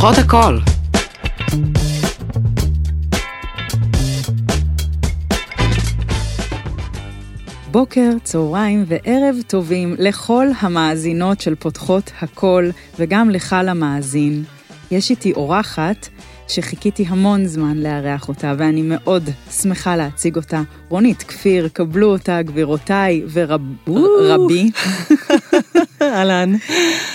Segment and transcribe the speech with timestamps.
[0.00, 0.58] פותחות הכל.
[7.70, 14.44] בוקר, צהריים וערב טובים לכל המאזינות של פותחות הכל, וגם לך למאזין.
[14.90, 16.08] יש איתי אורחת
[16.48, 20.62] שחיכיתי המון זמן לארח אותה, ואני מאוד שמחה להציג אותה.
[20.88, 24.70] רונית כפיר, קבלו אותה, גבירותיי ורבי.
[26.02, 26.54] אהלן.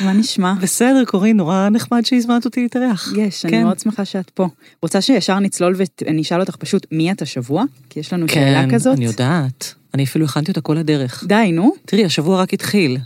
[0.06, 0.54] מה נשמע?
[0.62, 3.14] בסדר, קורין, נורא נחמד שהזמנת אותי להתארח.
[3.18, 4.48] יש, אני מאוד שמחה שאת פה.
[4.82, 5.76] רוצה שישר נצלול
[6.06, 7.64] ואני אשאל אותך פשוט, מי את השבוע?
[7.90, 8.96] כי יש לנו שאלה כזאת.
[8.96, 9.74] כן, אני יודעת.
[9.94, 11.24] אני אפילו הכנתי אותה כל הדרך.
[11.28, 11.74] די, נו.
[11.86, 12.98] תראי, השבוע רק התחיל.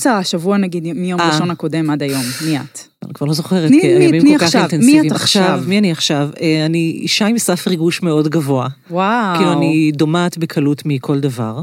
[0.00, 1.28] בסדר, השבוע נגיד מיום אה.
[1.28, 2.78] ראשון הקודם עד היום, מי את?
[3.04, 5.06] אני כבר לא זוכרת, כי מי- הימים כל כך עכשיו, מי אינטנסיביים.
[5.06, 5.60] את עכשיו?
[5.66, 6.28] מי אני עכשיו?
[6.40, 8.68] אה, אני אישה עם סף ריגוש מאוד גבוה.
[8.90, 9.36] וואו.
[9.36, 11.60] כאילו, אני דומעת בקלות מכל דבר.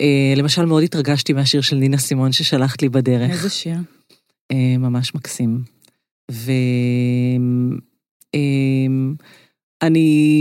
[0.00, 3.30] אה, למשל, מאוד התרגשתי מהשיר של נינה סימון ששלחת לי בדרך.
[3.30, 3.76] איזה שיר?
[4.52, 5.62] אה, ממש מקסים.
[9.82, 10.36] ואני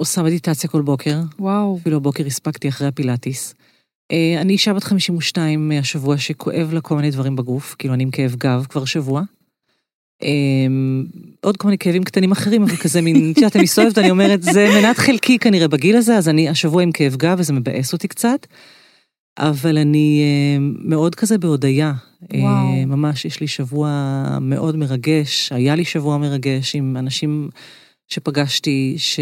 [0.00, 1.78] עושה מדיטציה כל בוקר, וואו.
[1.80, 3.54] אפילו הבוקר הספקתי אחרי הפילאטיס.
[4.12, 8.10] אה, אני אישה בת 52 השבוע שכואב לה כל מיני דברים בגוף, כאילו אני עם
[8.10, 9.22] כאב גב כבר שבוע.
[10.22, 10.28] אה,
[11.40, 14.42] עוד כל מיני כאבים קטנים אחרים, אבל כזה מין, את יודעת, אני מסתובבת, אני אומרת,
[14.42, 18.08] זה מנת חלקי כנראה בגיל הזה, אז אני השבוע עם כאב גב וזה מבאס אותי
[18.08, 18.46] קצת.
[19.38, 21.92] אבל אני אה, מאוד כזה בהודיה.
[22.34, 22.86] אה, וואו.
[22.86, 23.88] ממש, יש לי שבוע
[24.40, 27.48] מאוד מרגש, היה לי שבוע מרגש עם אנשים
[28.08, 29.20] שפגשתי, ש...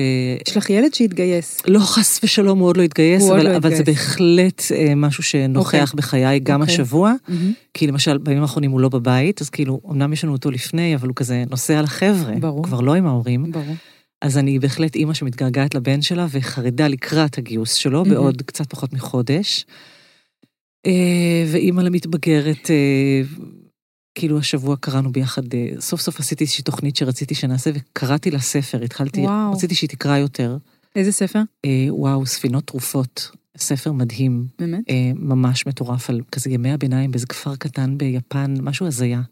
[0.48, 1.62] יש לך ילד שהתגייס.
[1.66, 3.98] לא, חס ושלום, הוא עוד לא התגייס, אבל, לא אבל זה התגייס.
[3.98, 5.97] בהחלט אה, משהו שנוכח אוקיי.
[5.97, 6.74] בחיי גם אוקיי.
[6.74, 7.12] השבוע.
[7.28, 7.52] מהמם.
[7.74, 11.08] כי למשל, בימים האחרונים הוא לא בבית, אז כאילו, אמנם יש לנו אותו לפני, אבל
[11.08, 12.34] הוא כזה נוסע לחבר'ה.
[12.41, 12.56] ברור.
[12.56, 13.52] הוא כבר לא עם ההורים.
[13.52, 13.74] ברור.
[14.22, 18.14] אז אני בהחלט אימא שמתגעגעת לבן שלה וחרדה לקראת הגיוס שלו מהמם.
[18.14, 19.67] בעוד קצת פחות מחודש.
[20.86, 23.22] אה, ואימא למתבגרת, אה,
[24.14, 28.83] כאילו השבוע קראנו ביחד, אה, סוף סוף עשיתי איזושהי תוכנית שרציתי שנעשה וקראתי לה ספר,
[28.83, 29.52] התחלתי, וואו.
[29.52, 30.56] רציתי שהיא תקרא יותר.
[30.96, 31.40] איזה ספר?
[31.64, 34.80] אה, וואו, ספינות תרופות, ספר מדהים, באמת?
[34.90, 39.23] אה, ממש מטורף על כזה ימי הביניים באיזה כפר קטן ביפן, משהו הזיה.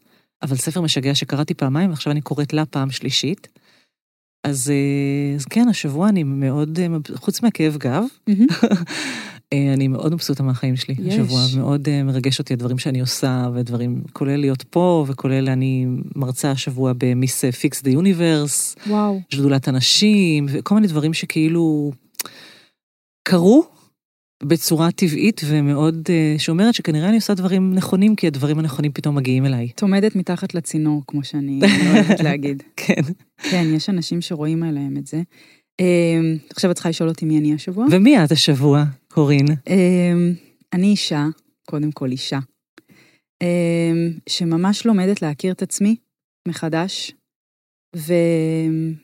[0.41, 3.47] אבל ספר משגע שקראתי פעמיים, ועכשיו אני קוראת לה פעם שלישית.
[4.43, 8.47] אז, אה, אז כן, השבוע אני מאוד, אה, חוץ מהכאב גב, מהמם.
[9.53, 11.13] אה, אני מאוד מבסוטה מהחיים שלי יש.
[11.13, 15.85] השבוע, מאוד אה, מרגש אותי הדברים שאני עושה, ודברים, כולל להיות פה, וכולל אני
[16.15, 18.75] מרצה השבוע ב Miss Fix the Universe.
[19.29, 21.91] שדולת הנשים, וכל מיני דברים שכאילו
[23.23, 23.63] קרו
[24.43, 29.45] בצורה טבעית ומאוד, אה, שאומרת שכנראה אני עושה דברים נכונים, כי הדברים הנכונים פתאום מגיעים
[29.45, 29.69] אליי.
[29.75, 31.59] את עומדת מתחת לצינור, כמו שאני
[31.93, 32.63] אוהבת להגיד.
[32.75, 33.01] כן.
[33.37, 35.21] כן, יש אנשים שרואים עליהם את זה.
[36.49, 37.85] עכשיו את צריכה לשאול אותי מי אני השבוע?
[37.91, 39.45] ומי את השבוע, קורין?
[39.67, 40.33] אמ,
[40.73, 41.25] אני אישה,
[41.69, 42.39] קודם כל אישה,
[43.43, 45.95] אמ, שממש לומדת להכיר את עצמי
[46.47, 47.11] מחדש,
[47.95, 48.95] וגם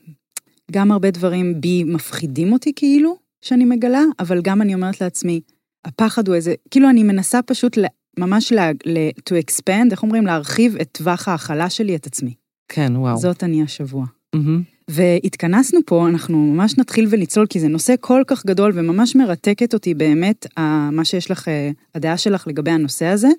[0.91, 5.41] הרבה דברים בי מפחידים אותי כאילו, שאני מגלה, אבל גם אני אומרת לעצמי,
[5.85, 7.77] הפחד הוא איזה, כאילו אני מנסה פשוט
[8.19, 10.25] ממש ל- ל- to expand, איך אומרים?
[10.25, 12.33] להרחיב את טווח ההכלה שלי, את עצמי.
[12.71, 13.17] כן, וואו.
[13.17, 14.05] זאת אני השבוע.
[14.35, 14.61] מהמם.
[14.87, 19.93] והתכנסנו פה, אנחנו ממש נתחיל ולצלול, כי זה נושא כל כך גדול וממש מרתקת אותי
[19.93, 20.47] באמת,
[20.91, 23.29] מה שיש לך, אה, הדעה שלך לגבי הנושא הזה.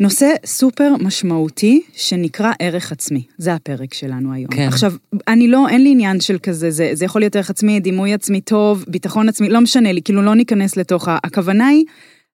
[0.00, 4.50] נושא סופר משמעותי שנקרא ערך עצמי, זה הפרק שלנו היום.
[4.50, 4.68] כן.
[4.68, 4.92] עכשיו,
[5.28, 8.40] אני לא, אין לי עניין של כזה, זה, זה יכול להיות ערך עצמי, דימוי עצמי
[8.40, 11.18] טוב, ביטחון עצמי, לא משנה לי, כאילו לא ניכנס לתוך ה...
[11.24, 11.84] הכוונה היא,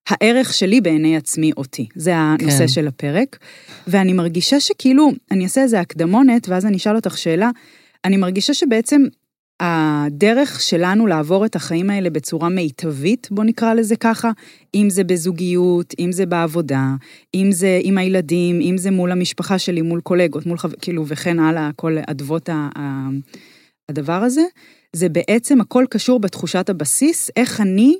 [0.09, 2.67] הערך שלי בעיני עצמי אותי, זה הנושא כן.
[2.67, 3.37] של הפרק.
[3.87, 7.49] ואני מרגישה שכאילו, אני אעשה איזה הקדמונת, ואז אני אשאל אותך שאלה,
[8.05, 9.01] אני מרגישה שבעצם
[9.59, 14.31] הדרך שלנו לעבור את החיים האלה בצורה מיטבית, בוא נקרא לזה ככה,
[14.75, 16.87] אם זה בזוגיות, אם זה בעבודה,
[17.35, 20.75] אם זה עם הילדים, אם זה מול המשפחה שלי, מול קולגות, מול חבר...
[20.81, 22.69] כאילו, וכן הלאה, כל אדוות ה...
[23.89, 24.43] הדבר הזה,
[24.93, 27.97] זה בעצם הכל קשור בתחושת הבסיס, איך אני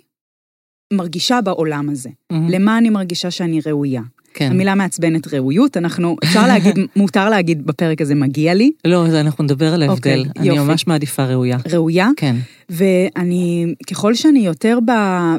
[0.93, 2.09] מרגישה בעולם הזה.
[2.31, 2.49] מהמם.
[2.49, 4.01] למה אני מרגישה שאני ראויה.
[4.33, 4.51] כן.
[4.51, 9.73] המילה מעצבנת ראויות, אנחנו, אפשר להגיד, מותר להגיד בפרק הזה מגיע לי, לא, אנחנו נדבר
[9.73, 10.19] על ההבדל.
[10.19, 10.59] אוקיי, אני יופי.
[10.59, 11.57] ממש מעדיפה ראויה.
[11.71, 12.35] ראויה, כן.
[12.69, 14.91] ואני, ככל שאני יותר ב...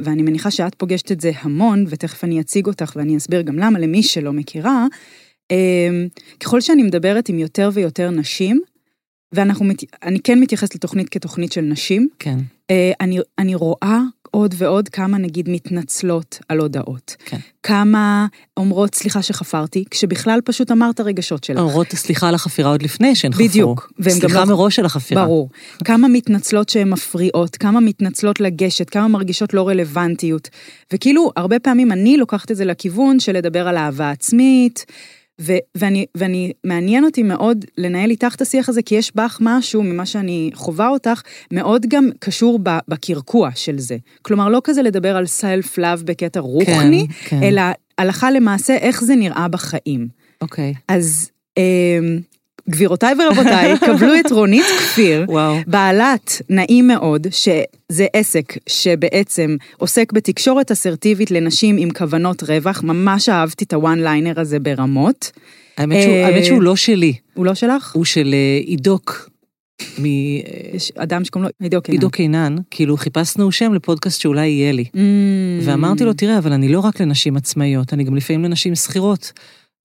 [0.04, 3.78] ואני מניחה שאת פוגשת את זה המון, ותכף אני אציג אותך ואני אסביר גם למה,
[3.78, 4.86] למי שלא מכירה,
[5.50, 5.56] אמ,
[6.40, 8.60] ככל שאני מדברת עם יותר ויותר נשים,
[9.32, 9.84] ואנחנו, מת...
[10.02, 12.38] אני כן מתייחסת לתוכנית כתוכנית של נשים, כן.
[12.70, 14.00] אה, אני, אני רואה
[14.34, 17.16] עוד ועוד כמה נגיד מתנצלות על הודעות.
[17.24, 17.36] כן.
[17.62, 18.26] כמה
[18.56, 21.58] אומרות סליחה שחפרתי, כשבכלל פשוט אמרת רגשות שלך.
[21.58, 23.46] אומרות סליחה על החפירה עוד לפני שהן חפרו.
[23.48, 25.24] בדיוק, והן גם סליחה לא- מראש על החפירה.
[25.24, 25.48] ברור.
[25.84, 30.48] כמה מתנצלות שהן מפריעות, כמה מתנצלות לגשת, כמה מרגישות לא רלוונטיות.
[30.92, 34.86] וכאילו, הרבה פעמים אני לוקחת את זה לכיוון של לדבר על אהבה עצמית,
[35.40, 39.82] ו- ואני, ואני, מעניין אותי מאוד לנהל איתך את השיח הזה, כי יש בך משהו
[39.82, 41.22] ממה שאני חווה אותך,
[41.52, 43.96] מאוד גם קשור ב- בקרקוע של זה.
[44.22, 47.42] כלומר, לא כזה לדבר על סלף לאב בקטע רוחני, כן, כן.
[47.42, 47.62] אלא
[47.98, 50.08] הלכה למעשה איך זה נראה בחיים.
[50.40, 50.74] אוקיי.
[50.88, 52.20] אז אמ,
[52.70, 55.56] גבירותיי ורבותיי, קבלו את רונית כפיר, וואו.
[55.66, 63.64] בעלת נעים מאוד, שזה עסק שבעצם עוסק בתקשורת אסרטיבית לנשים עם כוונות רווח, ממש אהבתי
[63.64, 65.30] את הוואן ליינר הזה ברמות.
[65.78, 67.92] האמת שהוא- אה, האמת שהוא לא שלי, הוא לא שלך?
[67.94, 69.30] הוא של אה, עידוק.
[69.98, 70.04] מ-
[70.74, 71.94] יש אדם שקוראים לו עידו קינן.
[71.96, 74.84] עידו קינן, כאילו חיפשנו שם לפודקאסט שאולי יהיה לי.
[74.94, 74.98] Mm.
[75.62, 79.32] ואמרתי לו, תראה, אבל אני לא רק לנשים עצמאיות, אני גם לפעמים לנשים שכירות.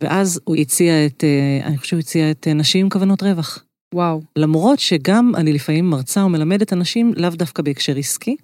[0.04, 3.64] ואז הוא הציע את, אה, אני חושב שהוא הציע את אה, נשים עם כוונות רווח.
[3.96, 4.22] וואו.
[4.36, 8.36] למרות שגם אני לפעמים מרצה או מלמדת אנשים לאו דווקא בהקשר עסקי,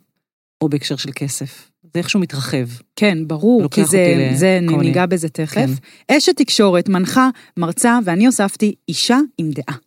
[0.62, 1.72] או בהקשר של כסף.
[1.84, 2.66] זה איכשהו מתרחב.
[2.96, 5.70] כן, ברור, כי זה, זה ניגע בזה תכף.
[6.08, 6.16] כן.
[6.18, 9.78] אשת תקשורת, מנחה, מרצה, ואני הוספתי אישה עם דעה.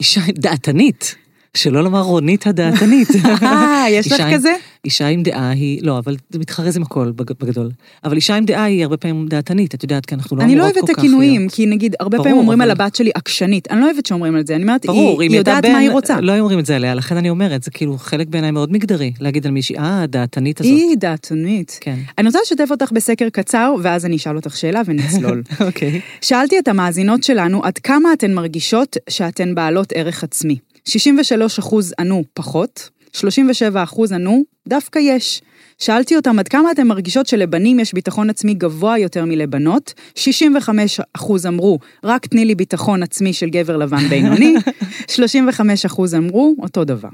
[0.00, 1.14] אישה דעתנית,
[1.54, 3.08] שלא לומר רונית הדעתנית.
[3.42, 4.52] אה, יש לך כזה?
[4.84, 7.70] אישה עם דעה היא, לא, אבל זה מתחרז עם הכל בג- בגדול.
[8.04, 10.62] אבל אישה עם דעה היא הרבה פעמים דעתנית, את יודעת, כי אנחנו לא אני לא
[10.62, 11.48] אמורות כל אוהבת את כך הכינויים.
[11.48, 13.70] כי נגיד, הרבה פעמים אומרים על הבת שלי עקשנית.
[13.70, 16.20] אני לא אוהבת שאומרים על זה, אני אומרת, היא יודעת מה היא רוצה.
[16.20, 19.46] לא אומרים את זה עליה, לכן אני אומרת, זה כאילו חלק בעיניי מאוד מגדרי, להגיד
[19.46, 20.72] על מישהי, אה, הדעתנית הזאת.
[20.72, 21.78] היא דעתנית.
[21.80, 21.96] כן.
[22.18, 25.42] אני רוצה לשתף אותך בסקר קצר, ואז אני אשאל אותך שאלה ונצלול.
[25.66, 26.00] אוקיי.
[26.20, 30.56] שאלתי את המאזינות שלנו, עד כמה אתן מרגישות שאתן בעלות ערך עצמי?
[30.88, 35.42] 63 אחוז ענו פחות, 37 אחוז ענו דווקא יש.
[35.78, 41.46] שאלתי אותם עד כמה אתן מרגישות שלבנים יש ביטחון עצמי גבוה יותר מלבנות, 65 אחוז
[41.46, 44.54] אמרו, רק תני לי ביטחון עצמי של גבר לבן בינוני,
[45.16, 47.08] 35 אחוז אמרו, אותו דבר.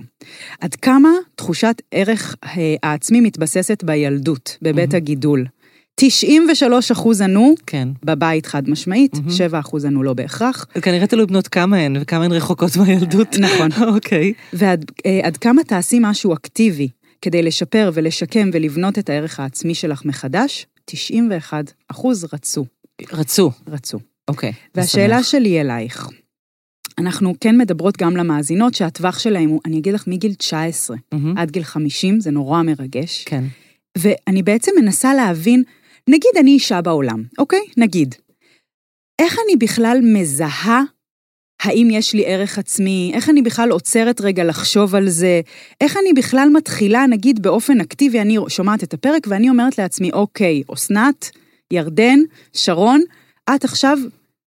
[0.61, 5.45] עד כמה תחושת ערך אה, העצמי מתבססת בילדות, בבית הגידול?
[5.97, 7.89] 93 אחוז ענו, כן.
[8.05, 9.31] בבית חד משמעית, מהמם.
[9.31, 10.67] 7 אחוז ענו לא בהכרח.
[10.83, 13.37] כנראה תלוי בנות כמה הן, וכמה הן רחוקות מהילדות.
[13.45, 13.69] נכון.
[13.95, 14.33] אוקיי.
[14.53, 16.89] ועד אה, כמה תעשי משהו אקטיבי
[17.23, 20.67] כדי לשפר ולשקם ולבנות את הערך העצמי שלך מחדש?
[20.85, 22.65] 91 אחוז רצו,
[23.13, 23.51] רצו.
[23.69, 23.99] רצו.
[24.29, 24.53] אוקיי.
[24.75, 25.31] והשאלה משמח.
[25.31, 26.09] שלי אלייך,
[26.99, 31.39] אנחנו כן מדברות גם למאזינות שהטווח שלהם הוא, אני אגיד לך, מגיל 19 מהמם.
[31.39, 33.25] עד גיל 50, זה נורא מרגש.
[33.27, 33.45] כן.
[33.99, 35.63] ואני בעצם מנסה להבין,
[36.09, 37.61] נגיד אני אישה בעולם, אוקיי?
[37.77, 38.15] נגיד.
[39.19, 40.83] איך אני בכלל מזהה
[41.63, 43.11] האם יש לי ערך עצמי?
[43.15, 45.41] איך אני בכלל עוצרת רגע לחשוב על זה?
[45.81, 50.63] איך אני בכלל מתחילה, נגיד באופן אקטיבי, אני שומעת את הפרק ואני אומרת לעצמי, אוקיי,
[50.75, 51.31] אסנת,
[51.73, 52.19] ירדן,
[52.53, 53.01] שרון,
[53.55, 53.99] את עכשיו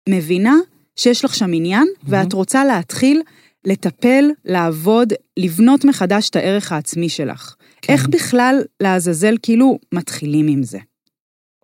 [0.09, 0.57] מבינה
[0.97, 3.23] שיש לך שם עניין, ואת רוצה להתחיל
[3.65, 7.55] לטפל, לעבוד, לבנות מחדש את הערך העצמי שלך.
[7.83, 7.93] כן.
[7.93, 10.79] איך בכלל, לעזאזל, כאילו, מתחילים עם זה?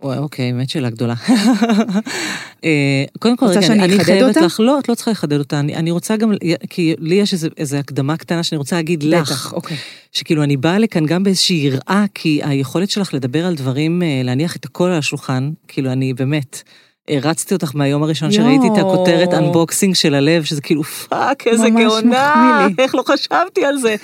[0.03, 1.15] וואי, אוקיי, באמת שאלה גדולה.
[2.65, 4.41] אה, קודם כל, רגע, אני חייבת אותה?
[4.41, 6.33] לך, לא, את לא צריכה לחדד אותה, אני, אני רוצה גם,
[6.71, 9.77] כי לי יש איזה הקדמה קטנה שאני רוצה להגיד לך, בטח, אוקיי.
[10.13, 14.57] שכאילו אני באה לכאן גם באיזושהי יראה, כי היכולת שלך לדבר על דברים, אה, להניח
[14.57, 16.63] את הכל על השולחן, כאילו אני באמת,
[17.09, 18.45] הערצתי אותך מהיום הראשון יואו.
[18.45, 22.67] שראיתי את הכותרת unboxing של הלב, שזה כאילו fuck, איזה גאונה.
[22.79, 23.97] איך לא חשבתי על זה.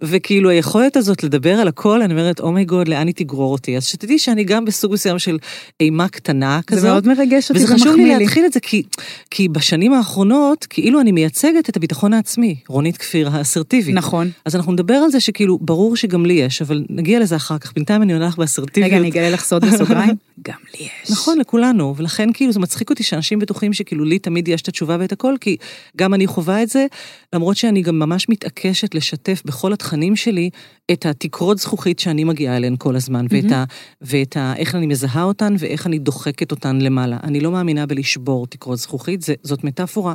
[0.00, 3.76] וכאילו היכולת הזאת לדבר על הכל, אני אומרת, oh my god, לאן היא תגרור אותי?
[3.76, 5.38] אז שתדעי שאני גם בסוג מסוים של
[5.80, 6.82] אימה קטנה כזאת.
[6.82, 8.24] זה מאוד מרגש אותי וזה חשוב לי ומחמיא לי.
[8.24, 8.82] להתחיל את זה, כי,
[9.30, 13.94] כי בשנים האחרונות, כאילו אני מייצגת את הביטחון העצמי, רונית כפיר האסרטיבית.
[13.94, 14.30] נכון.
[14.44, 17.72] אז אנחנו נדבר על זה שכאילו, ברור שגם לי יש, אבל נגיע לזה אחר כך.
[17.74, 18.92] בינתיים אני עונה לך באסרטיביות.
[18.92, 20.14] רגע, אני אגלה לך סוד בסוגריים.
[20.48, 21.10] גם לי יש.
[21.10, 24.96] נכון, לכולנו, ולכן כאילו זה מצחיק אותי שאנשים בטוחים שכאילו לי תמיד יש את התשובה
[25.00, 25.56] ואת הכל, כי
[25.96, 26.86] גם אני חווה את זה,
[27.32, 30.50] למרות שאני גם ממש מתעקשת לשתף בכל התכנים שלי
[30.92, 33.64] את התקרות זכוכית שאני מגיעה אליהן כל הזמן, ואת ה...
[34.00, 34.54] ואת ה...
[34.56, 37.16] איך אני מזהה אותן ואיך אני דוחקת אותן למעלה.
[37.22, 40.14] אני לא מאמינה בלשבור תקרות זכוכית, זה, זאת מטאפורה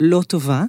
[0.00, 0.64] לא טובה.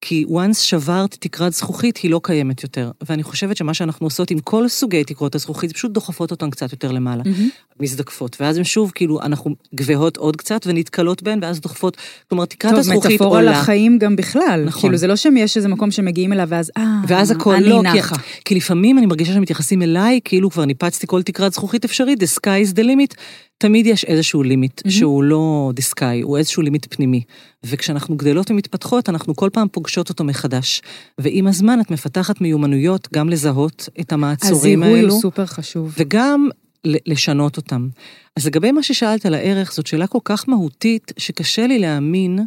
[0.00, 2.90] כי once שברת תקרת זכוכית, היא לא קיימת יותר.
[3.08, 6.72] ואני חושבת שמה שאנחנו עושות עם כל סוגי תקרות הזכוכית, זה פשוט דוחפות אותן קצת
[6.72, 7.22] יותר למעלה.
[7.26, 7.48] מהמם.
[7.80, 11.96] מזדקפות, ואז הן שוב, כאילו, אנחנו גבהות עוד קצת ונתקלות בהן, ואז דוחפות,
[12.28, 13.50] כלומר, תקרת טוב, הזכוכית מטאפורה עולה.
[13.50, 14.64] לחיים גם בכלל.
[14.66, 14.80] נכון.
[14.80, 17.98] כאילו, זה לא שיש איזה מקום שמגיעים אליו, ואז, אה, ואז הכל אני לא, כי,
[17.98, 18.16] נחה.
[18.44, 22.70] כי לפעמים אני מרגישה שמתייחסים אליי, כאילו כבר ניפצתי כל תקרת זכוכית אפשרית, the sky
[22.70, 23.20] is the limit,
[23.58, 24.98] תמיד יש איזשהו לימיט, מהמם.
[24.98, 27.22] שהוא לא the sky, הוא איזשהו לימיט פנימי.
[27.64, 30.82] וכשאנחנו גדלות ומתפתחות, אנחנו כל פעם פוגשות אותו מחדש.
[31.18, 35.12] ועם הזמן את מפתחת מיומנויות גם לזהות את המעצורים הזיהוי האלו.
[35.12, 35.94] הוא סופר חשוב.
[35.98, 36.48] וגם
[36.86, 37.88] לשנות אותם.
[38.36, 42.38] אז לגבי מה ששאלת על הערך, זאת שאלה כל כך מהותית, שקשה לי להאמין.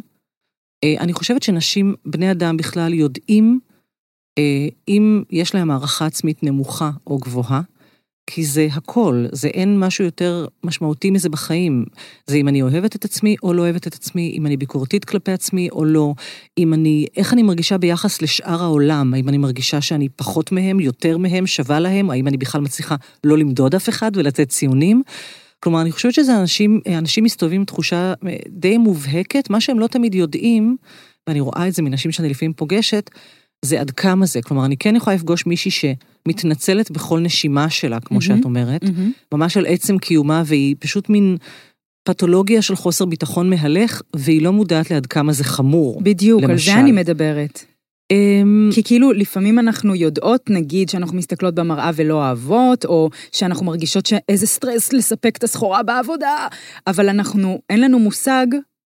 [0.84, 3.60] אה, אני חושבת שנשים, בני אדם בכלל, יודעים
[4.88, 7.60] אם יש להם הערכה עצמית נמוכה או גבוהה,
[8.26, 11.84] כי זה הכל, זה אין משהו יותר משמעותי מזה בחיים.
[12.26, 15.32] זה אם אני אוהבת את עצמי או לא אוהבת את עצמי, אם אני ביקורתית כלפי
[15.32, 16.14] עצמי או לא,
[16.58, 21.18] אם אני, איך אני מרגישה ביחס לשאר העולם, האם אני מרגישה שאני פחות מהם, יותר
[21.18, 25.02] מהם, שווה להם, האם אני בכלל מצליחה לא למדוד אף אחד ולתת ציונים.
[25.60, 29.86] כלומר, אני חושבת שזה אנשים, אנשים מסתובבים עם תחושה אה, די מובהקת, מה שהם לא
[29.86, 30.76] תמיד יודעים,
[31.26, 33.10] ואני רואה את זה מנשים שאני לפעמים פוגשת,
[33.64, 34.42] זה עד כמה זה.
[34.42, 39.34] כלומר, אני כן יכולה לפגוש מישהי שמתנצלת בכל נשימה שלה, כמו mm-hmm, שאת אומרת, mm-hmm.
[39.34, 41.36] ממש על עצם קיומה, והיא פשוט מין
[42.04, 46.00] פתולוגיה של חוסר ביטחון מהלך, והיא לא מודעת לעד כמה זה חמור.
[46.02, 46.70] בדיוק, למשל.
[46.70, 47.64] על זה אני מדברת.
[48.10, 54.06] אמ, כי כאילו, לפעמים אנחנו יודעות, נגיד, שאנחנו מסתכלות במראה ולא אוהבות, או שאנחנו מרגישות
[54.06, 56.46] שאיזה סטרס לספק את הסחורה בעבודה,
[56.86, 58.46] אבל אנחנו, אין לנו מושג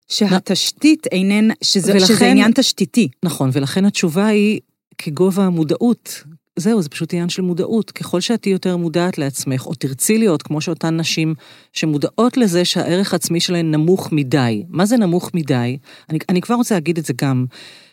[0.07, 3.07] שהתשתית אינן, שזה, ולכן, שזה עניין תשתיתי.
[3.23, 4.59] נכון, ולכן התשובה היא
[4.97, 6.23] כגובה המודעות.
[6.55, 7.91] זהו, זה פשוט עניין של מודעות.
[7.91, 11.35] ככל שאת תהיי יותר מודעת לעצמך, או תרצי להיות כמו שאותן נשים
[11.73, 14.63] שמודעות לזה שהערך העצמי שלהן נמוך מדי.
[14.69, 15.77] מה זה נמוך מדי?
[16.09, 17.45] אני, אני כבר רוצה להגיד את זה גם.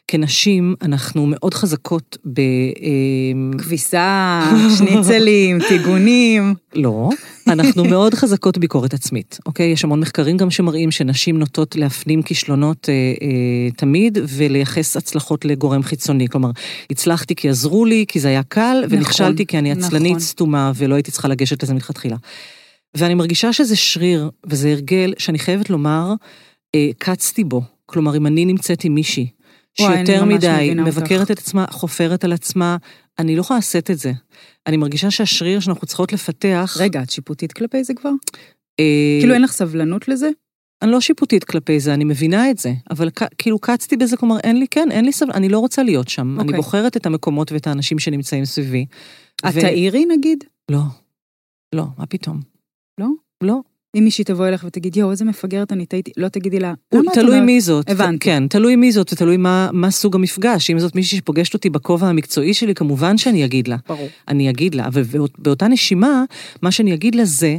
[0.09, 2.41] כנשים, אנחנו מאוד חזקות ב...
[2.41, 4.43] אמ, כביסה,
[4.79, 6.55] שניצלים, טיגונים.
[6.75, 7.09] לא,
[7.49, 9.67] אנחנו מאוד חזקות ביקורת עצמית, אוקיי?
[9.67, 15.83] יש המון מחקרים גם שמראים שנשים נוטות להפנים כישלונות אה, אה, תמיד ולייחס הצלחות לגורם
[15.83, 16.29] חיצוני.
[16.29, 16.51] כלומר,
[16.91, 20.21] הצלחתי כי עזרו לי, כי זה היה קל, נכון, ונכשלתי כי אני עצלנית נכון.
[20.21, 22.17] סתומה ולא הייתי צריכה לגשת לזה מלכתחילה.
[22.97, 26.13] ואני מרגישה שזה שריר וזה הרגל שאני חייבת לומר,
[26.75, 27.63] אה, קצתי בו.
[27.87, 29.27] כלומר, אם אני נמצאת עם מישהי,
[29.75, 31.31] שיותר מדי מבקרת אותך.
[31.31, 32.77] את עצמה, חופרת על עצמה,
[33.19, 34.13] אני לא יכולה לשאת את זה.
[34.67, 36.77] אני מרגישה שהשריר שאנחנו צריכות לפתח...
[36.81, 38.11] רגע, את שיפוטית כלפי זה כבר?
[38.81, 39.19] אה...
[39.21, 40.31] כאילו אין לך סבלנות לזה?
[40.83, 44.59] אני לא שיפוטית כלפי זה, אני מבינה את זה, אבל כאילו קצתי בזה, כלומר, אין
[44.59, 46.23] לי, כן, אין לי סבלנות, אני לא רוצה להיות שם.
[46.23, 46.41] Okay.
[46.41, 46.57] אני אוקיי.
[46.57, 48.87] בוחרת את המקומות ואת האנשים שנמצאים סביבי.
[49.37, 49.61] את ו...
[49.61, 50.45] תאירי נגיד?
[50.71, 50.83] לא.
[51.75, 52.41] לא, מה פתאום?
[53.01, 53.07] לא?
[53.41, 53.61] לא.
[53.95, 57.19] אם מישהי תבוא אליך ותגיד, יואו, איזה מפגרת אני טעיתי, לא תגידי לה, למה את?
[57.19, 57.91] תלוי מי זאת.
[57.91, 58.19] הבנתי.
[58.19, 60.71] כן, תלוי מי זאת ותלוי מה, מה סוג המפגש.
[60.71, 63.77] אם זאת מישהי שפוגשת אותי בכובע המקצועי שלי, כמובן שאני אגיד לה.
[63.89, 64.09] ברור.
[64.29, 66.25] אני אגיד לה, ובאותה נשימה,
[66.63, 67.57] מה שאני אגיד לה זה,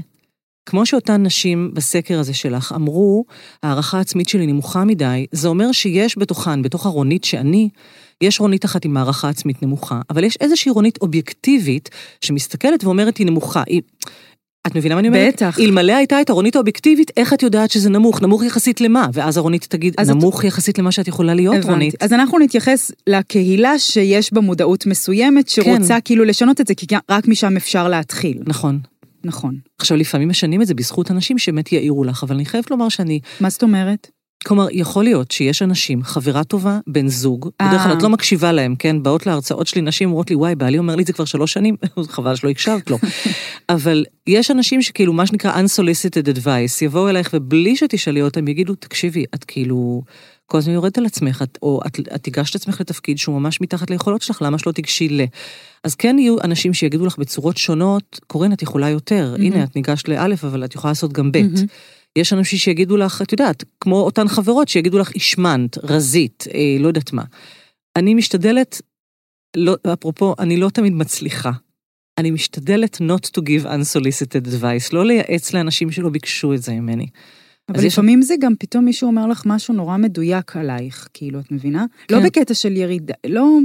[0.66, 3.26] כמו שאותן נשים בסקר הזה שלך אמרו,
[3.64, 7.70] הערכה העצמית שלי נמוכה מדי, זה אומר שיש בתוכן, בתוך הרונית שאני,
[8.22, 11.90] יש רונית אחת עם הערכה עצמית נמוכה, אבל יש איזושהי רונית אובייקטיבית
[12.22, 13.64] שמסתכלת ואומרת היא נמוכה.
[13.68, 13.82] היא,
[14.68, 15.34] את מבינה מה אני אומרת?
[15.34, 15.60] בטח.
[15.60, 18.22] אלמלא הייתה את הרונית האובייקטיבית, איך את יודעת שזה נמוך?
[18.22, 19.08] נמוך יחסית למה?
[19.14, 20.46] ואז הרונית תגיד, נמוך את...
[20.46, 21.72] יחסית למה שאת יכולה להיות, הבנתי.
[21.72, 22.04] רונית.
[22.04, 26.00] אז אנחנו נתייחס לקהילה שיש בה מודעות מסוימת, שרוצה כן.
[26.06, 28.38] כאילו לשנות את זה, כי רק משם אפשר להתחיל.
[28.48, 28.80] נכון.
[29.24, 29.56] נכון.
[29.80, 33.20] עכשיו, לפעמים משנים את זה בזכות אנשים שבאמת יעירו לך, אבל אני חייבת לומר שאני...
[33.40, 34.08] מה זאת אומרת?
[34.46, 38.76] כלומר, יכול להיות שיש אנשים, חברה טובה, בן זוג, בדרך כלל את לא מקשיבה להם,
[38.76, 39.04] כן?
[39.04, 41.76] באות להרצאות שלי נשים, אומרות לי, וואי, בעלי אומר לי את זה כבר שלוש שנים,
[42.08, 42.98] חבל שלא הקשבת לו.
[43.70, 49.26] אבל יש אנשים שכאילו, מה שנקרא unsolicited advice, יבואו אלייך ובלי שתשאלי אותם, יגידו, תקשיבי,
[49.36, 50.04] את כאילו...
[50.48, 53.62] כל הזמן יורדת על עצמך, את, או את, את תיגש את עצמך לתפקיד שהוא ממש
[53.62, 55.22] מתחת ליכולות שלך, למה שלא תיגשי ל...
[55.84, 59.42] אז כן יהיו אנשים שיגידו לך בצורות שונות, קורן, את יכולה יותר, mm-hmm.
[59.42, 61.54] הנה, את ניגשת לאלף, אבל את יכולה לעשות גם בית.
[61.56, 61.95] Mm-hmm.
[62.16, 66.88] יש אנשים שיגידו לך, את יודעת, כמו אותן חברות שיגידו לך השמנת, רזית, אה, לא
[66.88, 67.24] יודעת מה.
[67.96, 68.82] אני משתדלת,
[69.58, 71.52] לא, אפרופו, אני לא תמיד מצליחה.
[72.18, 77.08] אני משתדלת not to give unsolicited advice, לא לייעץ לאנשים שלא ביקשו את זה ממני.
[77.70, 78.26] אבל לפעמים יש...
[78.26, 81.86] זה גם פתאום מישהו אומר לך משהו נורא מדויק עלייך, כאילו, את מבינה?
[82.08, 82.16] כן.
[82.16, 83.60] לא בקטע של ירידה, לא...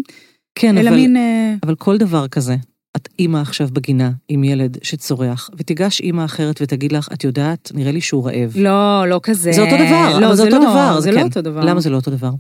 [0.55, 1.17] כן, אלא אבל, מין...
[1.17, 2.57] אה, אבל כל דבר כזה,
[2.97, 7.93] את אימא עכשיו בגינה עם ילד שצורח, ותיגש אימא אחרת ותגיד לך, את יודעת, נראה
[7.93, 8.53] לי שהוא רעב.
[8.57, 9.53] לא, לא כזה.
[9.53, 11.01] זה אותו דבר, לא, זה, זה אותו לא, דבר.
[11.01, 11.17] זה כן.
[11.17, 11.61] לא אותו דבר.
[11.61, 12.31] למה זה לא אותו דבר?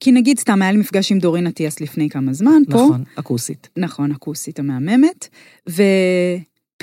[0.00, 2.84] כי נגיד, סתם, היה לי מפגש עם דורין אטיאס לפני כמה זמן נכון, פה.
[2.84, 3.68] נכון, הכוסית.
[3.76, 5.28] נכון, הכוסית המהממת.
[5.68, 5.82] ו...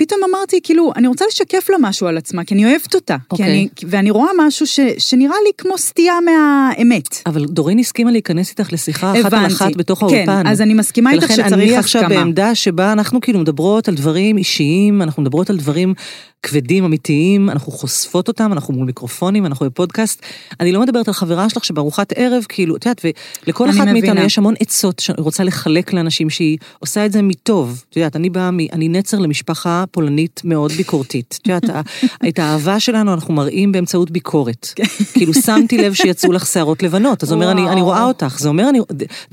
[0.00, 3.14] פתאום אמרתי, כאילו, אני רוצה לשקף לה משהו על עצמה, כי אני אוהבת אותה.
[3.14, 3.26] Okay.
[3.30, 3.46] אוקיי.
[3.46, 7.22] אני, ואני רואה משהו ש, שנראה לי כמו סטייה מהאמת.
[7.26, 10.42] אבל דורין הסכימה להיכנס איתך לשיחה אחת על אחת בתוך כן, האולפן.
[10.42, 11.56] כן, אז אני מסכימה איתך שצריך הסכמה.
[11.56, 15.94] ולכן אני עכשיו בעמדה שבה אנחנו כאילו מדברות על דברים אישיים, אנחנו מדברות על דברים
[16.42, 20.22] כבדים, אמיתיים, אנחנו חושפות אותם, אנחנו מול מיקרופונים, אנחנו בפודקאסט.
[20.60, 23.00] אני לא מדברת על חברה שלך שבארוחת ערב, כאילו, את יודעת,
[23.46, 27.84] ולכל אחת מאיתנו יש המון עצות שאני רוצה לחלק לאנשים שהיא עושה את זה מטוב.
[27.90, 31.38] את יודעת, אני באה, אני נצר למשפחה פולנית מאוד ביקורתית.
[31.42, 31.84] את יודעת,
[32.28, 34.68] את האהבה שלנו אנחנו מראים באמצעות ביקורת.
[34.76, 34.84] כן.
[35.12, 38.68] כאילו, שמתי לב שיצאו לך שערות לבנות, אז אומר, אני, אני רואה אותך, זה אומר,
[38.68, 38.78] אני,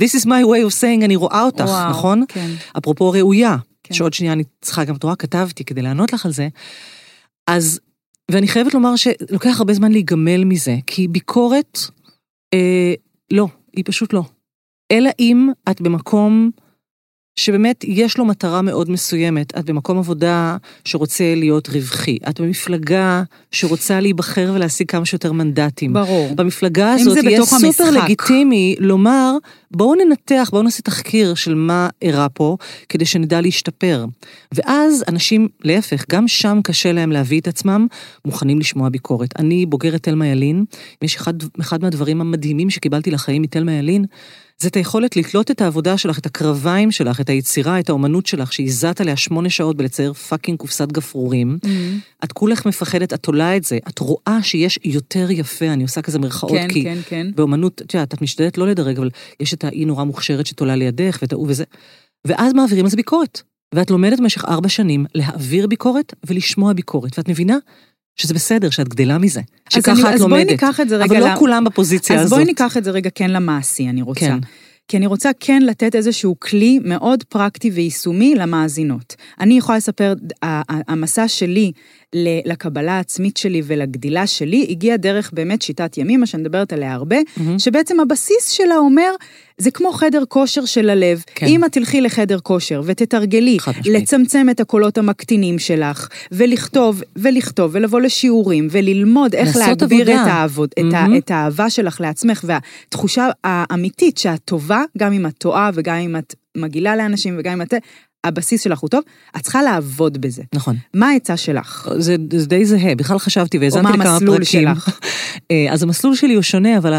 [0.01, 2.23] this is my way of saying, אני רואה אותך, וואו, נכון?
[2.27, 2.49] כן.
[2.77, 3.93] אפרופו ראויה, כן.
[3.93, 6.47] שעוד שנייה אני צריכה גם, את רואה, כתבתי כדי לענות לך על זה.
[7.47, 7.79] אז,
[8.31, 11.77] ואני חייבת לומר שלוקח הרבה זמן להיגמל מזה, כי ביקורת,
[12.53, 12.93] אה,
[13.31, 14.23] לא, היא פשוט לא.
[14.91, 16.51] אלא אם את במקום
[17.37, 19.57] שבאמת יש לו מטרה מאוד מסוימת.
[19.57, 25.93] את במקום עבודה שרוצה להיות רווחי, את במפלגה שרוצה להיבחר ולהשיג כמה שיותר מנדטים.
[25.93, 26.35] ברור.
[26.35, 29.37] במפלגה הזאת יהיה סופר לגיטימי לומר,
[29.71, 32.57] בואו ננתח, בואו נעשה תחקיר של מה אירע פה,
[32.89, 34.05] כדי שנדע להשתפר.
[34.51, 37.87] ואז אנשים, להפך, גם שם קשה להם להביא את עצמם,
[38.25, 39.39] מוכנים לשמוע ביקורת.
[39.39, 40.65] אני בוגרת תלמה ילין,
[41.01, 44.05] יש אחד, אחד מהדברים המדהימים שקיבלתי לחיים מתלמה ילין,
[44.59, 48.53] זה את היכולת לתלות את העבודה שלך, את הקרביים שלך, את היצירה, את האומנות שלך,
[48.53, 51.57] שהזעת עליה שמונה שעות בלצייר fucking קופסת גפרורים.
[51.63, 52.23] Mm-hmm.
[52.23, 56.19] את כולך מפחדת, את תולה את זה, את רואה שיש יותר יפה, אני עושה כזה
[56.19, 57.27] מרכאות, כן, כי כן, כן.
[57.35, 59.09] באומנות, את יודעת, את משתדלת לא לדרג, אבל
[59.39, 61.63] יש את האי נורא מוכשרת שתולה לידך, ואת ההוא וזה,
[62.27, 63.41] ואז מעבירים על זה ביקורת.
[63.75, 67.57] ואת לומדת במשך ארבע שנים להעביר ביקורת ולשמוע ביקורת, ואת מבינה
[68.17, 69.41] שזה בסדר, שאת גדלה מזה.
[69.69, 70.43] שככה אני, את אז לומדת.
[70.45, 71.05] בואי ניקח את זה רגע...
[71.05, 71.35] אבל לא לה...
[71.37, 72.37] כולם בפוזיציה אז הזאת.
[72.37, 74.19] בואי ניקח את זה רגע כן למעשי, אני רוצה.
[74.19, 74.37] כן.
[74.87, 79.15] כי אני רוצה כן לתת איזשהו כלי מאוד פרקטי ויישומי למאזינות.
[79.39, 80.13] אני יכולה לספר,
[80.63, 81.71] המסע שלי
[82.45, 87.41] לקבלה העצמית שלי ולגדילה שלי הגיע דרך באמת שיטת ימימה, שאני מדברת עליה הרבה, mm-hmm.
[87.57, 89.11] שבעצם הבסיס שלה אומר,
[89.57, 91.23] זה כמו חדר כושר של הלב.
[91.35, 91.45] כן.
[91.45, 98.67] אם את תלכי לחדר כושר ותתרגלי לצמצם את הקולות המקטינים שלך, ולכתוב, ולכתוב, ולבוא לשיעורים,
[98.71, 100.23] וללמוד איך להגביר עבודה.
[100.23, 100.87] את, העבוד, mm-hmm.
[100.89, 105.95] את, ה, את האהבה שלך לעצמך, והתחושה האמיתית שאת טובה, גם אם את טועה וגם
[105.95, 107.73] אם את מגעילה לאנשים וגם אם את...
[108.27, 109.01] הבסיס שלך הוא טוב,
[109.37, 110.43] את צריכה לעבוד בזה.
[110.55, 110.75] נכון.
[110.93, 111.89] מה העצה שלך?
[111.97, 114.27] זה, זה די זהה, בכלל חשבתי והאזנתי לכמה פרקים.
[114.27, 114.99] או מה המסלול שלך?
[115.73, 116.93] אז המסלול שלי הוא שונה, אבל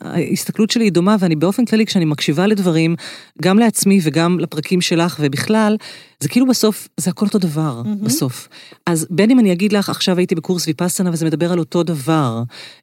[0.00, 2.96] ההסתכלות שלי היא דומה, ואני באופן כללי, כשאני מקשיבה לדברים,
[3.42, 5.76] גם לעצמי וגם לפרקים שלך, ובכלל,
[6.22, 8.04] זה כאילו בסוף, זה הכל אותו דבר, mm-hmm.
[8.04, 8.48] בסוף.
[8.86, 12.42] אז בין אם אני אגיד לך, עכשיו הייתי בקורס ויפאסנה וזה מדבר על אותו דבר,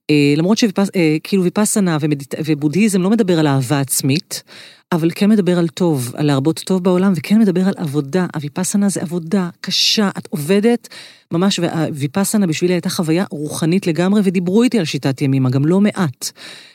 [0.10, 2.36] אה, למרות שכאילו ויפאסנה ומדיט...
[2.46, 4.44] ובודהיזם לא מדבר על אהבה עצמית,
[4.92, 8.26] אבל כן מדבר על טוב, על להרבות טוב בעולם, וכן מדבר על עבודה.
[8.36, 10.88] הוויפאסנה זה עבודה קשה, את עובדת
[11.32, 16.32] ממש, והוויפאסנה בשבילי הייתה חוויה רוחנית לגמרי, ודיברו איתי על שיטת ימימה, גם לא מעט.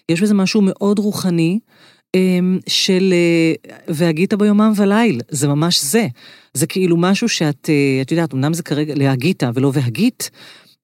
[0.09, 1.59] יש בזה משהו מאוד רוחני.
[2.67, 3.15] של
[3.89, 6.07] והגית ביומם וליל, זה ממש זה.
[6.55, 7.71] זה כאילו משהו שאת,
[8.03, 10.31] את יודעת, אמנם זה כרגע להגית ולא והגית,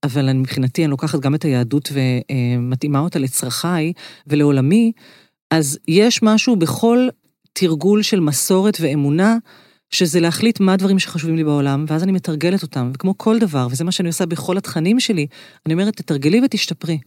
[0.02, 3.92] אבל אני, מבחינתי אני לוקחת גם את היהדות ומתאימה אותה לצרכיי
[4.26, 4.92] ולעולמי,
[5.50, 7.08] אז יש משהו בכל
[7.52, 9.36] תרגול של מסורת ואמונה,
[9.90, 13.84] שזה להחליט מה הדברים שחשובים לי בעולם, ואז אני מתרגלת אותם, וכמו כל דבר, וזה
[13.84, 15.26] מה שאני עושה בכל התכנים שלי,
[15.66, 16.98] אני אומרת, תתרגלי ותשתפרי.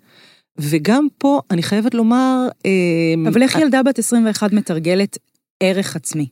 [0.58, 2.48] וגם פה אני חייבת לומר...
[2.66, 5.18] אמ, אבל איך ילדה בת 21 מתרגלת
[5.64, 6.28] ערך עצמי?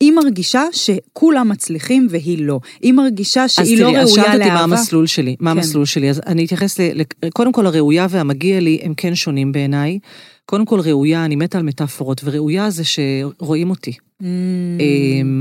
[0.00, 2.60] היא מרגישה שכולם מצליחים והיא לא.
[2.82, 4.04] היא מרגישה שהיא לא ראויה לאהבה.
[4.04, 5.56] אז תראי, שאלת אותי מה המסלול שלי, מה כן.
[5.56, 6.10] המסלול שלי.
[6.10, 7.02] אז אני אתייחס ל...
[7.34, 9.98] קודם כל, הראויה והמגיע לי הם כן שונים בעיניי.
[10.44, 13.92] קודם כל, ראויה, אני מתה על מטאפורות, וראויה זה שרואים אותי.
[14.22, 14.26] Mm,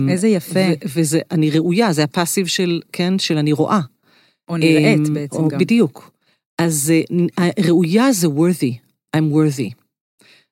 [0.10, 0.60] איזה יפה.
[0.96, 3.80] וזה, אני ראויה, זה הפאסיב של, כן, של אני רואה.
[4.50, 5.58] או נראית בעצם או, גם.
[5.58, 6.12] בדיוק.
[6.58, 6.94] אז
[7.40, 8.74] אה, ראויה זה worthy,
[9.18, 9.74] I'm worthy.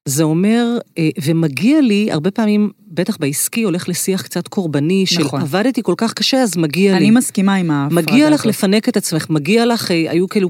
[0.07, 5.41] זה אומר, אה, ומגיע לי, הרבה פעמים, בטח בעסקי, הולך לשיח קצת קורבני, של נכון.
[5.41, 7.05] עבדתי כל כך קשה, אז מגיע אני לי.
[7.05, 8.01] אני מסכימה עם ההפרדה.
[8.01, 10.49] מגיע לך לפנק את עצמך, מגיע לך, אה, היו כאילו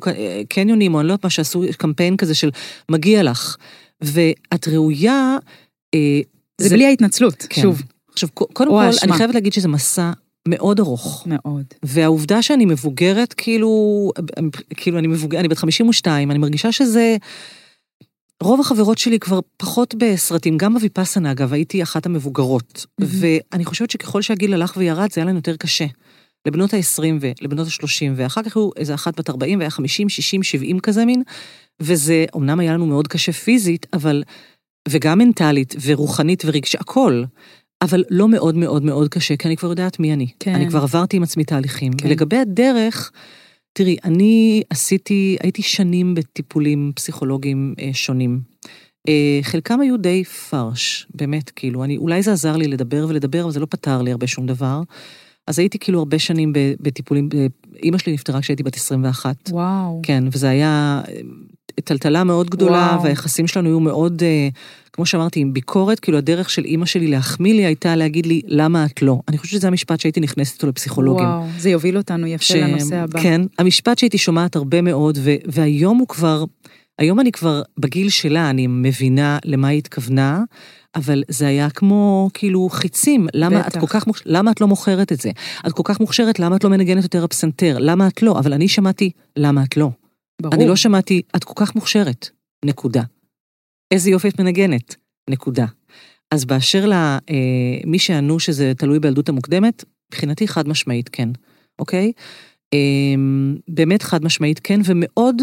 [0.50, 2.50] קניונים, או אני לא יודעת מה שעשו, קמפיין כזה של
[2.92, 3.56] מגיע לך.
[4.02, 5.38] ואת ראויה...
[6.62, 7.62] זה, זה בלי ההתנצלות, כן.
[7.62, 7.82] שוב.
[8.12, 9.04] עכשיו, קודם כל, השמה.
[9.04, 10.12] אני חייבת להגיד שזה מסע
[10.48, 11.24] מאוד ארוך.
[11.28, 11.66] מאוד.
[11.84, 14.12] והעובדה שאני מבוגרת, כאילו,
[14.70, 17.18] כאילו אני מבוגרת, אני בת 52, אני מרגישה שזה...
[18.44, 22.86] רוב החברות שלי כבר פחות בסרטים, גם בוויפאסנה אגב, הייתי אחת המבוגרות.
[22.86, 23.06] Mm-hmm.
[23.06, 25.86] ואני חושבת שככל שהגיל הלך וירד, זה היה לנו יותר קשה.
[26.48, 30.80] לבנות ה-20 ולבנות ה-30, ואחר כך היו איזה אחת בת 40 והיה 50, 60, 70
[30.80, 31.24] כזה מין,
[31.80, 34.24] וזה, אמנם היה לנו מאוד קשה פיזית, אבל,
[34.88, 37.24] וגם מנטלית ורוחנית ורגשי, הכל.
[37.84, 40.28] אבל לא מאוד מאוד מאוד קשה, כי אני כבר יודעת מי אני.
[40.40, 40.56] כן.
[40.56, 41.94] אני כבר עברתי עם עצמי תהליכים.
[41.94, 42.08] כן.
[42.08, 43.12] ולגבי הדרך,
[43.74, 48.42] תראי, אני עשיתי, הייתי שנים בטיפולים פסיכולוגיים אה, שונים.
[49.10, 53.52] אה, חלקם היו די פרש, באמת, כאילו, אני, אולי זה עזר לי לדבר ולדבר, אבל
[53.52, 54.82] זה לא פתר לי הרבה שום דבר.
[55.48, 57.30] אז הייתי כאילו הרבה שנים בטיפולים,
[57.84, 59.36] אימא שלי נפטרה כשהייתי בת 21.
[59.50, 60.00] וואו.
[60.04, 61.14] כן, וזה היה אה,
[61.84, 63.04] טלטלה מאוד גדולה, וואו.
[63.04, 64.48] והיחסים שלנו היו מאוד, אה,
[64.94, 68.86] כמו שאמרתי, עם ביקורת, כאילו הדרך של אימא שלי להחמיא לי הייתה להגיד לי, למה
[68.86, 69.20] את לא?
[69.28, 71.26] אני חושבת שזה המשפט שהייתי נכנסת איתו לפסיכולוגים.
[71.26, 72.52] וואו, זה יוביל אותנו יפה ש...
[72.52, 73.22] לנושא הבא.
[73.22, 75.36] כן, המשפט שהייתי שומעת הרבה מאוד, ו...
[75.46, 76.44] והיום הוא כבר,
[77.00, 80.44] היום אני כבר בגיל שלה, אני מבינה למה היא התכוונה.
[80.96, 83.28] אבל זה היה כמו, כאילו, חיצים.
[83.34, 83.68] למה בטח.
[83.68, 85.32] את כל כך, למה את לא מוכרת את זה?
[85.68, 87.78] את כל כך מוכשרת, למה את לא מנגנת יותר הפסנתר?
[87.80, 88.40] למה את לא?
[88.40, 89.90] אבל אני שמעתי, למה את לא?
[90.42, 90.56] ברור.
[90.56, 92.30] אני לא שמעתי, את כל כך מוכשרת,
[92.66, 93.04] נקודה.
[93.94, 94.96] איזה יופי את מנגנת,
[95.30, 95.66] נקודה.
[96.34, 101.30] אז באשר למי שענו שזה תלוי בילדות המוקדמת, מבחינתי חד משמעית כן,
[101.80, 102.12] אוקיי?
[102.74, 105.42] אמ, באמת חד משמעית כן, ומאוד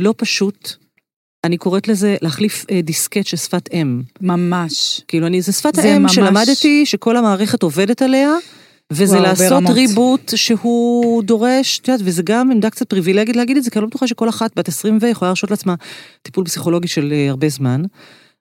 [0.00, 0.72] לא פשוט.
[1.44, 4.02] אני קוראת לזה להחליף אה, דיסקט של שפת אם.
[4.20, 5.00] ממש.
[5.08, 8.30] כאילו, אני, זה שפת האם ממש- שלמדתי, שכל המערכת עובדת עליה,
[8.92, 9.70] וזה וואו, לעשות ברמות.
[9.76, 13.82] ריבוט שהוא דורש, את יודעת, וזה גם עמדה קצת פריבילגית להגיד את זה, כי אני
[13.82, 15.74] לא בטוחה שכל אחת בת 20 ו יכולה להרשות לעצמה
[16.22, 17.82] טיפול פסיכולוגי של אה, הרבה זמן.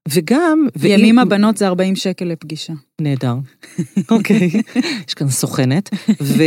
[0.10, 2.74] וגם, ואם- ימים הבנות זה 40 שקל לפגישה.
[3.02, 3.36] נהדר.
[4.12, 4.50] אוקיי,
[5.08, 5.90] יש כאן סוכנת.
[6.22, 6.44] ו,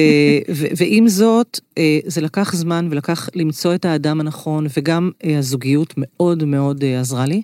[0.51, 5.95] ו, ועם זאת, אה, זה לקח זמן ולקח למצוא את האדם הנכון, וגם אה, הזוגיות
[5.97, 7.43] מאוד מאוד עזרה לי.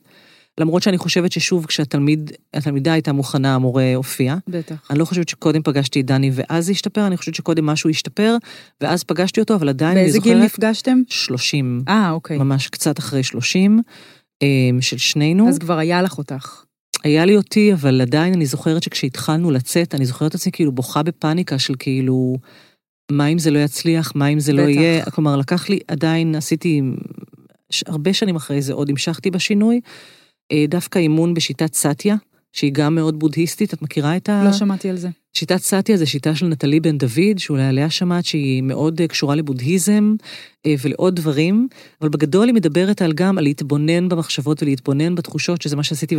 [0.61, 4.37] למרות שאני חושבת ששוב, כשהתלמיד, התלמידה הייתה מוכנה, המורה הופיע.
[4.49, 4.75] בטח.
[4.91, 8.37] אני לא חושבת שקודם פגשתי את דני ואז זה השתפר, אני חושבת שקודם משהו השתפר,
[8.81, 10.35] ואז פגשתי אותו, אבל עדיין אני באיזה זוכרת...
[10.35, 10.99] גיל נפגשתם?
[11.09, 12.39] 30, אה, אוקיי.
[12.39, 13.83] ממש קצת אחרי 30,
[14.43, 14.49] אה,
[14.81, 15.49] של שנינו.
[15.49, 16.63] אז כבר היה לך אותך.
[17.05, 21.03] היה לי אותי, אבל עדיין אני זוכרת שכשהתחלנו לצאת, אני זוכרת את עצמי כאילו בוכה
[21.03, 22.37] בפאניקה של כאילו,
[23.11, 24.71] מה אם זה לא יצליח, מה אם זה לא בטח.
[24.71, 26.83] יהיה, כלומר, לקח לי, עדיין עשיתי,
[27.87, 29.81] הרבה שנים אחרי זה עוד המשכתי בשינוי,
[30.69, 32.17] דווקא אימון בשיטת סאטיה,
[32.53, 34.45] שהיא גם מאוד בודהיסטית, את מכירה את ה...
[34.45, 35.09] לא שמעתי על זה.
[35.37, 39.35] שיטת סאטיה זה שיטה של נטלי בן דוד, שאולי עליה שמעת שהיא מאוד אה, קשורה
[39.35, 40.15] לבודהיזם
[40.67, 41.69] אה, ולעוד דברים,
[42.01, 46.17] אבל בגדול היא מדברת על גם על להתבונן במחשבות ולהתבונן בתחושות, שזה מה שעשיתי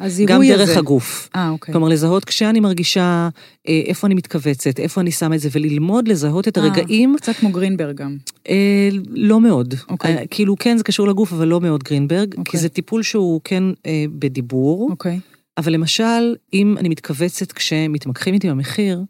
[0.00, 0.78] הזיהוי גם דרך הזה.
[0.78, 1.28] הגוף.
[1.36, 1.72] אה, אוקיי.
[1.72, 3.28] כלומר, לזהות כשאני מרגישה
[3.68, 6.56] אה, איפה אני מתכווצת, איפה אני שמה את זה, וללמוד לזהות את.
[6.56, 8.16] הרגעים, קצת כמו גרינברג גם.
[8.48, 9.74] אה, לא מאוד.
[9.88, 10.16] אוקיי.
[10.16, 12.60] אה, כאילו, כן, זה קשור לגוף, אבל לא מאוד גרינברג, כי אוקיי.
[12.60, 14.90] זה טיפול שהוא כן אה, בדיבור.
[14.90, 15.20] אוקיי.
[15.58, 19.02] אבל למשל, אם אני מתכווצת כשמתמקחים איתי במחיר,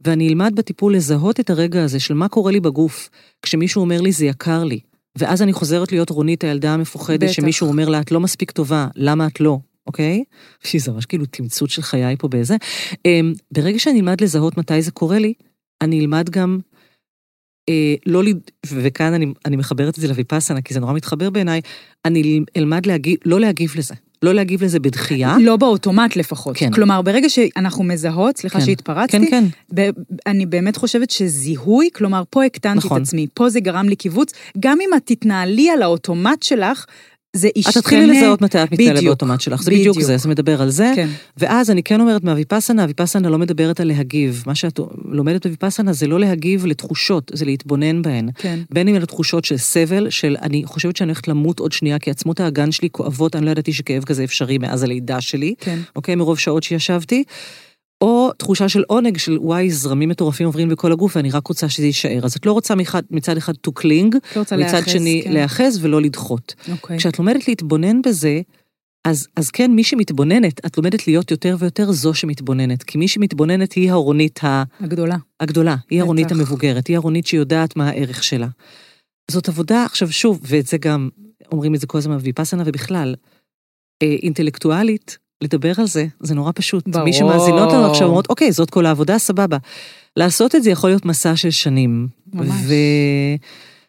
[0.00, 3.08] ואני אלמד בטיפול לזהות את הרגע הזה של מה קורה לי בגוף,
[3.42, 4.80] כשמישהו אומר לי זה יקר לי,
[5.18, 7.32] ואז אני חוזרת להיות רונית הילדה המפוחדת, בטח.
[7.32, 9.58] שמישהו אומר לה, את לא מספיק טובה, למה את לא?
[9.86, 10.24] אוקיי?
[10.64, 12.56] שזה ממש כאילו תמצות של חיי פה באיזה.
[13.06, 15.32] אמ, ברגע שאני אלמד לזהות מתי זה קורה לי,
[15.82, 16.58] אני אלמד גם
[17.68, 21.60] אה, לא, לד- וכאן אני, אני מחברת את זה לויפאסנה, כי זה נורא מתחבר בעיניי,
[22.04, 23.94] אני אלמד להגיב, לא להגיב לזה.
[24.22, 25.36] לא להגיב לזה בדחייה.
[25.40, 26.56] לא באוטומט לפחות.
[26.56, 26.70] כן.
[26.70, 28.64] כלומר, ברגע שאנחנו מזהות, סליחה כן.
[28.64, 29.44] שהתפרצתי, כן, כן.
[29.74, 29.90] ב-
[30.26, 33.02] אני באמת חושבת שזיהוי, כלומר, פה הקטנתי נכון.
[33.02, 36.84] את עצמי, פה זה גרם לי קיבוץ, גם אם את תתנהלי על האוטומט שלך,
[37.36, 37.72] זה ישתנה.
[37.72, 40.06] את תתחילי לזהות מתי את מתנהלת באוטומט שלך, זה בדיוק בדיוק.
[40.06, 40.92] זה, זה מדבר על זה.
[40.96, 44.42] כן, ואז אני כן אומרת מהוויפאסנה, הוויפאסנה לא מדברת על להגיב.
[44.46, 48.28] מה שאת לומדת בוויפאסנה זה לא להגיב לתחושות, זה להתבונן בהן.
[48.38, 48.58] כן.
[48.70, 52.10] בין אם אלה תחושות של סבל, של אני חושבת שאני הולכת למות עוד שנייה, כי
[52.10, 55.78] עצמות האגן שלי כואבות, אני לא ידעתי שכאב כזה אפשרי מאז הלידה שלי, כן.
[55.96, 57.24] אוקיי, מרוב שעות שישבתי.
[58.02, 61.86] או תחושה של עונג, של וואי, זרמים מטורפים עוברים בכל הגוף, ואני רק רוצה שזה
[61.86, 62.20] יישאר.
[62.24, 65.32] אז את לא רוצה מצד, מצד אחד to cling, לא מצד להיאחז, שני כן.
[65.32, 66.54] להיאחז ולא לדחות.
[66.72, 66.98] אוקיי.
[66.98, 68.40] כשאת לומדת להתבונן בזה,
[69.04, 72.82] אז, אז כן, מי שמתבוננת, את לומדת להיות יותר ויותר זו שמתבוננת.
[72.82, 75.16] כי מי שמתבוננת היא הרונית ה- הגדולה.
[75.40, 76.32] הגדולה, היא הרונית.
[76.32, 78.48] המבוגרת, היא הרונית שיודעת מה הערך שלה.
[79.30, 81.08] זאת עבודה, עכשיו שוב, ואת זה גם,
[81.52, 83.14] אומרים את זה כל הזמן בוויפאסנה ובכלל,
[84.02, 86.88] אה, אינטלקטואלית, לדבר על זה, זה נורא פשוט.
[86.88, 87.04] ברור.
[87.04, 89.56] מי שמאזינות לנו עכשיו אומרות, אוקיי, זאת כל העבודה, סבבה.
[90.16, 92.08] לעשות את זה יכול להיות מסע של שנים.
[92.34, 92.48] ממש.
[92.66, 92.74] ו...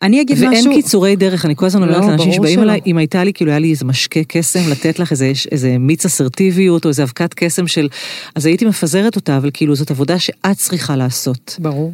[0.01, 0.73] אני אגיד ואין משהו...
[0.73, 2.63] קיצורי דרך, אני כל הזמן אומרת לא, לאנשים שבאים שלא.
[2.63, 6.05] אליי, אם הייתה לי, כאילו היה לי איזה משקה קסם, לתת לך איזה, איזה מיץ
[6.05, 7.89] אסרטיביות, או איזה אבקת קסם של...
[8.35, 11.55] אז הייתי מפזרת אותה, אבל כאילו זאת עבודה שאת צריכה לעשות.
[11.59, 11.93] ברור,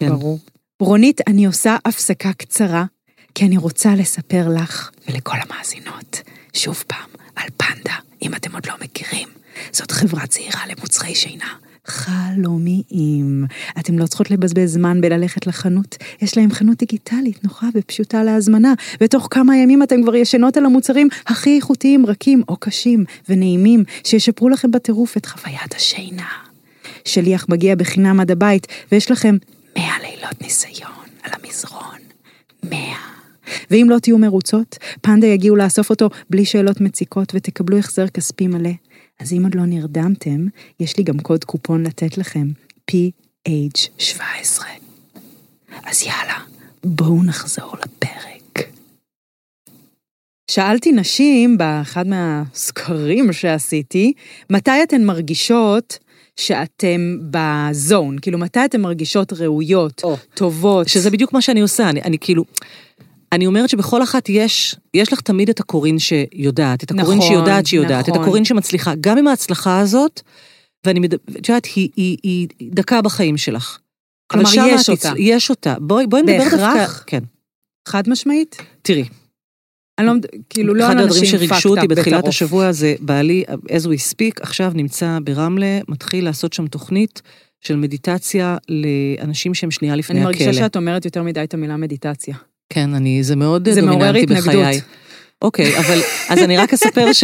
[0.00, 0.08] כן.
[0.08, 0.38] ברור.
[0.80, 2.84] רונית, אני עושה הפסקה קצרה,
[3.34, 6.22] כי אני רוצה לספר לך ולכל המאזינות,
[6.54, 9.28] שוב פעם, על פנדה, אם אתם עוד לא מכירים.
[9.72, 11.54] זאת חברה צעירה למוצרי שינה.
[11.86, 13.44] חלומיים.
[13.78, 19.28] אתם לא צריכות לבזבז זמן בללכת לחנות, יש להם חנות דיגיטלית נוחה ופשוטה להזמנה, ותוך
[19.30, 24.70] כמה ימים אתם כבר ישנות על המוצרים הכי איכותיים, רכים או קשים ונעימים, שישפרו לכם
[24.70, 26.28] בטירוף את חוויית השינה.
[27.04, 29.36] שליח מגיע בחינם עד הבית, ויש לכם
[29.76, 30.90] 100 לילות ניסיון
[31.22, 31.98] על המזרון.
[32.62, 33.19] 100.
[33.70, 38.70] ואם לא תהיו מרוצות, פנדה יגיעו לאסוף אותו בלי שאלות מציקות ותקבלו החזר כספי מלא.
[39.20, 40.46] אז אם עוד לא נרדמתם,
[40.80, 42.48] יש לי גם קוד קופון לתת לכם,
[42.90, 44.62] PH17.
[45.84, 46.38] אז יאללה,
[46.84, 48.68] בואו נחזור לפרק.
[50.50, 54.12] שאלתי נשים באחד מהסקרים שעשיתי,
[54.50, 55.98] מתי אתן מרגישות
[56.36, 58.18] שאתם בזון?
[58.22, 60.16] כאילו, מתי אתן מרגישות ראויות, או.
[60.34, 60.88] טובות?
[60.88, 62.44] שזה בדיוק מה שאני עושה, אני, אני כאילו...
[63.32, 67.66] אני אומרת שבכל אחת יש, יש לך תמיד את הקורין שיודעת, את הקורין נכון, שיודעת
[67.66, 68.22] שיודעת, את נכון.
[68.22, 70.20] הקורין שמצליחה, גם עם ההצלחה הזאת,
[70.86, 73.78] ואני מדברת, את יודעת, היא, היא, היא דקה בחיים שלך.
[74.32, 75.12] כלומר, יש את אותה.
[75.12, 75.74] תצ- יש אותה.
[75.80, 76.56] בואי, בואי נדבר דווקא...
[76.56, 77.04] בהכרח?
[77.06, 77.20] כן.
[77.88, 78.56] חד משמעית?
[78.82, 79.04] תראי,
[79.98, 80.12] אני לא,
[80.50, 82.28] כאילו, לא אחד על הדברים אנשים שריגשו fucked אותי up בתחילת בטרוף.
[82.28, 87.22] השבוע זה בעלי, as we speak, עכשיו נמצא ברמלה, מתחיל לעשות שם תוכנית
[87.60, 90.44] של מדיטציה לאנשים שהם שנייה לפני אני הכלא.
[90.46, 92.34] מרגישה שאת אומרת יותר מדי את המילה מדיטציה.
[92.70, 94.60] כן, אני, זה מאוד זה מעורר דומיננטי התנגדות.
[94.62, 94.80] בחיי.
[95.42, 97.06] אוקיי, אבל, אז אני רק אספר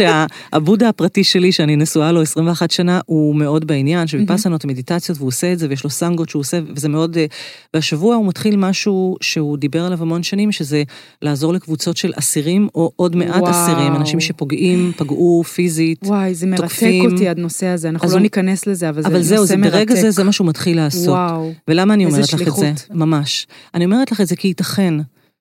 [0.53, 5.53] שהבודה הפרטי שלי, שאני נשואה לו 21 שנה, הוא מאוד בעניין, שבפסנות המדיטציות, והוא עושה
[5.53, 7.17] את זה, ויש לו סנגות שהוא עושה, וזה מאוד...
[7.17, 7.25] אה,
[7.73, 10.83] והשבוע הוא מתחיל משהו שהוא דיבר עליו המון שנים, שזה
[11.21, 13.51] לעזור לקבוצות של אסירים, או עוד מעט וואו.
[13.51, 15.99] אסירים, אנשים שפוגעים, פגעו פיזית.
[16.05, 17.11] וואי, זה מרתק תוקפים.
[17.11, 19.63] אותי הנושא הזה, אנחנו לא הוא- ניכנס לזה, אבל זה אבל נושא זהו, מרתק.
[19.63, 21.07] זה ברגע זה, זה מה שהוא מתחיל לעשות.
[21.07, 21.53] וואו.
[21.67, 22.71] ולמה אני אומרת לך את זה?
[22.91, 23.47] ממש.
[23.73, 24.93] אני אומרת לך את זה כי ייתכן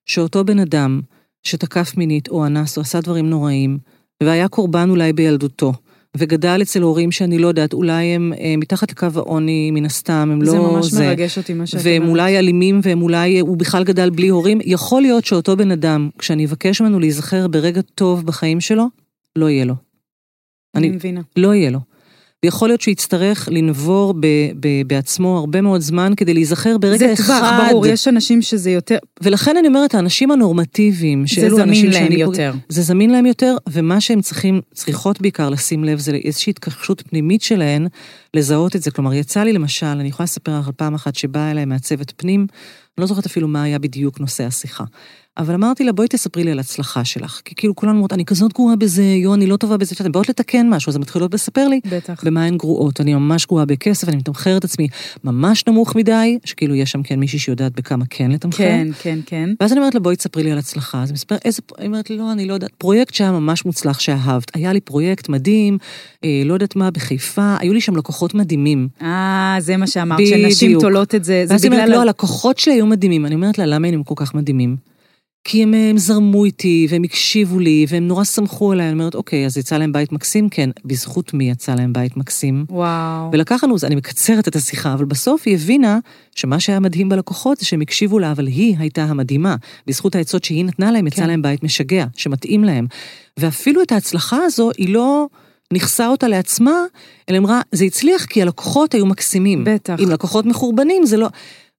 [0.06, 1.00] שאותו בן אדם
[1.42, 3.78] שתקף מינית או אנס או עשה דברים נוראים,
[4.22, 5.72] והיה קורבן אולי בילדותו,
[6.16, 10.42] וגדל אצל הורים שאני לא יודעת, אולי הם אה, מתחת לקו העוני מן הסתם, הם
[10.42, 11.06] לא זה ממש זה.
[11.06, 11.86] מרגש אותי מה שאת אומרת.
[12.00, 14.58] והם אולי אלימים, והם אולי, הוא בכלל גדל בלי הורים.
[14.64, 18.84] יכול להיות שאותו בן אדם, כשאני אבקש ממנו להיזכר ברגע טוב בחיים שלו,
[19.36, 19.74] לא יהיה לו.
[20.74, 21.20] אני אני- מבינה.
[21.36, 21.78] לא יהיה לו.
[22.46, 24.26] ויכול להיות שהוא יצטרך לנבור ב,
[24.60, 27.38] ב, בעצמו הרבה מאוד זמן כדי להיזכר ברגע זה אחד.
[27.40, 32.24] טווח, ברור, יש אנשים שזה יותר, ולכן אני אומרת, האנשים הנורמטיביים, זה זמין להם שאני
[32.24, 32.52] פוג- יותר.
[32.68, 37.42] זה זמין להם יותר, ומה שהם צריכים, צריכות בעיקר לשים לב, זה איזושהי התכחשות פנימית
[37.42, 37.86] שלהן,
[38.36, 38.90] לזהות את זה.
[38.90, 42.40] כלומר, יצא לי למשל, אני יכולה לספר לך על פעם אחת שבאה אליי מעצבת פנים,
[42.40, 44.84] אני לא זוכרת אפילו מה היה בדיוק נושא השיחה.
[45.38, 47.40] אבל אמרתי לה, בואי תספרי לי על הצלחה שלך.
[47.44, 50.28] כי כאילו כולנו אומרות, אני כזאת גרועה בזה, יו, אני לא טובה בזה, אתן באות
[50.28, 52.24] לתקן משהו, אז הן מתחילות לספר לי בטח.
[52.24, 53.00] במה הן גרועות.
[53.00, 54.88] אני ממש גרועה בכסף, אני מתמחרת עצמי
[55.24, 58.64] ממש נמוך מדי, שכאילו יש שם כן מישהי שיודעת בכמה כן לתמחר.
[58.64, 59.50] כן, כן, כן.
[59.60, 61.02] ואז אני אומרת לה, בואי תספרי לי על הצלחה.
[61.02, 64.00] אז היא מספרת, איזה, היא אומרת לי, לא, אני לא יודעת, פרויקט שהיה ממש מוצלח
[64.00, 64.50] שאהבת.
[64.54, 65.78] היה לי פרויקט מדהים,
[66.24, 68.88] אה, לא יודעת מה, בחיפה, היו לי שם לקוחות מדהימים.
[69.02, 70.80] אה, זה מה שאמרת, שנשים.
[70.80, 71.96] תולות את זה, זה ואז היא אומרת, בגלל...
[71.96, 73.26] לא, הלקוחות שלי היו מדהימים.
[73.26, 74.76] אני אומרת לה, למה הם כל כך מדהימים?
[75.48, 78.86] כי הם, הם זרמו איתי, והם הקשיבו לי, והם נורא שמחו עליי.
[78.86, 80.48] אני אומרת, אוקיי, אז יצא להם בית מקסים?
[80.48, 80.70] כן.
[80.84, 82.64] בזכות מי יצא להם בית מקסים?
[82.70, 83.30] וואו.
[83.32, 85.98] ולקח לנו, אני מקצרת את השיחה, אבל בסוף היא הבינה
[86.34, 89.56] שמה שהיה מדהים בלקוחות זה שהם הקשיבו לה, אבל היא הייתה המדהימה.
[89.86, 91.26] בזכות העצות שהיא נתנה להם, יצא כן.
[91.26, 92.86] להם בית משגע, שמתאים להם.
[93.36, 95.26] ואפילו את ההצלחה הזו, היא לא
[95.72, 96.84] נכסה אותה לעצמה,
[97.28, 99.64] אלא אמרה, זה הצליח כי הלקוחות היו מקסימים.
[99.64, 99.96] בטח.
[100.04, 101.28] אם לקוחות מחורבנים, זה לא...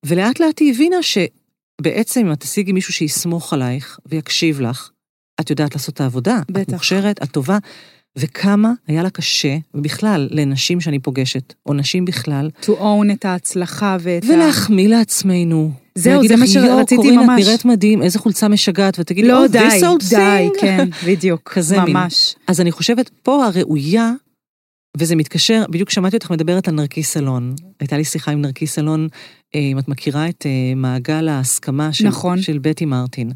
[0.06, 4.90] ולאט לאט היא הבינה שבעצם אם את תשיגי מישהו שיסמוך עלייך ויקשיב לך,
[5.40, 6.40] את יודעת לעשות את העבודה.
[6.42, 6.74] את בטח.
[6.74, 7.58] מוכשרת, את טובה.
[8.18, 13.98] וכמה היה לה קשה, ובכלל, לנשים שאני פוגשת, או נשים בכלל, to own את ההצלחה
[14.00, 14.28] ואת ה...
[14.28, 15.72] ולהחמיא לעצמנו.
[15.96, 19.46] זהו, זה מה שרציתי יואו, קורין, ממש." את נראית מדהים, איזה חולצה משגעת, ותגידי, לא,
[19.46, 20.62] oh, די, this old די, thing.
[20.62, 21.52] כן, בדיוק.
[21.54, 21.94] כזה מין.
[21.98, 22.36] ממש.
[22.48, 24.12] אז אני חושבת, פה הראויה,
[24.98, 27.56] וזה מתקשר, בדיוק שמעתי אותך מדברת על נרקיס אלון.
[27.80, 29.08] הייתה לי שיחה עם נרקיס אלון,
[29.56, 32.42] אה, אם את מכירה את אה, מעגל ההסכמה של, נכון.
[32.42, 33.32] של בטי מרטין.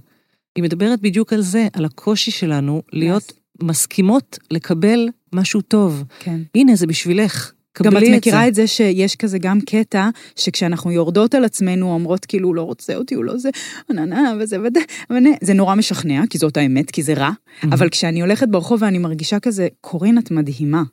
[0.55, 6.03] היא מדברת בדיוק על זה, על הקושי שלנו להיות מסכימות לקבל משהו טוב.
[6.19, 6.39] כן.
[6.55, 7.51] הנה, זה בשבילך.
[7.83, 8.47] גם את מכירה זה.
[8.47, 12.95] את זה שיש כזה גם קטע, שכשאנחנו יורדות על עצמנו, אומרות כאילו, הוא לא רוצה
[12.95, 13.49] אותי, הוא לא זה,
[13.89, 17.31] נה נה, וזה וזה, וזה, זה נורא משכנע, כי זאת האמת, כי זה רע,
[17.63, 20.83] אבל כשאני הולכת ברחוב ואני מרגישה כזה, קורין, את מדהימה.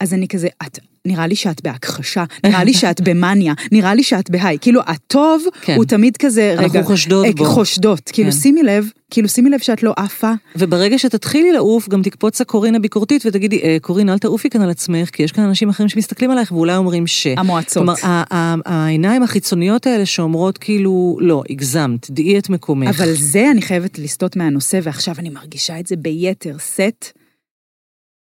[0.00, 4.30] אז אני כזה, את, נראה לי שאת בהכחשה, נראה לי שאת במאניה, נראה לי שאת
[4.30, 4.58] בהיי.
[4.60, 5.76] כאילו, הטוב כן.
[5.76, 7.44] הוא תמיד כזה, רגע, אנחנו חושדות אה, בו.
[7.44, 8.10] חושדות.
[8.12, 8.36] כאילו, כן.
[8.36, 10.32] שימי לב, כאילו, שימי לב שאת לא עפה.
[10.56, 15.10] וברגע שתתחילי לעוף, גם תקפוץ הקורין הביקורתית ותגידי, אה, קורין, אל תעופי כאן על עצמך,
[15.10, 17.26] כי יש כאן אנשים אחרים שמסתכלים עלייך ואולי אומרים ש...
[17.26, 17.98] המועצות.
[18.00, 18.22] כלומר,
[18.64, 22.88] העיניים החיצוניות האלה שאומרות כאילו, לא, הגזמת, דעי את מקומך.
[22.88, 27.15] אבל זה אני חייבת לסטות מהנושא, ועכשיו אני מרגישה את זה ביתר סט.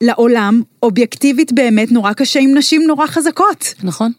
[0.03, 3.73] לעולם, אובייקטיבית באמת נורא קשה עם נשים נורא חזקות.
[3.83, 4.11] נכון,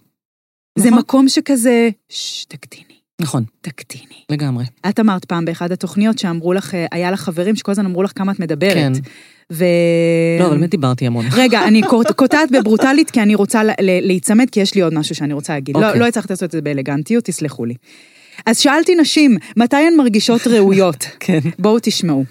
[0.79, 0.99] זה נכון.
[0.99, 4.15] מקום שכזה, ששש, תקטיני, נכון, תקטיני.
[4.31, 4.65] לגמרי.
[4.89, 8.13] את אמרת פעם באחד התוכניות שאמרו לך, אה, היה לך חברים שכל הזמן אמרו לך
[8.15, 8.75] כמה את מדברת.
[8.75, 8.93] כן.
[9.53, 9.65] ו...
[10.41, 11.25] לא, אבל באמת דיברתי המון.
[11.37, 15.33] רגע, אני קוט- קוטעת בברוטלית, כי אני רוצה להיצמד, כי יש לי עוד משהו שאני
[15.33, 15.77] רוצה להגיד.
[15.77, 16.01] לא, אוקיי.
[16.01, 17.75] לא הצלחתי לעשות את זה באלגנטיות, תסלחו לי.
[18.47, 21.05] אז שאלתי נשים, מתי הן מרגישות ראויות?
[21.21, 21.39] כן.
[21.59, 22.25] בואו תשמעו.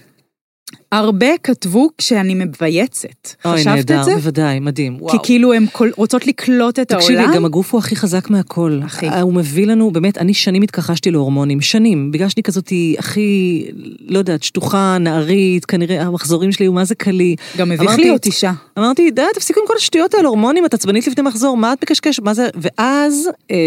[0.97, 3.07] הרבה כתבו כשאני מבייצת.
[3.45, 4.15] אוי, חשבת נהדר, את זה?
[4.15, 4.97] בוודאי, מדהים.
[4.97, 5.23] כי וואו.
[5.23, 7.35] כאילו הן כל- רוצות לקלוט את תקשיבי, העולם.
[7.35, 8.79] גם הגוף הוא הכי חזק מהכל.
[8.83, 9.07] הכי.
[9.09, 12.11] אה, הוא מביא לנו, באמת, אני שנים התכחשתי להורמונים, שנים.
[12.11, 13.65] בגלל שאני כזאת הכי,
[14.07, 17.35] לא יודעת, שטוחה, נערית, כנראה המחזורים שלי הוא מה זה קלי.
[17.57, 18.51] גם מביך אמרתי- להיות אישה.
[18.79, 22.19] אמרתי, די, תפסיקו עם כל השטויות האלה, הורמונים, את עצבנית לפני מחזור, מה את מקשקש,
[22.19, 22.47] מה זה?
[22.55, 23.57] ואז אה,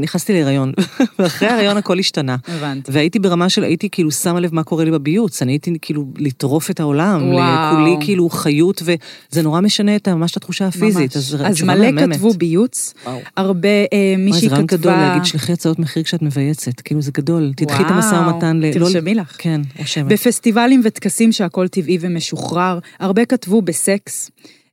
[0.00, 0.72] נכנסתי להיריון,
[1.18, 2.36] ואחרי ההיריון הכל השתנה.
[2.48, 2.90] הבנתי.
[2.94, 6.70] והייתי ברמה של, הייתי כאילו שמה לב מה קורה לי בביוץ, אני הייתי כאילו לטרוף
[6.76, 7.76] את העולם, וואו.
[7.76, 11.16] כולי כאילו חיות, וזה נורא משנה את ממש את התחושה הפיזית.
[11.16, 11.16] ממש.
[11.16, 12.16] אז אז מלא מהממת.
[12.16, 13.18] כתבו ביוץ, וואו.
[13.36, 14.78] הרבה, אה, מישהי אוי, זה רעיון כתבה...
[14.80, 18.66] גדול להגיד, שלחי הצעות מחיר כשאת מבייצת, כאילו זה גדול, תדחי את המשא ומתן ל...
[18.66, 19.34] לא- תרשמי לך.
[19.38, 20.06] כן, רושמת.
[20.12, 24.30] בפסטיבלים וטקסים שהכל טבעי ומשוחרר, הרבה כתבו בסקס.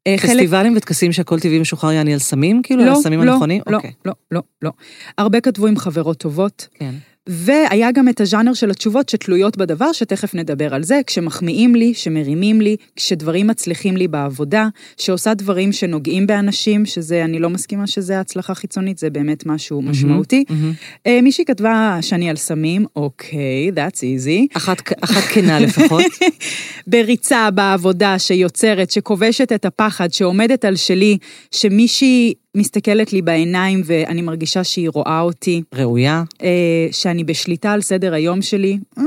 [0.08, 3.32] אה, חלק- פסטיבלים וטקסים שהכל טבעי משוחרר יעני על סמים, כאילו, על לא, הסמים לא,
[3.32, 3.62] הנכונים?
[3.68, 3.92] לא, אוקיי.
[4.06, 4.72] לא, לא, לא.
[5.18, 6.94] הרבה כתבו עם חברות טובות, כן.
[7.28, 12.62] והיה גם את הז'אנר של התשובות שתלויות בדבר, שתכף נדבר על זה, כשמחמיאים לי, שמרימים
[12.62, 18.56] לי, כשדברים מצליחים לי בעבודה, שעושה דברים שנוגעים באנשים, שזה, אני לא מסכימה שזה הצלחה
[18.56, 20.44] חיצונית, זה באמת משהו משמעותי.
[20.50, 20.74] מהמם.
[21.08, 24.58] אה, מישהי כתבה שאני על סמים, אוקיי, that's easy.
[24.58, 26.06] אחת אחת כנה לפחות.
[26.88, 31.18] בריצה בעבודה שיוצרת, שכובשת את הפחד, שעומדת על שלי,
[31.52, 36.24] שמישהי מסתכלת לי בעיניים ואני מרגישה שהיא רואה אותי, ראויה.
[36.44, 38.78] אה, שאני בשליטה על סדר היום שלי.
[38.98, 39.04] אה,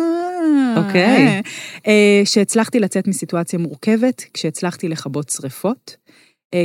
[0.77, 1.43] אוקיי.
[1.87, 5.97] אה, שהצלחתי לצאת מסיטואציה מורכבת, כשהצלחתי לכבות שריפות.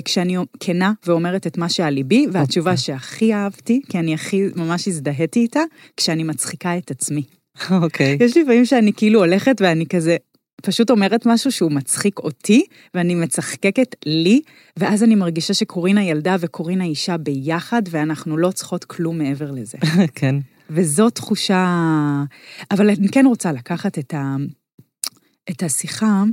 [0.05, 2.83] כשאני כנה ואומרת את מה שעל ליבי, והתשובה אוקיי.
[2.83, 5.59] שהכי אהבתי, כי אני הכי ממש הזדהיתי איתה,
[5.97, 7.23] כשאני מצחיקה את עצמי.
[7.71, 8.17] אוקיי.
[8.19, 10.17] יש לפעמים שאני כאילו הולכת ואני כזה
[10.61, 14.41] פשוט אומרת משהו שהוא מצחיק אותי, ואני מצחקקת לי,
[14.77, 19.77] ואז אני מרגישה שקורינה ילדה וקורינה אישה ביחד, ואנחנו לא צריכות כלום מעבר לזה.
[20.15, 20.35] כן.
[20.69, 21.65] וזו תחושה...
[22.71, 24.35] אבל אני כן רוצה לקחת את, ה...
[25.49, 26.23] את השיחה,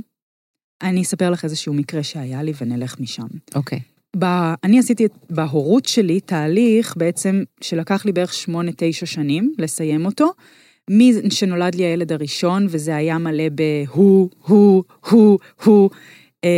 [0.81, 3.27] אני אספר לך איזשהו מקרה שהיה לי ונלך משם.
[3.55, 3.79] אוקיי.
[4.19, 4.25] ב...
[4.63, 10.31] אני עשיתי בהורות שלי תהליך בעצם שלקח לי בערך שמונה, תשע שנים לסיים אותו.
[10.89, 15.89] מי שנולד לי הילד הראשון, וזה היה מלא בהו, הוא, הוא, הוא,
[16.43, 16.49] אה,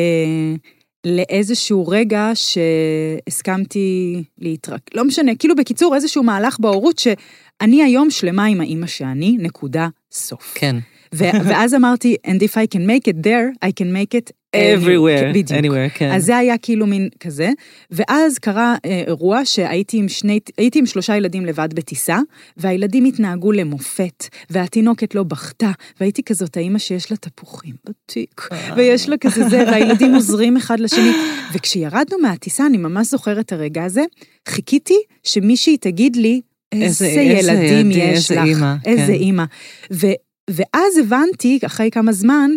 [1.06, 4.82] לאיזשהו רגע שהסכמתי להתרק...
[4.94, 10.54] לא משנה, כאילו בקיצור, איזשהו מהלך בהורות שאני היום שלמה עם האימא שאני, נקודה, סוף.
[10.56, 10.76] כן.
[11.48, 15.60] ואז אמרתי, and if I can make it there, I can make it everywhere, בדיוק.
[15.66, 16.12] anywhere, כן.
[16.12, 17.50] אז זה היה כאילו מין כזה,
[17.92, 22.18] ואז קרה אה, אירוע שהייתי עם שני, הייתי עם שלושה ילדים לבד בטיסה,
[22.58, 29.18] והילדים התנהגו למופת, והתינוקת לא בכתה, והייתי כזאת האימא שיש לה תפוחים בתיק, ויש לה
[29.18, 31.12] כזה זה, והילדים עוזרים אחד לשני.
[31.54, 34.02] וכשירדנו מהטיסה, אני ממש זוכרת את הרגע הזה,
[34.48, 37.22] חיכיתי שמישהי תגיד לי, איזה, איזה- איזה
[37.52, 39.12] ילדים ילדים, יש איזה לך, אימא, איזה כן.
[39.14, 39.44] אימא.
[39.94, 40.08] ו,
[40.50, 42.52] ואז הבנתי, אחרי כמה זמן,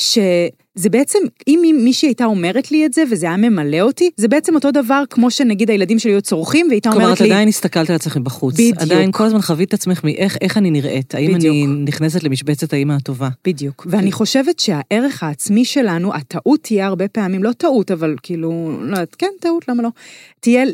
[0.00, 4.54] שזה בעצם, אם מישהי הייתה אומרת לי את זה, וזה היה ממלא אותי, זה בעצם
[4.54, 7.90] אותו דבר כמו שנגיד הילדים שלי היו צורכים, והייתה כלומר, אומרת את לי, עדיין הסתכלת
[7.90, 8.54] על עצמך מבחוץ.
[8.54, 8.78] בדיוק.
[8.78, 11.14] עדיין כל הזמן חווית את עצמך מאיך איך אני נראית.
[11.14, 11.54] האם בדיוק.
[11.54, 13.28] אני נכנסת למשבצת האימא הטובה.
[13.46, 13.86] בדיוק.
[13.90, 19.14] ואני חושבת שהערך העצמי שלנו, הטעות תהיה הרבה פעמים, לא טעות, אבל כאילו, לא יודעת,
[19.14, 19.88] כן, טעות, למה לא?
[20.40, 20.64] תהיה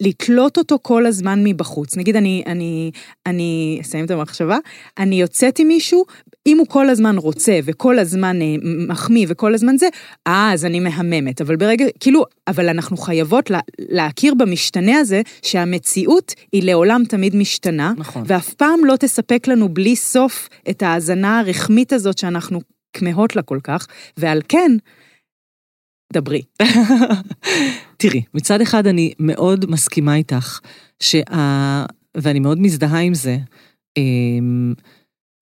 [0.00, 1.96] לתלות אותו כל הזמן מבחוץ.
[1.96, 2.90] נגיד, אני, אני,
[3.26, 4.58] אני, אסיים את המחשבה,
[4.98, 6.04] אני יוצאת עם מישהו,
[6.46, 8.46] אם הוא כל הזמן רוצה וכל הזמן אה,
[8.88, 9.88] מחמיא וכל הזמן זה,
[10.26, 11.40] אה, אז אני מהממת.
[11.40, 17.92] אבל ברגע, כאילו, אבל אנחנו חייבות לה, להכיר במשתנה הזה, שהמציאות היא לעולם תמיד משתנה,
[17.96, 18.22] נכון.
[18.26, 22.60] ואף פעם לא תספק לנו בלי סוף את ההאזנה הרחמית הזאת שאנחנו
[22.92, 24.72] כמהות לה כל כך, ועל כן,
[26.12, 26.42] דברי.
[27.96, 30.60] תראי, מצד אחד אני מאוד מסכימה איתך,
[31.00, 31.84] שה...
[32.16, 33.36] ואני מאוד מזדהה עם זה,
[33.96, 34.74] אמ,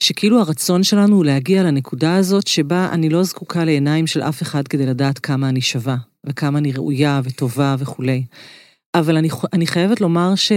[0.02, 4.68] שכאילו הרצון שלנו הוא להגיע לנקודה הזאת שבה אני לא זקוקה לעיניים של אף אחד
[4.68, 8.24] כדי לדעת כמה אני שווה, וכמה אני ראויה וטובה וכולי.
[8.94, 10.52] אבל אני, אני חייבת לומר ש...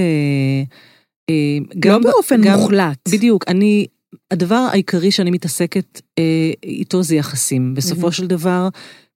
[1.29, 3.09] אה, לא גם ב- באופן גם- מוחלט.
[3.11, 3.85] בדיוק, אני,
[4.31, 7.73] הדבר העיקרי שאני מתעסקת אה, איתו זה יחסים.
[7.73, 8.11] בסופו מהמם.
[8.11, 8.67] של דבר,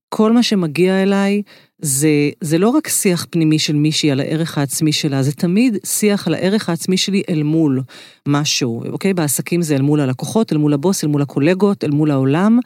[0.10, 1.42] כל מה שמגיע אליי,
[1.82, 2.10] זה,
[2.42, 6.34] זה לא רק שיח פנימי של מישהי על הערך העצמי שלה, זה תמיד שיח על
[6.34, 7.82] הערך העצמי שלי אל מול
[8.28, 9.14] משהו, אוקיי?
[9.14, 12.60] בעסקים זה אל מול הלקוחות, אל מול הבוס, אל מול הקולגות, אל מול העולם,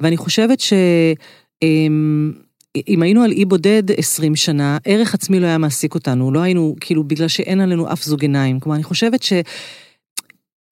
[0.00, 0.72] ואני חושבת ש...
[1.62, 2.32] אמ,
[3.02, 7.04] היינו על אי בודד 20 שנה, ערך עצמי לא היה מעסיק אותנו, לא היינו, כאילו,
[7.04, 8.60] בגלל שאין עלינו אף זוג עיניים.
[8.60, 9.32] כלומר, אני חושבת ש...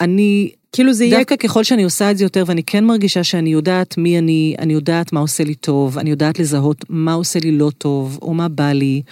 [0.00, 1.18] אני, כאילו זה יהיה...
[1.18, 4.72] דווקא ככל שאני עושה את זה יותר, ואני כן מרגישה שאני יודעת מי אני, אני
[4.72, 8.48] יודעת מה עושה לי טוב, אני יודעת לזהות מה עושה לי לא טוב, או מה
[8.48, 9.02] בא לי,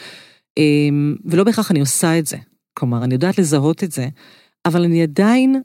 [0.58, 2.36] אמ, ולא בהכרח אני עושה את זה.
[2.78, 4.06] כלומר, אני יודעת לזהות את זה,
[4.66, 5.60] אבל אני עדיין,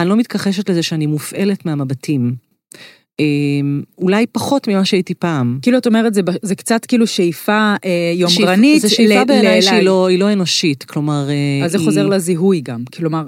[0.00, 2.34] אני לא מתכחשת לזה שאני מופעלת מהמבטים.
[3.20, 5.58] אמ, אולי פחות ממה שהייתי פעם.
[5.62, 8.82] כאילו, את אומרת, זה, זה קצת כאילו שאיפה אה, יומרנית.
[8.82, 11.28] זה שאיפה בעיניי שהיא לא, לא אנושית, כלומר...
[11.30, 12.84] אה, אז זה היא- חוזר לזיהוי גם.
[12.96, 13.24] כלומר,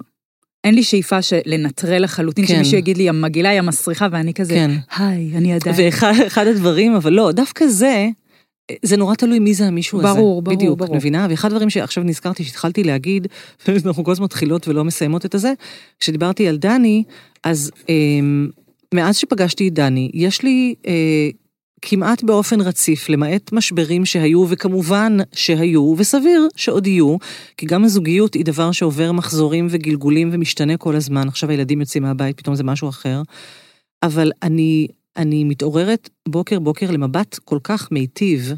[0.65, 2.55] אין לי שאיפה לנטרל לחלוטין, כן.
[2.55, 4.71] שמישהו יגיד לי, המגעילה היא המסריחה, ואני כזה, כן.
[4.97, 5.77] היי, אני עדיין.
[5.79, 8.09] ואחד אחד הדברים, אבל לא, דווקא זה,
[8.83, 10.09] זה נורא תלוי מי זה המישהו הזה.
[10.09, 10.91] ברור, ברור, בדיוק, ברור.
[10.91, 11.27] את מבינה?
[11.31, 13.27] ואחד הדברים שעכשיו נזכרתי, שהתחלתי להגיד,
[13.87, 15.53] אנחנו כל הזמן מתחילות ולא מסיימות את הזה,
[16.01, 17.03] כשדיברתי על דני,
[17.45, 18.49] אז אמ,
[18.95, 21.29] מאז שפגשתי את דני, יש לי אה,
[21.83, 27.17] כמעט באופן רציף, למעט משברים שהיו, וכמובן שהיו, וסביר שעוד יהיו,
[27.57, 31.29] כי גם הזוגיות היא דבר שעובר מחזורים וגלגולים ומשתנה כל הזמן.
[31.29, 33.23] עכשיו הילדים יוצאים מהבית, פתאום זה משהו אחר.
[34.03, 38.53] אבל אני, אני מתעוררת בוקר בוקר למבט כל כך מיטיב,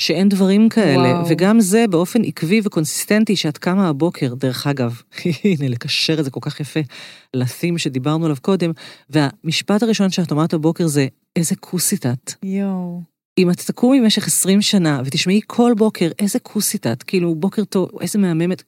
[0.00, 1.26] שאין דברים כאלה, וואו.
[1.28, 5.02] וגם זה באופן עקבי וקונסיסטנטי שאת קמה הבוקר, דרך אגב,
[5.44, 6.80] הנה, לקשר את זה כל כך יפה
[7.34, 8.72] לתים שדיברנו עליו קודם,
[9.10, 12.32] והמשפט הראשון שאת אומרת בבוקר זה, איזה כוסית את.
[12.42, 13.02] יואו.
[13.38, 17.88] אם את תקומי במשך 20 שנה ותשמעי כל בוקר איזה כוסית את, כאילו בוקר טוב,
[18.00, 18.62] איזה מהממת,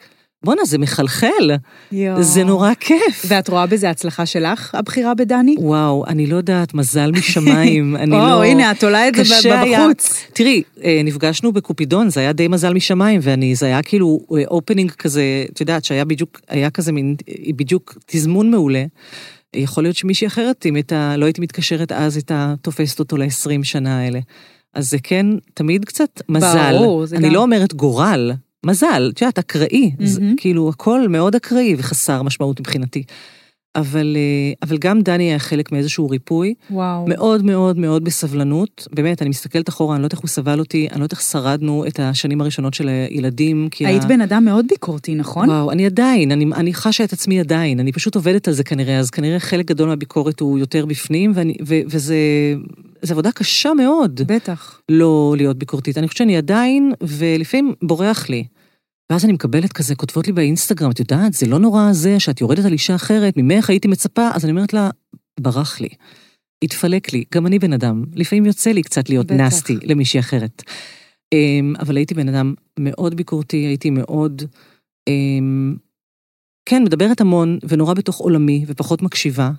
[0.45, 1.51] בואנה, זה מחלחל,
[1.93, 2.23] יואו.
[2.23, 3.25] זה נורא כיף.
[3.29, 5.55] ואת רואה בזה הצלחה שלך, הבחירה בדני?
[5.59, 8.35] וואו, אני לא יודעת, מזל משמיים, אני לא...
[8.35, 9.85] או, הנה, את עולה את זה קשה היה.
[9.87, 10.27] בחוץ.
[10.33, 15.23] תראי, אה, נפגשנו בקופידון, זה היה די מזל משמיים, ואני, זה היה כאילו אופנינג כזה,
[15.53, 18.85] את יודעת, שהיה בדיוק, היה כזה מין, אה, בדיוק תזמון מעולה.
[19.57, 23.29] יכול להיות שמישהי אחרת, אם הייתה, לא הייתי מתקשרת אז, הייתה תופסת אותו ל-20
[23.65, 24.19] שנה האלה.
[24.75, 26.73] אז זה כן, תמיד קצת מזל.
[26.79, 28.33] ברור, זה אני גם- לא אומרת גורל,
[28.65, 29.91] מזל, את יודעת, אקראי.
[30.01, 30.37] זה, מהמם.
[30.37, 33.05] כאילו, הכל מאוד אקראי וחסר משמעות מבחינתי.
[33.77, 36.55] אבל, אה, אבל גם דני היה חלק מאיזשהו ריפוי.
[36.71, 37.07] וואו.
[37.09, 38.89] מאוד מאוד מאוד בסבלנות.
[38.93, 41.21] באמת, אני מסתכלת אחורה, אני לא יודעת איך הוא סבל אותי, אני לא יודעת איך
[41.21, 43.87] שרדנו את השנים הראשונות של הילדים, כי...
[43.87, 44.07] היית ה...
[44.07, 45.51] בן אדם מאוד ביקורתי, נכון?
[45.51, 48.99] וואו, אני עדיין, אני, אני חשה את עצמי עדיין, אני פשוט עובדת על זה כנראה,
[48.99, 52.17] אז כנראה חלק גדול מהביקורת הוא יותר בפנים, ואני, ו, וזה
[53.03, 54.81] זו עבודה קשה מאוד בטח.
[54.89, 55.99] לא להיות ביקורתית.
[55.99, 58.45] אני חושבת שאני עדיין, ולפעמים בורח לי.
[59.11, 62.65] ואז אני מקבלת כזה, כותבות לי באינסטגרם, את יודעת, זה לא נורא זה שאת יורדת
[62.65, 64.91] על אישה אחרת, ממך הייתי מצפה, אז אני אומרת לה,
[65.41, 65.89] ברח לי.
[66.65, 69.35] התפלק לי, גם אני בן אדם, לפעמים יוצא לי קצת להיות בטח.
[69.35, 70.63] נסטי למישהי אחרת.
[71.35, 74.43] אמ, אבל הייתי בן אדם מאוד ביקורתי, הייתי מאוד,
[75.09, 75.77] אמ,
[76.69, 79.51] כן, מדברת המון, ונורא בתוך עולמי, ופחות מקשיבה.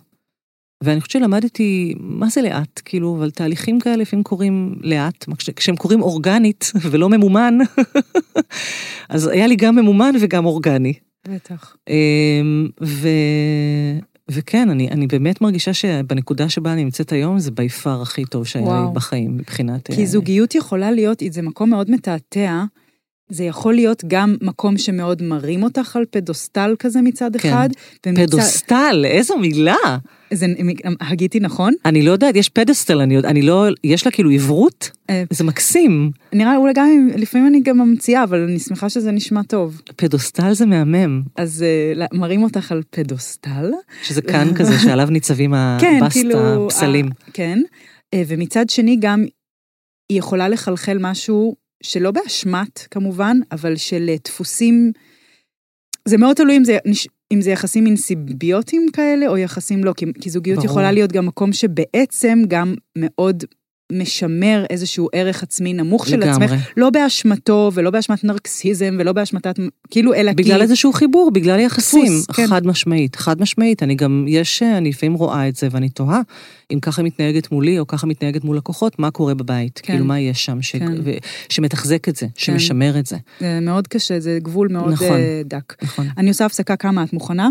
[0.84, 2.82] ואני חושבת שלמדתי, מה זה לאט?
[2.86, 7.58] כאילו, אבל תהליכים כאלה לפעמים קורים לאט, כש- כשהם קורים אורגנית ולא ממומן,
[9.10, 10.94] אז היה לי גם ממומן וגם אורגני.
[11.28, 11.76] בטח.
[11.90, 13.08] אמ, ו...
[14.32, 18.46] וכן, אני, אני באמת מרגישה שבנקודה שבה אני נמצאת היום, זה בי פאר הכי טוב
[18.46, 18.88] שהיה וואו.
[18.88, 19.92] לי בחיים, מבחינת...
[19.92, 22.64] כי אה, זוגיות יכולה להיות, זה מקום מאוד מתעתע,
[23.30, 27.50] זה יכול להיות גם מקום שמאוד מרים אותך על פדוסטל כזה מצד כן.
[27.50, 27.70] אחד,
[28.06, 28.22] ומצד...
[28.28, 29.76] פדוסטל, איזו מילה.
[30.34, 30.46] זה,
[31.02, 31.74] הגיתי נכון?
[31.86, 34.92] אני לא יודעת, יש פדסטל, אני, אני לא, יש לה כאילו עברות?
[35.10, 36.12] אה, זה מקסים.
[36.34, 39.82] נראה, אולי גם, אם- לפעמים אני גם ממציאה, אבל אני שמחה שזה נשמע טוב.
[39.96, 43.72] פדוסטל זה מהמם, אז אה, לא, מרים אותך על פדוסטל.
[44.04, 46.66] שזה כאן כזה שעליו ניצבים כן, הבסט, כאילו...
[46.66, 47.10] הפסלים.
[47.34, 47.60] כן.
[48.14, 49.26] אה, ומצד שני גם,
[50.10, 51.56] היא יכולה לחלחל משהו
[51.86, 54.92] שלא באשמת, כמובן, אבל של אה, דפוסים...
[56.08, 56.78] זה מאוד תלוי אם זה,
[57.34, 60.70] אם זה יחסים אינסיביוטיים כאלה, או יחסים לא, כי, כי זוגיות ברור.
[60.70, 63.44] יכולה להיות גם מקום שבעצם גם מאוד
[63.92, 66.58] משמר איזשהו ערך עצמי נמוך של עצמך, לגמרי.
[66.78, 69.56] לא באשמתו ולא באשמת נרקסיזם ולא באשמתת,
[69.90, 70.36] כאילו, אלא כי...
[70.36, 72.06] בגלל איזשהו חיבור, בגלל יחסים.
[72.06, 72.48] דפוס, כן.
[72.48, 73.84] חד משמעית, חד משמעית.
[73.84, 76.22] אני גם, יש, אני לפעמים רואה את זה ואני תוהה,
[76.74, 79.80] אם ככה מתנהגת מולי או ככה מתנהגת מול לקוחות, מה קורה בבית?
[79.84, 79.94] כן.
[79.94, 80.76] כאילו, מה יש שם ש...
[80.76, 80.94] כן.
[81.04, 81.12] ו...
[81.50, 83.18] שמתחזק את זה, שמשמר את זה.
[83.40, 85.08] זה מאוד קשה, זה גבול מאוד נכון.
[85.08, 85.84] אה, דק.
[85.84, 86.08] נכון.
[86.18, 87.50] אני עושה הפסקה כמה, את מוכנה?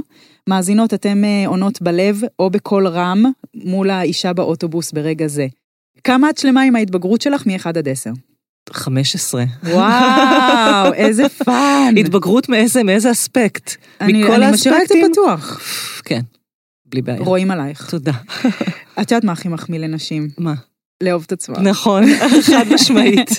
[0.49, 3.25] מאזינות, אתם אה, עונות בלב או בקול רם
[3.55, 5.47] מול האישה באוטובוס ברגע זה.
[6.05, 8.11] כמה את שלמה עם ההתבגרות שלך מ-1 עד 10?
[8.73, 9.45] 15.
[9.65, 11.95] וואו, איזה fun.
[12.01, 13.77] התבגרות מאיזה, מאיזה אספקט?
[14.01, 15.13] אני, מכל אני משאירה את זה האספקטים?
[15.13, 15.61] פתוח.
[16.05, 16.21] כן,
[16.87, 17.19] בלי בעיה.
[17.19, 17.91] רואים עלייך.
[17.91, 18.13] תודה.
[19.01, 20.29] את יודעת מה הכי מחמיא לנשים?
[20.39, 20.55] מה?
[21.03, 21.59] לאהוב את עצמה.
[21.59, 22.05] נכון,
[22.53, 23.31] חד משמעית.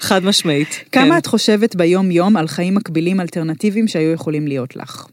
[0.00, 0.68] חד משמעית.
[0.92, 1.18] כמה כן.
[1.18, 5.06] את חושבת ביום-יום על חיים מקבילים אלטרנטיביים שהיו יכולים להיות לך?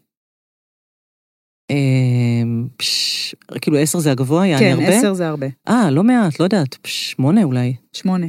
[1.69, 2.67] אמ,
[3.61, 4.87] כאילו עשר זה הגבוה, יעני כן, הרבה?
[4.87, 5.47] עשר זה הרבה.
[5.67, 7.73] אה, לא מעט, לא יודעת, שמונה אולי.
[7.93, 8.27] שמונה.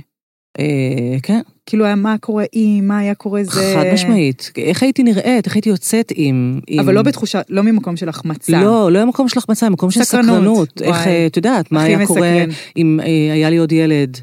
[0.58, 3.74] אה, כן, כאילו, מה קורה אם, מה היה קורה זה...
[3.76, 4.52] חד משמעית.
[4.56, 6.60] איך הייתי נראית, איך הייתי יוצאת עם...
[6.66, 6.80] עם...
[6.80, 8.60] אבל לא בתחושה, לא ממקום של החמצה.
[8.62, 10.82] לא, לא היה מקום של החמצה, מקום של סקרנות.
[10.82, 12.44] איך, את יודעת, מה היה קורה.
[12.76, 14.18] אם אה, היה לי עוד ילד,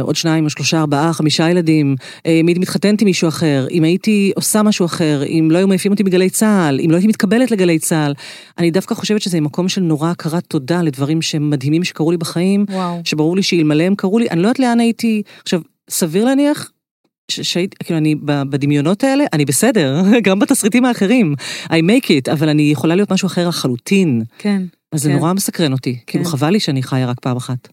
[0.00, 3.82] עוד שניים או שלושה, ארבעה, חמישה ילדים, אה, אם הייתי מתחתנת עם מישהו אחר, אם
[3.82, 7.50] הייתי עושה משהו אחר, אם לא היו מעיפים אותי בגלי צה"ל, אם לא הייתי מתקבלת
[7.50, 8.14] לגלי צה"ל.
[8.58, 12.64] אני דווקא חושבת שזה מקום של נורא הכרת תודה לדברים שהם מדהימים שקרו לי בחיים,
[12.70, 13.00] וואו.
[13.04, 15.60] שברור לי שאלמלא הם קרו לי, אני לא יודעת לאן הייתי, עכשיו,
[15.90, 16.70] סביר להניח
[17.30, 21.34] שהייתי, כאילו אני בדמיונות האלה, אני בסדר, גם בתסריטים האחרים,
[21.64, 24.22] I make it, אבל אני יכולה להיות משהו אחר לחלוטין.
[24.38, 24.62] כן.
[24.92, 25.16] אז זה כן.
[25.16, 26.30] נורא מסקרן אותי, כאילו כן.
[26.30, 27.68] חבל לי שאני חיה רק פעם אחת.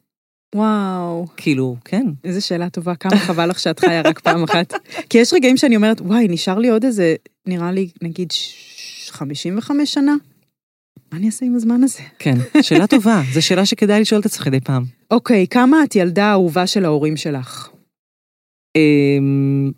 [0.55, 1.25] וואו.
[1.37, 2.05] כאילו, כן.
[2.23, 4.73] איזה שאלה טובה, כמה חבל לך שאת חיה רק פעם אחת.
[5.09, 7.15] כי יש רגעים שאני אומרת, וואי, נשאר לי עוד איזה,
[7.47, 10.15] נראה לי, נגיד, ש- 55 שנה?
[11.11, 11.99] מה אני אעשה עם הזמן הזה?
[12.19, 14.83] כן, שאלה טובה, זו שאלה שכדאי לשאול את עצמך מדי פעם.
[15.11, 17.69] אוקיי, כמה את ילדה האהובה של ההורים שלך?
[18.75, 19.71] אמ,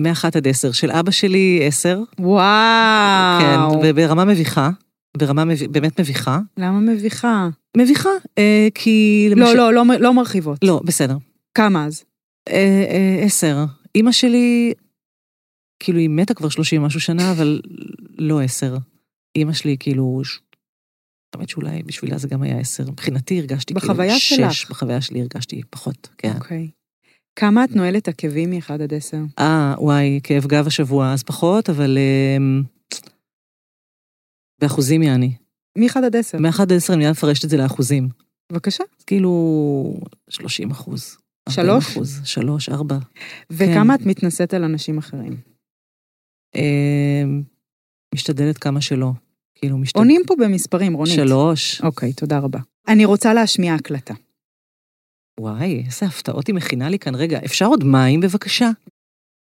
[0.00, 2.00] מאחת עד עשר, של אבא שלי עשר.
[2.18, 3.40] וואו.
[3.40, 3.58] כן,
[3.88, 4.70] וברמה מביכה,
[5.16, 5.44] ברמה.
[5.70, 6.38] באמת מביכה.
[6.56, 7.48] למה מביכה?
[7.76, 9.28] מביכה, אה, כי...
[9.36, 10.58] לא, לא, לא, לא מרחיבות.
[10.64, 11.16] לא, בסדר.
[11.54, 12.04] כמה אז?
[12.48, 13.64] אה, אה, עשר.
[13.94, 14.72] אימא שלי,
[15.78, 17.60] כאילו היא מתה כבר שלושים משהו שנה, אבל
[18.18, 18.76] לא עשר.
[19.36, 20.22] אימא שלי כאילו,
[21.34, 22.90] האמת שאולי בשבילה זה גם היה עשר.
[22.90, 24.34] מבחינתי הרגשתי כאילו בחוויה שש.
[24.34, 24.70] שלך.
[24.70, 26.32] בחוויה שלי הרגשתי פחות, כן.
[26.34, 26.68] אוקיי.
[27.36, 29.16] כמה את נועלת עקבים מ-1 עד 10?
[29.38, 31.98] אה, וואי, כאב גב השבוע, אז פחות, אבל...
[34.60, 35.32] באחוזים יעני.
[35.78, 36.38] מ-1 עד 10.
[36.38, 38.08] מ-1 עד 10 אני מיד מפרשת את זה לאחוזים.
[38.52, 38.84] בבקשה.
[39.06, 41.16] כאילו 30 אחוז.
[41.48, 41.86] 40 שלוש?
[41.86, 42.98] אחוז, שלוש, ארבע.
[43.50, 45.36] וכמה את מתנשאת על אנשים אחרים?
[46.54, 47.42] אמ,
[48.14, 49.10] משתדלת כמה שלא.
[49.54, 50.00] כאילו, משתדלת.
[50.02, 51.14] עונים פה במספרים, רונית.
[51.14, 51.80] שלוש.
[51.80, 52.58] אוקיי, תודה רבה.
[52.88, 54.14] אני רוצה להשמיע הקלטה.
[55.40, 57.14] וואי, איזה הפתעות היא מכינה לי כאן.
[57.14, 58.70] רגע, אפשר עוד מים בבקשה?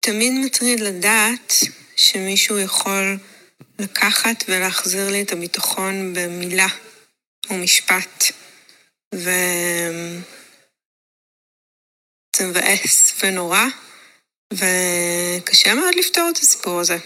[0.05, 1.53] תמיד מטריד לדעת
[1.95, 3.18] שמישהו יכול
[3.84, 6.67] לקחת ולהחזיר לי את הביטחון במילה
[7.49, 8.23] או משפט.
[9.15, 9.29] ו...
[12.36, 13.65] זה מבאס ונורא,
[14.53, 16.97] וקשה מאוד לפתור את הסיפור הזה.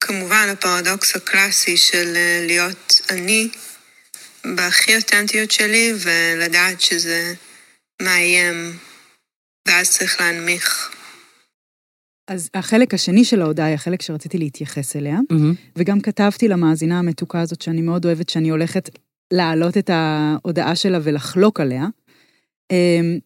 [0.00, 3.48] כמובן, הפרדוקס הקלאסי של אה, להיות אני
[4.56, 7.34] בהכי אותנטיות שלי, ולדעת שזה
[8.02, 8.78] מאיים,
[9.68, 10.97] ואז צריך להנמיך.
[12.28, 15.54] אז החלק השני של ההודעה היא החלק שרציתי להתייחס אליה, מהמם.
[15.76, 18.90] וגם כתבתי למאזינה המתוקה הזאת שאני מאוד אוהבת, שאני הולכת
[19.32, 21.86] להעלות את ההודעה שלה ולחלוק עליה.
[22.70, 23.18] אמ,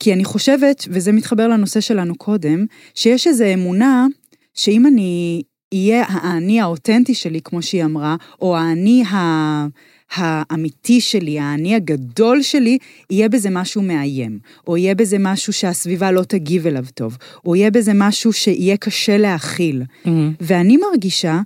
[0.00, 4.06] כי אני חושבת, וזה מתחבר לנושא שלנו קודם, שיש איזו אמונה
[4.54, 5.42] שאם אני
[5.74, 9.66] אהיה האני האותנטי שלי, כמו שהיא אמרה, או האני ה...
[10.12, 12.78] האמיתי שלי, האני הגדול שלי,
[13.10, 17.70] יהיה בזה משהו מאיים, או יהיה בזה משהו שהסביבה לא תגיב אליו טוב, או יהיה
[17.70, 19.82] בזה משהו שיהיה קשה להכיל.
[20.04, 20.32] מהמם.
[20.40, 21.40] ואני מרגישה,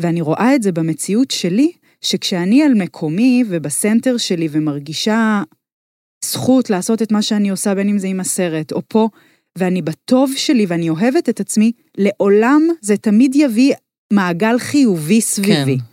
[0.00, 5.42] ואני רואה את זה במציאות שלי, שכשאני על מקומי ובסנטר שלי ומרגישה
[6.24, 9.08] זכות לעשות את מה שאני עושה, בין אם זה עם הסרט או פה,
[9.58, 13.72] ואני בטוב שלי ואני אוהבת את עצמי, לעולם זה תמיד יביא
[14.12, 15.78] מעגל חיובי סביבי.
[15.78, 15.84] כן.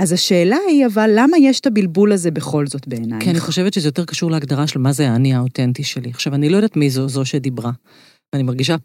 [0.00, 3.24] אז השאלה היא, אבל למה יש את הבלבול הזה בכל זאת בעינייך?
[3.24, 6.10] כי אני חושבת שזה יותר קשור להגדרה של מה זה האני האותנטי שלי.
[6.10, 7.70] עכשיו, אני לא יודעת מי זו, זו שדיברה.
[8.32, 8.76] ואני מרגישה,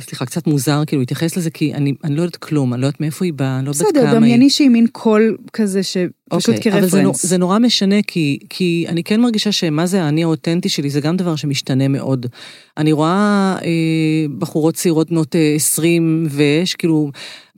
[0.00, 3.00] סליחה, קצת מוזר כאילו להתייחס לזה, כי אני, אני לא יודעת כלום, אני לא יודעת
[3.00, 4.18] מאיפה היא באה, אני לא יודעת כמה בסדר, היא.
[4.18, 7.26] דמייני שהיא מין קול כזה שפשוט אוקיי, אבל זה, נו- כרפרנס.
[7.26, 11.16] זה נורא משנה, כי, כי אני כן מרגישה שמה זה האני האותנטי שלי, זה גם
[11.16, 12.26] דבר שמשתנה מאוד.
[12.76, 13.68] אני רואה אה,
[14.38, 17.10] בחורות צעירות בנות אה, 20 ויש כאילו,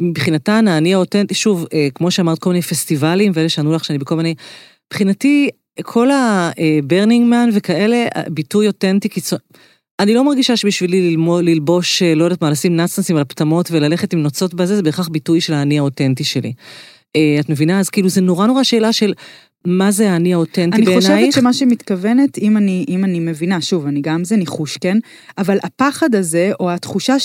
[0.03, 4.17] מבחינתן האני האותנטי, שוב, אה, כמו שאמרת, כל מיני פסטיבלים, ואלה שענו לך שאני בכל
[4.17, 4.35] מיני,
[4.93, 5.49] מבחינתי,
[5.83, 9.41] כל ה Burning Man וכאלה, ביטוי אותנטי קיצוני.
[10.01, 14.13] אני לא מרגישה שבשבילי ללמוד, ללבוש, אה, לא יודעת מה, לשים נצנצים על הפטמות וללכת
[14.13, 16.53] עם נוצות בזה, זה בהכרח ביטוי של האני האותנטי שלי.
[17.17, 17.81] אה, את מבינה?
[17.81, 19.13] אז כאילו זה נורא נורא שאלה של
[19.65, 21.07] מה זה האני האותנטי אני בעינייך?
[21.07, 24.99] חושבת שמה שמתכוונת, אם אני, אם אני מבינה, שוב, אני גם זה ניחוש, כן?
[25.39, 27.19] אבל הפחד הזה, או התחושה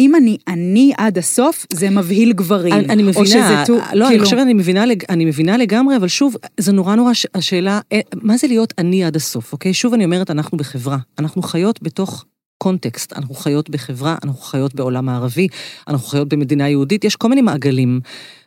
[0.00, 2.72] שאם אני אני עד הסוף, זה מבהיל גברים.
[2.74, 5.96] אני, אני מבינה, או שזה טו, לא, כאילו, אני חושבת, אני מבינה, אני מבינה לגמרי,
[5.96, 9.74] אבל שוב, זה נורא נורא ש- השאלה, אה, מה זה להיות אני עד הסוף, אוקיי?
[9.74, 12.24] שוב אני אומרת, אנחנו בחברה, אנחנו חיות בתוך
[12.58, 15.48] קונטקסט, אנחנו חיות בחברה, אנחנו חיות בעולם הערבי,
[15.88, 18.00] אנחנו חיות במדינה יהודית, יש כל מיני מעגלים,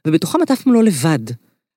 [0.07, 1.19] ובתוכם את אף פעם לא לבד.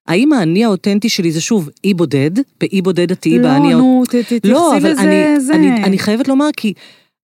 [0.08, 4.02] האם האני האותנטי שלי זה שוב אי בודד, באי בודד את תהיי לא, באני נו,
[4.06, 5.54] ת- תתייחסי לא, לזה, אני, זה.
[5.54, 6.72] אני, אני חייבת לומר, כי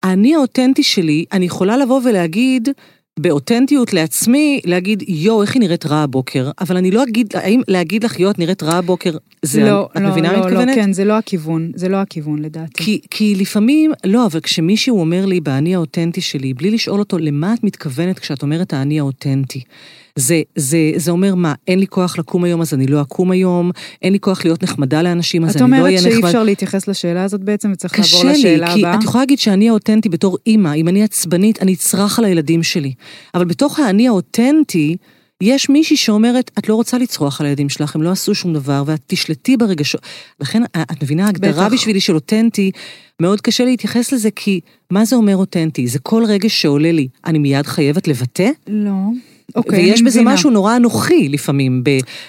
[0.06, 2.70] האני האותנטי שלי, אני יכולה לבוא ולהגיד,
[3.20, 8.03] באותנטיות לעצמי, להגיד, יואו, איך היא נראית רע הבוקר, אבל אני לא אגיד, האם להגיד
[8.03, 10.78] לך, יואו, את נראית רע הבוקר, זה, לא, את לא, מבינה מה לא, אני מתכוונת?
[10.78, 12.84] לא, כן, זה לא הכיוון, זה לא הכיוון לדעתי.
[12.84, 17.53] כי, כי לפעמים, לא, אבל כשמישהו אומר לי באני האותנטי שלי, בלי לשאול אותו למה
[17.53, 19.61] את מתכוונת כשאת אומרת האני האותנטי,
[20.20, 23.72] זה, זה, זה אומר מה, אין לי כוח לקום היום אז אני לא אקום היום,
[24.01, 26.26] אין לי כוח להיות נחמדה לאנשים אז את אני לא אומרת אהיה שאי נחמד.
[26.26, 28.95] אפשר להתייחס לשאלה הזאת בעצם, וצריך לעבור קשה לי, לשאלה כי הבאה.
[28.95, 32.93] את יכולה להגיד שאני האותנטי בתור אימא, אם אני עצבנית, אני אצרח על הילדים שלי.
[33.34, 34.95] אבל בתוך האני האותנטי,
[35.43, 38.84] יש מישהי שאומרת, את לא רוצה לצרוח על הילדים שלך, הם לא עשו שום דבר,
[38.86, 40.01] ואת תשלטי ברגשות.
[40.39, 41.70] לכן, את מבינה, ההגדרה.
[41.70, 42.72] בשבילי של אותנטי,
[43.22, 44.60] מאוד קשה להתייחס לזה, כי
[44.91, 45.88] מה זה אומר אותנטי?
[45.88, 48.49] זה כל רגש שעולה לי, אני מיד חייבת לבטא?
[48.68, 48.91] לא.
[49.56, 50.34] אוקיי, ויש בזה מבינה.
[50.34, 51.84] משהו נורא אנוכי לפעמים,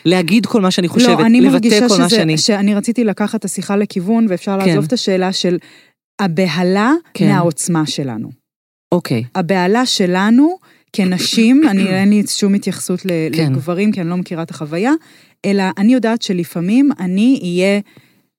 [0.05, 2.39] בלהגיד כל מה שאני חושבת, לא, אני לבטא מרגישה כל מה שזה, שאני...
[2.39, 4.69] שאני רציתי לקחת את השיחה לכיוון, ואפשר כן.
[4.69, 5.59] לעזוב את השאלה של
[6.21, 7.29] הבהלה כן.
[7.29, 8.46] מהעוצמה שלנו.
[8.93, 9.25] אוקיי.
[9.35, 10.59] הבהלה שלנו,
[10.93, 13.53] כנשים, אני, אין לי שום התייחסות ל- כן.
[13.53, 14.93] לגברים, כי אני לא מכירה את החוויה,
[15.45, 17.81] אלא אני יודעת שלפעמים אני אהיה,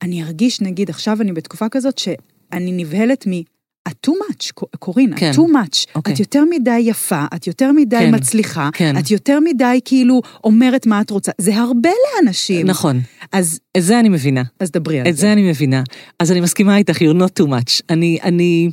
[0.01, 3.31] אני ארגיש, נגיד, עכשיו אני בתקופה כזאת, שאני נבהלת מ...
[3.87, 5.31] את too much, קורין, את כן.
[5.35, 5.85] too much.
[5.95, 6.13] אוקיי.
[6.13, 8.15] את יותר מדי יפה, את יותר מדי כן.
[8.15, 8.97] מצליחה, כן.
[8.99, 11.31] את יותר מדי כאילו אומרת מה את רוצה.
[11.37, 12.67] זה הרבה לאנשים.
[12.67, 14.43] נכון, אז, את זה אני מבינה.
[14.59, 15.83] אז דברי על את זה אני מבינה.
[16.19, 17.81] אז אני מסכימה איתך, you're not too much.
[17.89, 18.69] אני, אני,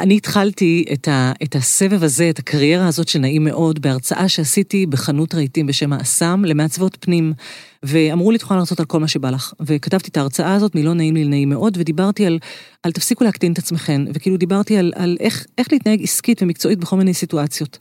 [0.00, 5.34] אני התחלתי את, ה, את הסבב הזה, את הקריירה הזאת שנעים מאוד, בהרצאה שעשיתי בחנות
[5.34, 7.32] רהיטים בשם האסם למעצבות פנים.
[7.82, 9.52] ואמרו לי, תוכל להרצות על כל מה שבא לך.
[9.60, 12.38] וכתבתי את ההרצאה הזאת, מלא נעים לי לנעים מאוד, ודיברתי על,
[12.82, 16.96] על תפסיקו להקטין את עצמכם, וכאילו דיברתי על, על איך, איך להתנהג עסקית ומקצועית בכל
[16.96, 17.78] מיני סיטואציות.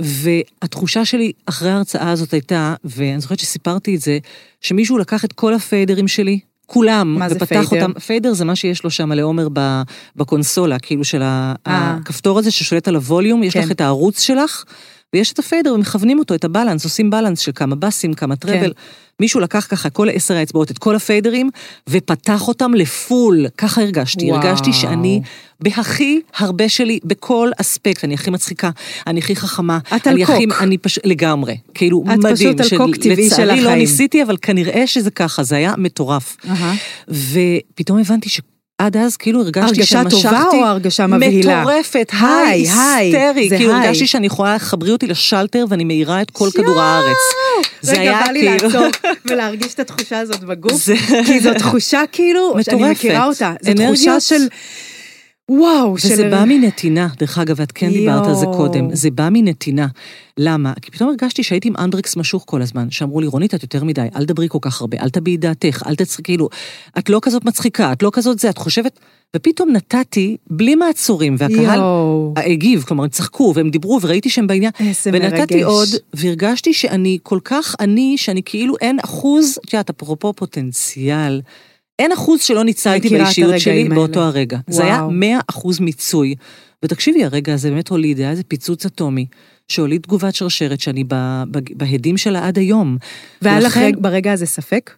[0.00, 4.18] והתחושה שלי אחרי ההרצאה הזאת הייתה, ואני זוכרת שסיפרתי את זה,
[4.60, 7.86] שמישהו לקח את כל הפיידרים שלי, כולם, מה זה ופתח fader?
[7.86, 8.00] אותם.
[8.00, 9.48] fader זה מה שיש לו שם לעומר
[10.16, 11.54] בקונסולה, כאילו של אה.
[11.66, 13.60] הכפתור הזה ששולט על הווליום, יש כן.
[13.60, 14.64] לך את הערוץ שלך,
[15.14, 18.36] ויש את ה fader, ומכוונים אותו, את ה balance, עושים balance של כמה בסים, כמה
[18.36, 18.72] treble.
[19.20, 21.50] מישהו לקח ככה כל עשר האצבעות, את כל הפיידרים,
[21.88, 23.46] ופתח אותם לפול.
[23.58, 24.30] ככה הרגשתי.
[24.30, 24.42] וואו.
[24.42, 25.20] הרגשתי שאני
[25.60, 28.70] בהכי הרבה שלי, בכל אספקט, אני הכי מצחיקה,
[29.06, 29.78] אני הכי חכמה.
[29.96, 30.36] את על קוק.
[30.60, 31.56] אני פשוט, לגמרי.
[31.74, 32.58] כאילו, את מדהים.
[32.58, 33.78] פשוט על קוק טבעי של לצערי לא החיים.
[33.78, 36.36] ניסיתי, אבל כנראה שזה ככה, זה היה מטורף.
[36.48, 36.74] אהה.
[37.08, 38.28] ופתאום הבנתי
[38.82, 40.20] שעד אז כאילו הרגשתי הרגשה שמשכתי...
[40.20, 41.60] טובה או הרגשה מבהילה?
[41.60, 43.48] מטורפת, היי, היי, היסטרי.
[43.58, 43.86] כאילו היי.
[43.86, 47.16] הרגשתי שאני יכולה, חברי אותי לשלטר ואני מאירה את כל כדור הארץ.
[47.80, 48.68] זה רגע, היה בא לי כאילו...
[48.82, 48.86] לעצור
[49.30, 50.94] ולהרגיש את התחושה הזאת בגוף, זה-
[51.26, 52.90] כי זו תחושה כאילו, מטורפת.
[52.90, 53.72] מכירה אותה, זו.
[53.86, 54.46] תחושה של,
[55.48, 56.30] וואו, וזה של...
[56.30, 58.46] בא מנתינה, דרך אגב, ואת כן דיברת על זה.
[58.46, 59.86] קודם, זה בא מנתינה.
[60.38, 60.72] למה?
[60.82, 64.06] כי פתאום הרגשתי שהייתי עם אנדריקס משוך כל הזמן, שאמרו לי, רונית, את יותר מדי,
[64.16, 66.48] אל תדברי כל כך הרבה, אל תביעי דעתך, אל תצחקי, כאילו,
[66.98, 68.98] את לא כזאת מצחיקה, את לא כזאת זה, את חושבת...
[69.36, 72.34] ופתאום נתתי, בלי מעצורים, והקהל יואו.
[72.36, 74.70] הגיב, כלומר, הם צחקו, והם דיברו, וראיתי שהם בעניין.
[74.80, 75.64] איזה ונתתי מרגש.
[75.64, 81.40] עוד, והרגשתי שאני כל כך עני, שאני כאילו אין אחוז, את יודעת, אפרופו פוטנציאל,
[81.98, 84.28] אין אחוז שלא ניצלתי באישיות שלי באותו האלה.
[84.30, 84.58] הרגע.
[84.70, 85.10] זה היה וואו.
[85.10, 86.34] 100 אחוז מיצוי.
[86.84, 89.26] ותקשיבי, הרגע הזה באמת הוליד, היה איזה פיצוץ אטומי,
[89.68, 91.04] שהוליד תגובת שרשרת שאני
[91.76, 92.96] בהדים שלה עד היום.
[93.42, 94.90] והיה לך ולכן- רגע- ברגע הזה ספק?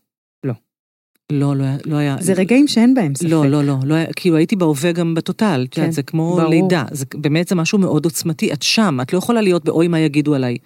[1.33, 1.77] לא, לא היה...
[1.85, 3.29] לא היה זה רגעים שאין בהם ספק.
[3.31, 6.51] לא, לא, לא, לא, היה- כאילו הייתי בהווה גם בטוטל, כן, יודעת, זה כמו ברור.
[6.51, 10.01] לידה, זה באמת זה משהו מאוד עוצמתי, את שם, את לא יכולה להיות באוי מה
[10.01, 10.57] יגידו עליי.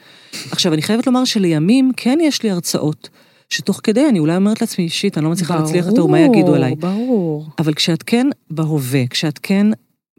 [0.50, 3.08] עכשיו, אני חייבת לומר שלימים כן יש לי הרצאות,
[3.50, 6.74] שתוך כדי אני אולי אומרת לעצמי, שיט, אני לא מצליחה להצליח יותר, מה יגידו עליי.
[6.74, 7.46] ברור, ברור.
[7.58, 9.66] אבל כשאת כן בהווה, כשאת כן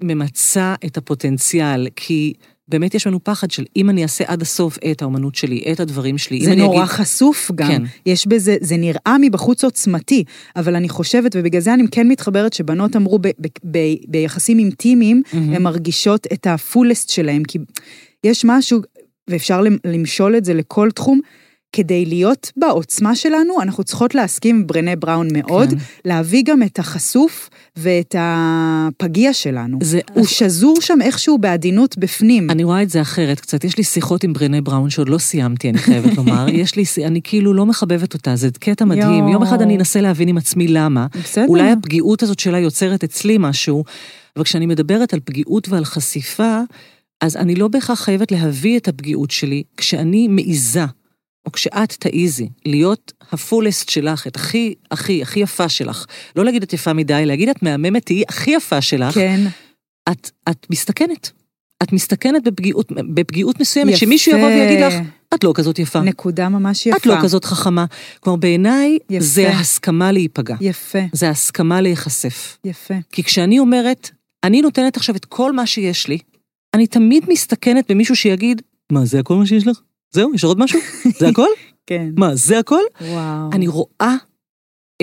[0.04, 2.34] ממצה את הפוטנציאל, כי
[2.68, 6.18] באמת יש לנו פחד של אם אני אעשה עד הסוף את האומנות שלי, את הדברים
[6.18, 6.88] שלי, אם זה אני נורא אגיד...
[6.92, 7.68] חשוף גם.
[7.68, 7.82] כן.
[8.06, 10.24] יש בזה, זה נראה מבחוץ עוצמתי,
[10.56, 13.78] אבל אני חושבת, ובגלל זה אני כן מתחברת, שבנות אמרו ב, ב, ב,
[14.08, 15.54] ביחסים אינטימיים, מהמם.
[15.54, 17.60] הן מרגישות את הפולסט שלהם, כי
[18.24, 18.80] יש משהו,
[19.30, 21.20] ואפשר למ- למשול את זה לכל תחום,
[21.74, 25.76] כדי להיות בעוצמה שלנו, אנחנו צריכות להסכים עם ברנה בראון מאוד, כן.
[26.06, 29.78] להביא גם את החשוף ואת הפגיע שלנו.
[29.84, 32.50] זה- הוא שזור שם איכשהו בעדינות בפנים.
[32.50, 35.70] אני רואה את זה אחרת קצת, יש לי שיחות עם ברנה בראון שעוד לא סיימתי,
[35.70, 39.28] אני חייבת לומר, יש לי, אני כאילו לא מחבבת אותה, זה קטע מדהים.
[39.28, 41.08] יום אחד אני אנסה להבין עם עצמי למה.
[41.24, 41.46] בסדר.
[41.48, 43.84] אולי הפגיעות הזאת שלה יוצרת אצלי משהו,
[44.36, 46.60] אבל כשאני מדברת על פגיעות ועל חשיפה,
[47.22, 50.86] אז אני לא בהכרח חייבת להביא את הפגיעות שלי כשאני מעיזה,
[51.46, 56.06] או כשאת תעיזי, להיות הפולסט שלך, את הכי, הכי, הכי יפה שלך.
[56.36, 59.14] לא להגיד את יפה מדי, להגיד את מהממת, תהיי הכי יפה שלך.
[59.14, 59.42] כן.
[60.10, 61.32] את, את מסתכנת.
[61.84, 64.00] את מסתכנת בפגיעות, בפגיעות מסוימת, יפה.
[64.00, 64.94] שמישהו יבוא ויגיד לך,
[65.34, 66.02] את לא כזאת יפה.
[66.02, 66.98] נקודה ממש יפה.
[66.98, 67.86] את לא כזאת חכמה.
[68.20, 68.98] כלומר, בעיניי.
[69.20, 70.56] זה ההסכמה להיפגע.
[70.62, 72.58] יפה, זה ההסכמה להיחשף.
[72.66, 72.94] יפה.
[73.12, 74.10] כי כשאני אומרת,
[74.44, 76.18] אני נותנת עכשיו את כל מה שיש לי,
[76.74, 78.62] אני תמיד מסתכנת במישהו שיגיד,
[78.92, 79.80] מה, זה הכל מה שיש לך?
[80.12, 80.80] זהו, יש עוד משהו?
[81.20, 81.47] זה הכל?
[81.88, 82.09] כן.
[82.18, 82.82] מה, זה הכל?
[83.01, 83.49] וואו.
[83.53, 84.16] אני רואה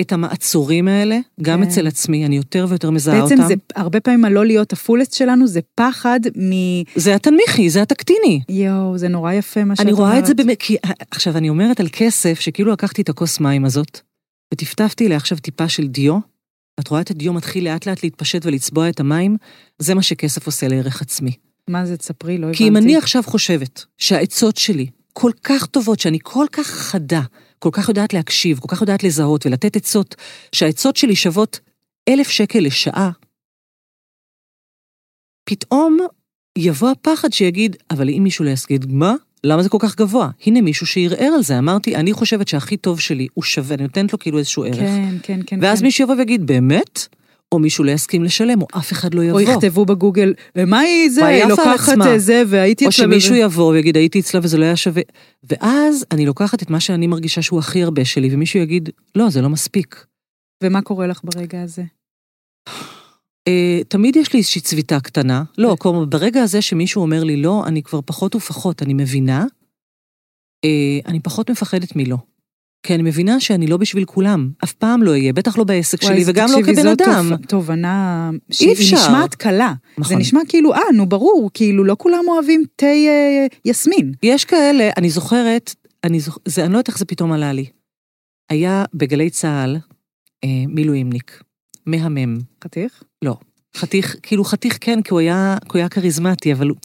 [0.01, 1.67] את המעצורים האלה, גם כן.
[1.67, 3.35] אצל עצמי, אני יותר ויותר מזהה אותם.
[3.35, 6.51] בעצם זה, הרבה פעמים הלא להיות הפולסט שלנו, זה פחד מ...
[6.95, 8.41] זה התנמיכי, זה התקטיני.
[8.49, 10.07] יואו, זה נורא יפה מה שאת אני אומרת.
[10.07, 10.77] רואה את זה באמת, כי
[11.11, 13.99] עכשיו אני אומרת על כסף, שכאילו לקחתי את הכוס מים הזאת,
[14.53, 16.19] וטפטפתי אליה עכשיו טיפה של דיו,
[16.77, 19.37] ואת רואה את הדיו מתחיל לאט לאט להתפשט ולצבוע את המים,
[19.79, 21.31] זה מה שכסף עושה לערך עצמי.
[21.69, 22.57] מה זה, תספרי, לא הבנתי.
[22.57, 27.21] כי אם אני עכשיו חושבת שהעצות שלי כל כך טובות, שאני כל כך חדה,
[27.59, 30.15] כל כך יודעת להקשיב, כל כך יודעת לזהות ולתת עצות,
[30.51, 31.59] שהעצות שלי שוות
[32.09, 33.11] אלף שקל לשעה,
[35.49, 35.97] פתאום
[36.57, 39.15] יבוא הפחד שיגיד, אבל אם מישהו לא יסגיד, מה?
[39.43, 40.29] למה זה כל כך גבוה?
[40.45, 41.57] הנה מישהו שערער על זה.
[41.57, 44.77] אמרתי, אני חושבת שהכי טוב שלי הוא שווה, אני נותנת לו כאילו איזשהו ערך.
[44.77, 45.59] כן, כן, כן.
[45.61, 45.85] ואז כן.
[45.85, 47.07] מישהו יבוא ויגיד, באמת?
[47.51, 49.41] או מישהו לא יסכים לשלם, או אף אחד לא או יבוא.
[49.41, 50.33] יכתבו בגוגל,
[50.67, 53.97] מה היא זה, היא לוקחת עצמה?" את זה, והייתי או אצלה שמישהו בזה." יבוא ויגיד,
[53.97, 55.01] הייתי אצלה וזה לא היה שווה.
[55.43, 59.41] ואז אני לוקחת את מה שאני מרגישה שהוא הכי הרבה שלי, ומישהו יגיד, לא, זה
[59.41, 60.05] לא מספיק.
[60.63, 61.83] ומה קורה לך ברגע הזה?
[63.47, 65.43] אה, תמיד יש לי איזושהי צביטה קטנה.
[65.57, 69.45] לא, כלומר, ברגע הזה שמישהו אומר לי לא, אני כבר פחות ופחות, אני מבינה,
[70.65, 72.17] אה, אני פחות מפחדת מלא.
[72.83, 76.23] כי אני מבינה שאני לא בשביל כולם, אף פעם לא אהיה, בטח לא בעסק שלי,
[76.27, 77.31] וגם לא כבן אדם.
[77.47, 78.95] תובנה אי שהיא אפשר.
[78.95, 79.73] נשמעת קלה.
[79.97, 80.17] זה נכון.
[80.17, 84.13] נשמע כאילו, אה, נו ברור, כאילו לא כולם אוהבים תה אה, יסמין.
[84.23, 86.37] יש כאלה, אני זוכרת, אני, זוכ...
[86.45, 87.65] זה, אני לא יודעת איך זה פתאום עלה לי.
[88.49, 89.77] היה בגלי צה"ל
[90.43, 91.43] אה, מילואימניק,
[91.85, 92.37] מהמם.
[92.63, 93.03] חתיך?
[93.77, 96.77] חתיך, כאילו חתיך כן, כי הוא היה, כי הוא היה כריזמטי, אבל הוא...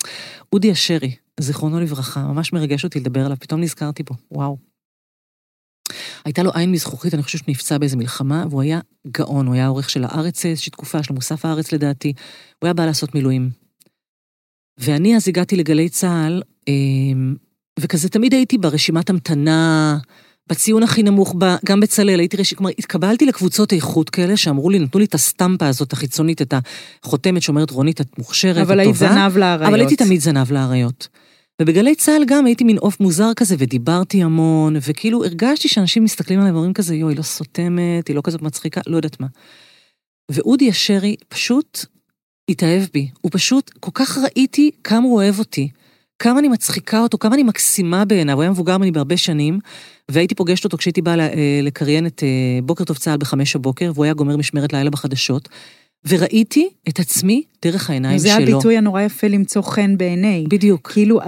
[0.53, 4.74] אודי אשרי, זיכרונו לברכה, ממש מרגש אותי לדבר עליו, פתאום נזכרתי בו, וואו.
[6.25, 9.91] הייתה לו עין מזכוכית, אני חושבת שנפצע באיזה מלחמה, והוא היה גאון, הוא היה עורך
[9.91, 12.13] של הארץ איזושהי תקופה, של מוסף הארץ לדעתי,
[12.59, 13.51] הוא היה בא לעשות מילואים.
[14.79, 17.35] ואני אז הגעתי לגלי צה"ל, אמ,
[17.81, 19.99] וכזה תמיד הייתי ברשימת המתנה,
[20.47, 24.99] בציון הכי נמוך, גם בצלאל, הייתי רשימת, כלומר, התקבלתי לקבוצות איכות כאלה שאמרו לי, נתנו
[25.01, 26.55] לי את הסטמפה הזאת החיצונית, את
[27.03, 29.09] החותמת שאומרת, רונית, את מוכשרת, את אבל היית טובה.
[29.09, 29.69] זנב לאריות.
[29.69, 31.09] אבל הייתי תמיד זנב לאריות.
[31.63, 36.53] ובגלי צה"ל גם הייתי מין עוף מוזר כזה, ודיברתי המון, וכאילו הרגשתי שאנשים מסתכלים עליי
[36.53, 39.27] ואומרים כזה, יואי, היא לא סותמת, היא לא כזאת מצחיקה, לא יודעת מה.
[40.31, 41.87] ואודי אשרי פשוט
[42.51, 43.09] התאהב בי.
[43.21, 45.69] הוא פשוט, כל כך ראיתי כמה הוא אוהב אותי,
[46.19, 48.35] כמה אני מצחיקה אותו, כמה אני מקסימה בעיניו.
[48.35, 49.59] הוא היה מבוגר ממני בהרבה שנים,
[50.11, 54.05] והייתי פוגשת אותו כשהייתי באה אה, לקריין את אה, בוקר טוב צה"ל בחמש הבוקר, והוא
[54.05, 55.49] היה גומר משמרת לילה בחדשות,
[56.09, 58.43] וראיתי את עצמי דרך העיניים זה שלו.
[58.43, 60.45] הביטוי הנורא יפה למצוא חן בעיני.
[60.49, 60.91] בדיוק.
[60.93, 61.21] כאילו,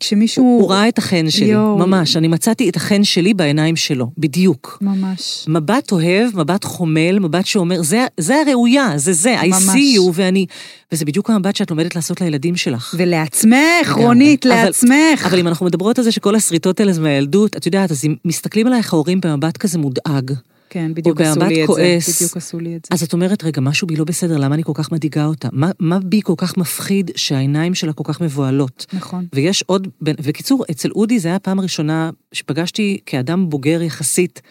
[0.00, 0.44] כשמישהו...
[0.44, 1.78] הוא ראה את החן שלי, יואו.
[1.78, 2.16] ממש.
[2.16, 4.78] אני מצאתי את החן שלי בעיניים שלו, בדיוק.
[4.80, 5.44] ממש.
[5.48, 9.62] מבט אוהב, מבט חומל, מבט שאומר, זה, זה הראויה, זה זה, I ממש.
[9.62, 10.46] see you, ואני...
[10.92, 12.94] וזה בדיוק המבט שאת לומדת לעשות לילדים שלך.
[12.98, 13.92] ולעצמך.
[13.96, 15.26] רונית, אבל- לעצמך.
[15.26, 18.14] אבל אם אנחנו מדברות על זה שכל הסריטות האלה זה מהילדות, את יודעת, אז אם
[18.24, 20.32] מסתכלים עלייך ההורים במבט כזה מודאג,
[20.74, 22.06] כן, בדיוק עשו לי את כועס.
[22.06, 22.12] זה.
[22.24, 22.94] בדיוק עשו לי את זה.
[22.94, 25.48] אז את אומרת, רגע, משהו בי לא בסדר, למה אני כל כך מדאיגה אותה?
[25.52, 28.86] מה, מה בי כל כך מפחיד שהעיניים שלה כל כך מבוהלות?
[28.92, 29.26] נכון.
[29.34, 34.42] ויש עוד, בקיצור, אצל אודי זה היה הפעם הראשונה שפגשתי כאדם בוגר יחסית,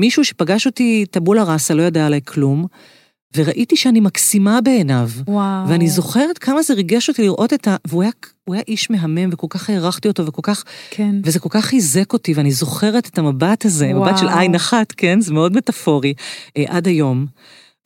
[0.00, 2.66] מישהו שפגש אותי טבולה ראסה, לא ידע עליי כלום,
[3.36, 5.10] וראיתי שאני מקסימה בעיניו.
[5.28, 5.68] וואו.
[5.68, 7.76] ואני זוכרת כמה זה ריגש אותי לראות את ה...
[7.86, 8.10] והוא היה,
[8.50, 10.64] היה איש מהמם, וכל כך הערכתי אותו, וכל כך...
[10.90, 11.14] כן.
[11.24, 14.02] וזה כל כך חיזק אותי, ואני זוכרת את המבט הזה, וואו.
[14.10, 15.20] מבט של עין אחת, כן?
[15.20, 16.14] זה מאוד מטאפורי,
[16.56, 17.26] אה, עד היום.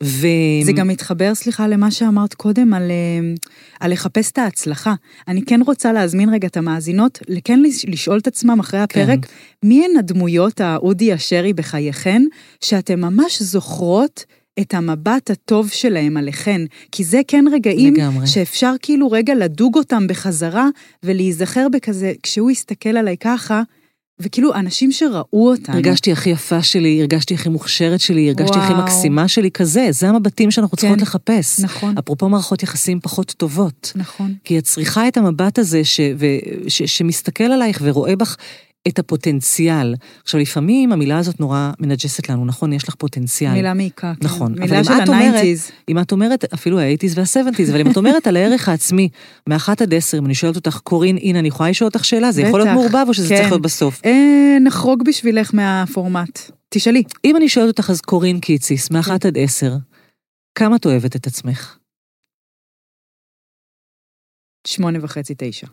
[0.03, 0.27] ו...
[0.63, 3.33] זה גם מתחבר, סליחה, למה שאמרת קודם, על, אה,
[3.79, 4.93] על לחפש את ההצלחה.
[5.27, 9.67] אני כן רוצה להזמין רגע את המאזינות, כן לש- לשאול את עצמם אחרי הפרק, כן.
[9.67, 12.23] מי הן הדמויות האודי אשרי בחייכן,
[12.61, 14.25] שאתן ממש זוכרות
[14.61, 18.27] את המבט הטוב שלהם עליכן, כי זה כן רגעים לגמרי.
[18.27, 20.67] שאפשר כאילו רגע לדוג אותם בחזרה
[21.03, 23.61] ולהיזכר בכזה, כשהוא יסתכל עליי ככה,
[24.19, 25.75] וכאילו אנשים שראו אותנו.
[25.75, 28.83] הרגשתי הכי יפה שלי, הרגשתי הכי מוכשרת שלי, הרגשתי הכי וואו.
[28.83, 31.03] מקסימה שלי, כזה, זה המבטים שאנחנו צריכות כן.
[31.03, 31.59] לחפש.
[31.59, 33.91] נכון, אפרופו מערכות יחסים פחות טובות.
[33.95, 34.33] נכון.
[34.43, 36.25] כי את צריכה את המבט הזה ש, ו,
[36.67, 38.35] ש, שמסתכל עלייך ורואה בך
[38.87, 39.95] את הפוטנציאל.
[40.23, 42.73] עכשיו, לפעמים המילה הזאת נורא מנג'סת לנו, נכון?
[42.73, 43.53] יש לך פוטנציאל.
[43.53, 44.25] מילה מעיקה, כן.
[44.25, 45.71] נכון, מילה של ה nineties.
[45.89, 49.09] אם את אומרת, אפילו ה-80's וה-70's, אבל אם את אומרת על הערך העצמי,
[49.47, 52.41] מאחת עד עשר, אם אני שואלת אותך, קורין, הנה, אני יכולה לשאול אותך שאלה, זה
[52.41, 53.35] יכול להיות מעורבב או שזה כן.
[53.35, 54.01] צריך להיות בסוף?
[54.05, 56.39] אה, נחרוג בשבילך מהפורמט.
[56.69, 57.03] תשאלי.
[57.25, 59.73] אם אני שואלת אותך, אז קורין קיציס, מאחת עד עשר,
[60.55, 61.77] כמה את אוהבת את עצמך?
[64.67, 65.67] שמונה וחצי, תשע.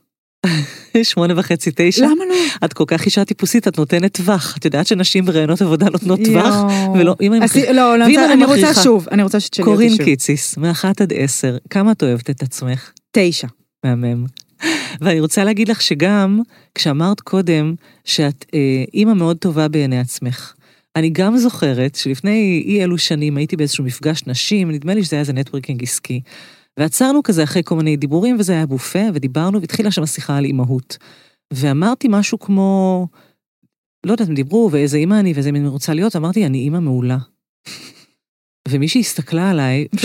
[1.03, 2.05] שמונה וחצי, תשע?
[2.05, 2.35] למה לא?
[2.65, 4.57] את כל כך אישה טיפוסית, את נותנת טווח.
[4.59, 6.55] את יודעת שנשים ברעיונות עבודה נותנות טווח?
[6.95, 10.05] ולא, אם אני מכריחה- לא, לא, אני רוצה שוב, אני רוצה שתשאלי אותי קורין שוב.
[10.05, 12.91] קיציס, מאחת עד עשר, כמה את אוהבת את עצמך?
[13.13, 13.47] תשע.
[13.85, 14.25] מהמם.
[15.01, 16.41] ואני רוצה להגיד לך שגם,
[16.75, 17.75] כשאמרת קודם
[18.05, 18.59] שאת אה,
[18.95, 20.53] אימא מאוד טובה בעיני עצמך,
[20.97, 25.21] אני גם זוכרת שלפני אי אלו שנים הייתי באיזשהו מפגש נשים, נדמה לי שזה היה
[25.21, 26.21] איזה נטוורקינג עסקי,
[26.79, 30.99] ועצרנו כזה אחרי כל מיני דיבורים, וזה היה בופה, ודיברנו, והתחילה שם השיחה על אימהות.
[31.53, 33.07] ואמרתי משהו כמו,
[34.07, 36.81] לא יודעת, הם דיברו, ואיזה אימא אני, ואיזה מין אני רוצה להיות, אמרתי, אני אימא
[36.81, 37.19] מעולה.
[38.69, 40.03] ומישהי הסתכלה עליי, פשוט.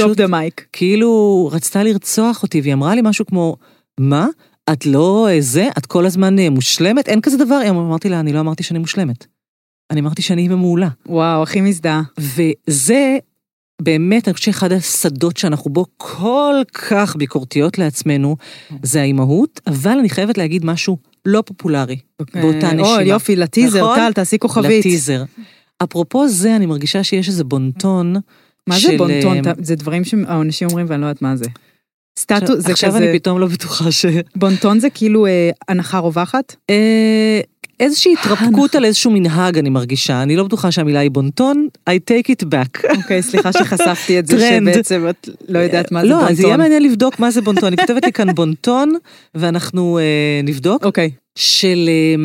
[0.73, 3.57] כאילו רצתה לרצוח אותי, והיא אמרה לי משהו כמו,
[3.99, 4.27] מה?
[4.73, 5.69] את לא זה?
[5.77, 7.09] את כל הזמן אה, מושלמת?
[7.09, 7.61] אין כזה דבר.
[7.69, 9.25] אמרתי לה, אני לא אמרתי שאני מושלמת.
[9.91, 10.89] אני אמרתי שאני אימא מעולה.
[11.05, 12.01] וואו, הכי מזדהה.
[12.19, 13.17] וזה
[13.83, 18.35] באמת, אני חושבת שאחד השדות שאנחנו בו כל כך ביקורתיות לעצמנו,
[18.83, 21.97] זה האימהות, אבל אני חייבת להגיד משהו לא פופולרי
[22.33, 22.95] באותה אה, נשימה.
[22.95, 23.95] או, יופי, לטיזר, נכון?
[23.95, 24.85] טל, תעשי כוכבית.
[24.85, 25.23] לטיזר.
[25.83, 28.15] אפרופו זה, אני מרגישה שיש איזה בונטון
[28.67, 29.47] מה של, זה בונטון?
[29.47, 31.45] אה, זה דברים שהאנשים אומרים ואני לא יודעת מה זה.
[32.19, 34.05] סטטוס, עכשיו- זה עכשיו כזה, אני פתאום לא בטוחה ש...
[34.35, 36.55] בונטון זה כאילו אה, הנחה רווחת?
[36.69, 37.41] אה,
[37.81, 42.31] איזושהי התרפקות על איזשהו מנהג אני מרגישה, אני לא בטוחה שהמילה היא בונטון, I take
[42.31, 42.97] it back.
[42.97, 44.39] אוקיי, סליחה שחשפתי את זה.
[44.71, 46.31] שבעצם את לא יודעת מה זה לא, בונטון.
[46.31, 47.65] אז יהיה מעניין לבדוק מה זה בונטון.
[47.65, 48.93] אני כותבת לי כאן בונטון,
[49.35, 50.85] ואנחנו אה, נבדוק.
[50.85, 51.11] אוקיי.
[51.35, 51.89] של...
[51.89, 52.15] אה,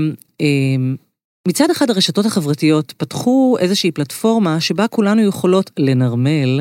[0.41, 0.47] אה,
[1.49, 6.61] מצד אחד הרשתות החברתיות פתחו איזושהי פלטפורמה שבה כולנו יכולות לנרמל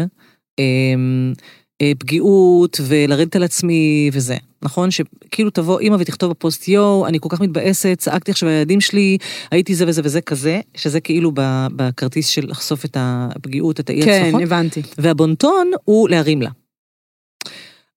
[2.00, 4.90] פגיעות ולרדת על עצמי וזה, נכון?
[4.92, 9.18] שכאילו תבוא אימא ותכתוב בפוסט יואו, אני כל כך מתבאסת, צעקתי עכשיו על הילדים שלי,
[9.52, 11.32] הייתי זה וזה וזה כזה, שזה כאילו
[11.76, 14.42] בכרטיס של לחשוף את הפגיעות, את האי כן, הצלחות.
[14.42, 14.82] הבנתי.
[14.98, 16.50] והבונטון הוא להרים לה.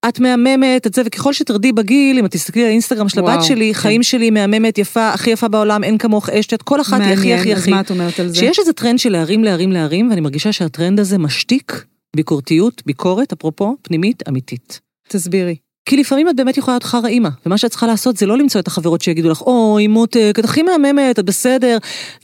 [0.08, 3.74] את מהממת, את זה, וככל שתרדי בגיל, אם את תסתכלי על האינסטגרם של הבת שלי,
[3.74, 3.80] כן.
[3.80, 7.34] חיים שלי מהממת, יפה, הכי יפה בעולם, אין כמוך אש, את כל אחת היא הכי
[7.34, 7.70] הכי מעניין, אז הכי.
[7.70, 8.34] מה את אומרת על זה?
[8.34, 11.84] שיש איזה טרנד של להרים, להרים, להרים, ואני מרגישה שהטרנד הזה משתיק
[12.16, 14.80] ביקורתיות, ביקורת, אפרופו, פנימית, אמיתית.
[15.08, 15.56] תסבירי.
[15.88, 18.60] כי לפעמים את באמת יכולה להיות חרא אימא, ומה שאת צריכה לעשות זה לא למצוא
[18.60, 21.78] את החברות שיגידו לך, אוי, מותק, את הכי מהממת, את בסדר,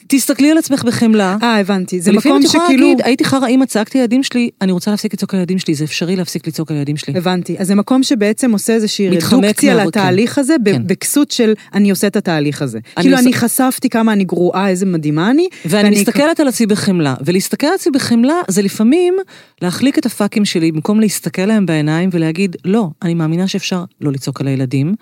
[0.07, 1.37] תסתכלי על עצמך בחמלה.
[1.43, 2.01] אה, הבנתי.
[2.01, 2.89] זה מקום את יכולה שכאילו...
[2.89, 5.85] להגיד, הייתי חרא אימא, צעקתי לילדים שלי, אני רוצה להפסיק לצעוק על הילדים שלי, זה
[5.85, 7.17] אפשרי להפסיק לצעוק על הילדים שלי.
[7.17, 7.57] הבנתי.
[7.59, 10.83] אז זה מקום שבעצם עושה איזושהי רדוקציה לתהליך הזה, כן.
[10.87, 12.79] בכסות של אני עושה את התהליך הזה.
[13.01, 15.49] כאילו אני חשפתי כמה אני גרועה, איזה מדהימה אני.
[15.65, 19.15] ואני מסתכלת על עצמי בחמלה, ולהסתכל על עצמי בחמלה זה לפעמים
[19.62, 24.41] להחליק את הפאקים שלי במקום להסתכל להם בעיניים ולהגיד, לא, אני מאמינה שאפשר לא לצעוק
[24.41, 24.95] על הילדים,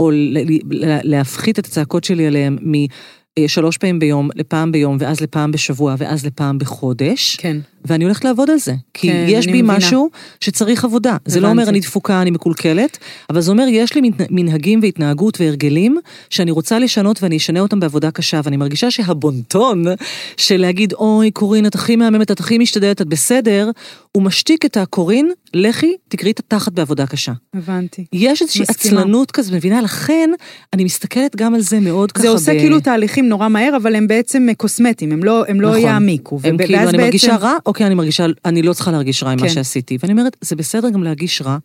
[0.00, 0.10] או
[1.02, 2.56] להפחית את הצעקות שלי עליהם
[3.44, 7.36] משלוש פעמים ביום לפעם ביום, ואז לפעם בשבוע, ואז לפעם בחודש.
[7.36, 7.56] כן.
[7.84, 8.74] ואני הולכת לעבוד על זה.
[8.94, 9.76] כי כן, יש בי מבינה.
[9.76, 10.10] משהו
[10.40, 11.16] שצריך עבודה.
[11.24, 11.70] זה לא אומר הבנתי.
[11.70, 12.98] אני דפוקה, אני מקולקלת,
[13.30, 15.98] אבל זה אומר יש לי מנהגים והתנהגות והרגלים
[16.30, 19.84] שאני רוצה לשנות ואני אשנה אותם בעבודה קשה, ואני מרגישה שהבונטון
[20.36, 23.70] של להגיד, אוי, קורין, את הכי מהממת, את הכי משתדלת, את בסדר,
[24.12, 27.32] הוא משתיק את הקורין, לכי, תקראי את התחת בעבודה קשה.
[27.54, 28.04] הבנתי.
[28.12, 28.64] יש איזושהי.
[28.68, 29.82] עצלנות כזאת, מבינה?
[29.82, 30.30] לכן
[30.72, 33.94] אני מסתכלת גם על זה מאוד ככה זה עושה ב- כאילו תהליכים נורא מהר, אבל
[33.94, 35.80] הם בעצם קוסמטיים, הם לא, הם לא נכון.
[35.80, 36.40] יעמיקו.
[36.44, 39.40] הם כאילו, אני בעצם- מרגישה רע, אוקיי, אני מרגישה, אני לא צריכה להרגיש רע עם
[39.40, 39.54] מה כן.
[39.54, 39.98] שעשיתי.
[40.02, 41.58] ואני אומרת, זה בסדר גם להרגיש רע.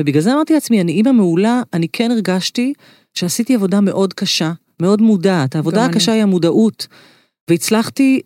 [0.00, 2.72] ובגלל זה אמרתי לעצמי, אני אימא מעולה, אני כן הרגשתי
[3.14, 5.54] שעשיתי עבודה מאוד קשה, מאוד מודעת.
[5.56, 5.90] העבודה גם אני.
[5.92, 6.86] הקשה היא המודעות.
[7.50, 8.20] והצלחתי,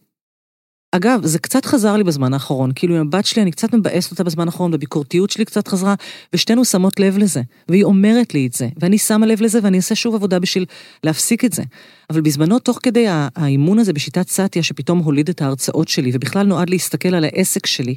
[0.92, 4.24] אגב, זה קצת חזר לי בזמן האחרון, כאילו עם הבת שלי, אני קצת מבאסת אותה
[4.24, 5.94] בזמן האחרון, בביקורתיות שלי קצת חזרה,
[6.32, 7.42] ושתינו שמות לב לזה.
[7.68, 10.64] והיא אומרת לי את זה, ואני שמה לב לזה, ואני אעשה שוב עבודה בשביל
[11.04, 11.62] להפסיק את זה.
[12.10, 16.70] אבל בזמנו, תוך כדי האימון הזה בשיטת סאטיה, שפתאום הוליד את ההרצאות שלי, ובכלל נועד
[16.70, 17.94] להסתכל על העסק שלי,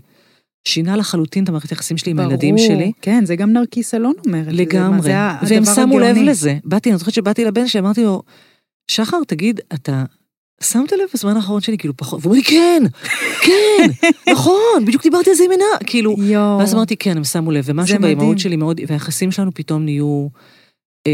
[0.67, 2.67] שינה לחלוטין את המערכת היחסים שלי עם הילדים ברור.
[2.67, 2.91] שלי.
[3.01, 4.53] כן, זה גם נרקיס אלון אומרת.
[4.53, 5.01] לגמרי.
[5.01, 5.15] זה
[5.49, 6.29] והם שמו לב הגאוני.
[6.29, 6.57] לזה.
[6.65, 8.21] באתי, אני זוכרת שבאתי לבן שלי, אמרתי לו,
[8.91, 10.03] שחר, תגיד, אתה
[10.64, 12.84] שמת לב בזמן האחרון שלי, כאילו, פחות, והוא אומר לי, כן,
[13.41, 16.16] כן, נכון, בדיוק דיברתי על זה עם עינה, כאילו.
[16.20, 16.57] יואו.
[16.60, 17.99] ואז אמרתי, כן, הם שמו לב, ומשהו.
[17.99, 20.28] באימהות שלי מאוד, והיחסים שלנו פתאום נהיו...
[21.07, 21.12] אה,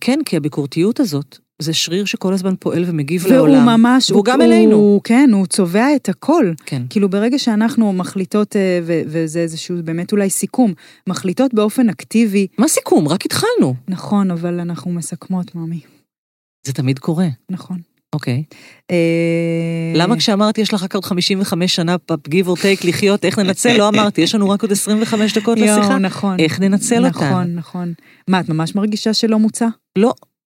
[0.00, 3.66] כן, כי הביקורתיות הזאת, זה שריר שכל הזמן פועל ומגיב והוא לעולם.
[3.66, 5.00] ממש, והוא הוא, גם הוא, אלינו.
[5.04, 6.52] כן, הוא צובע את הכל.
[6.66, 6.82] כן.
[6.90, 10.72] כאילו ברגע שאנחנו מחליטות, אה, ו- וזה איזשהו באמת אולי סיכום,
[11.06, 13.08] מחליטות באופן אקטיבי, מה סיכום?
[13.08, 13.74] רק התחלנו.
[13.88, 15.80] נכון, אבל אנחנו מסכמות, מאמי.
[16.66, 17.28] זה תמיד קורה.
[17.50, 17.78] נכון.
[18.14, 18.42] אוקיי.
[18.90, 18.96] אה,
[19.94, 21.96] למה כשאמרתי יש לך רק עוד 55 שנה,
[22.28, 23.76] give or take, לחיות, איך ננצל?
[23.76, 25.98] לא אמרתי, יש לנו רק עוד 25 דקות לשיחה.
[25.98, 26.40] נכון.
[26.40, 27.08] איך ננצל אותן?
[27.28, 27.92] נכון, נכון.
[28.28, 29.66] מה, את ממש מרגישה שלא מוצע?
[29.98, 30.12] לא,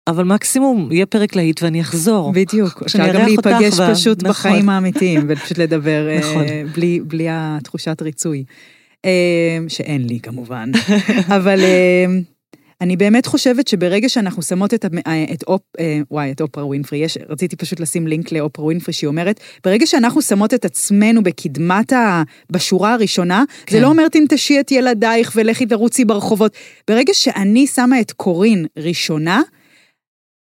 [0.07, 2.31] אבל מקסימום יהיה פרק להיט ואני אחזור.
[2.35, 2.83] בדיוק.
[2.85, 4.29] אפשר גם להיפגש פשוט נכון.
[4.51, 6.45] בחיים האמיתיים, ופשוט לדבר אה, נכון.
[6.75, 8.43] בלי- בלי התחושת ריצוי.
[9.05, 9.09] אה,
[9.67, 10.71] שאין לי כמובן.
[11.35, 12.05] אבל אה,
[12.81, 15.61] אני באמת חושבת שברגע שאנחנו שמות את, אה, את אופ...
[15.79, 19.85] אה, וואי, את אופרה ווינפרי, יש, רציתי פשוט לשים לינק לאופרה ווינפרי, שהיא אומרת, ברגע
[19.85, 22.23] שאנחנו שמות את עצמנו בקדמת ה...
[22.51, 23.75] בשורה הראשונה, כן.
[23.75, 26.53] זה לא אומר תנטשי את ילדייך ולכי תרוצי ברחובות.
[26.87, 29.41] ברגע שאני שמה את קורין ראשונה,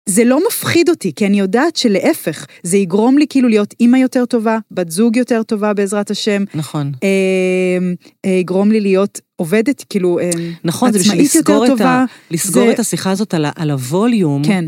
[0.10, 4.26] זה לא מפחיד אותי, כי אני יודעת שלהפך, זה יגרום לי כאילו להיות אימא יותר
[4.26, 6.92] טובה, בת זוג יותר טובה בעזרת השם, נכון.
[7.04, 7.08] אה,
[8.26, 10.30] אה, יגרום לי להיות עובדת, כאילו, אה,
[10.64, 11.90] נכון, זה בשביל עצמאית יותר לסגור, את, טובה.
[11.90, 14.44] ה, לסגור זה- את השיחה הזאת על, ה, על הווליום.
[14.46, 14.66] כן,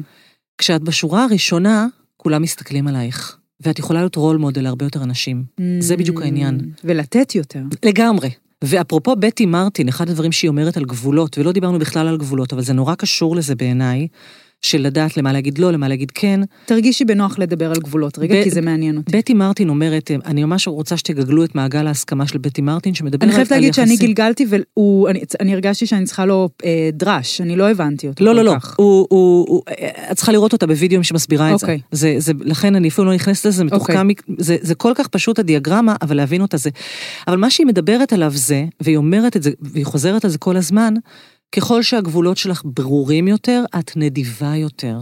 [0.57, 1.87] כשאת בשורה הראשונה,
[2.17, 3.35] כולם מסתכלים עלייך.
[3.61, 5.43] ואת יכולה להיות רול מודל להרבה יותר אנשים.
[5.79, 6.59] זה בדיוק העניין.
[6.59, 7.59] Mm, ולתת יותר.
[7.85, 8.29] לגמרי.
[8.63, 12.61] ואפרופו בטי מרטין, אחד הדברים שהיא אומרת על גבולות, ולא דיברנו בכלל על גבולות, אבל
[12.61, 14.07] זה נורא קשור לזה בעיניי,
[14.61, 16.39] של לדעת למה להגיד לא, למה להגיד כן.
[16.65, 19.17] תרגישי בנוח לדבר על גבולות רגע, ב- כי זה מעניין אותי.
[19.17, 23.31] בטי מרטין אומרת, אני ממש רוצה שתגגלו את מעגל ההסכמה של בטי מרטין, שמדבר אני
[23.31, 24.07] על, חייבת על להגיד שאני יחסים.
[24.07, 28.51] גלגלתי ואני הרגשתי שאני צריכה לו אה, דרש, אני לא הבנתי אותו לא, לא, לא.
[28.51, 29.61] הוא, הוא, הוא,
[30.11, 31.65] את צריכה לראות אותה בווידאו שמסבירה את זה.
[31.65, 31.79] אוקיי.
[31.91, 32.33] זה, זה.
[32.39, 34.07] לכן אני אפילו לא נכנסת לזה, זה מתוחכם,
[34.37, 36.69] זה, זה כל כך פשוט הדיאגרמה, אבל להבין אותה זה.
[37.27, 40.57] אבל מה שהיא מדברת עליו זה, והיא אומרת את זה, והיא חוזרת על זה כל
[40.57, 40.93] הזמן,
[41.55, 44.99] ככל שהגבולות שלך ברורים יותר, את נדיבה יותר.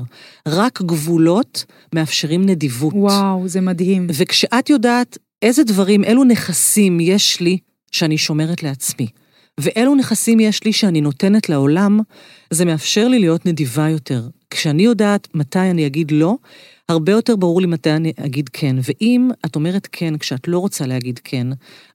[0.47, 2.93] רק גבולות מאפשרים נדיבות.
[2.95, 4.07] וואו, זה מדהים.
[4.13, 7.57] וכשאת יודעת איזה דברים, אילו נכסים יש לי
[7.91, 9.07] שאני שומרת לעצמי,
[9.59, 11.99] ואילו נכסים יש לי שאני נותנת לעולם,
[12.49, 14.27] זה מאפשר לי להיות נדיבה יותר.
[14.49, 16.35] כשאני יודעת מתי אני אגיד לא,
[16.89, 18.75] הרבה יותר ברור לי מתי אני אגיד כן.
[18.83, 21.47] ואם את אומרת כן כשאת לא רוצה להגיד כן,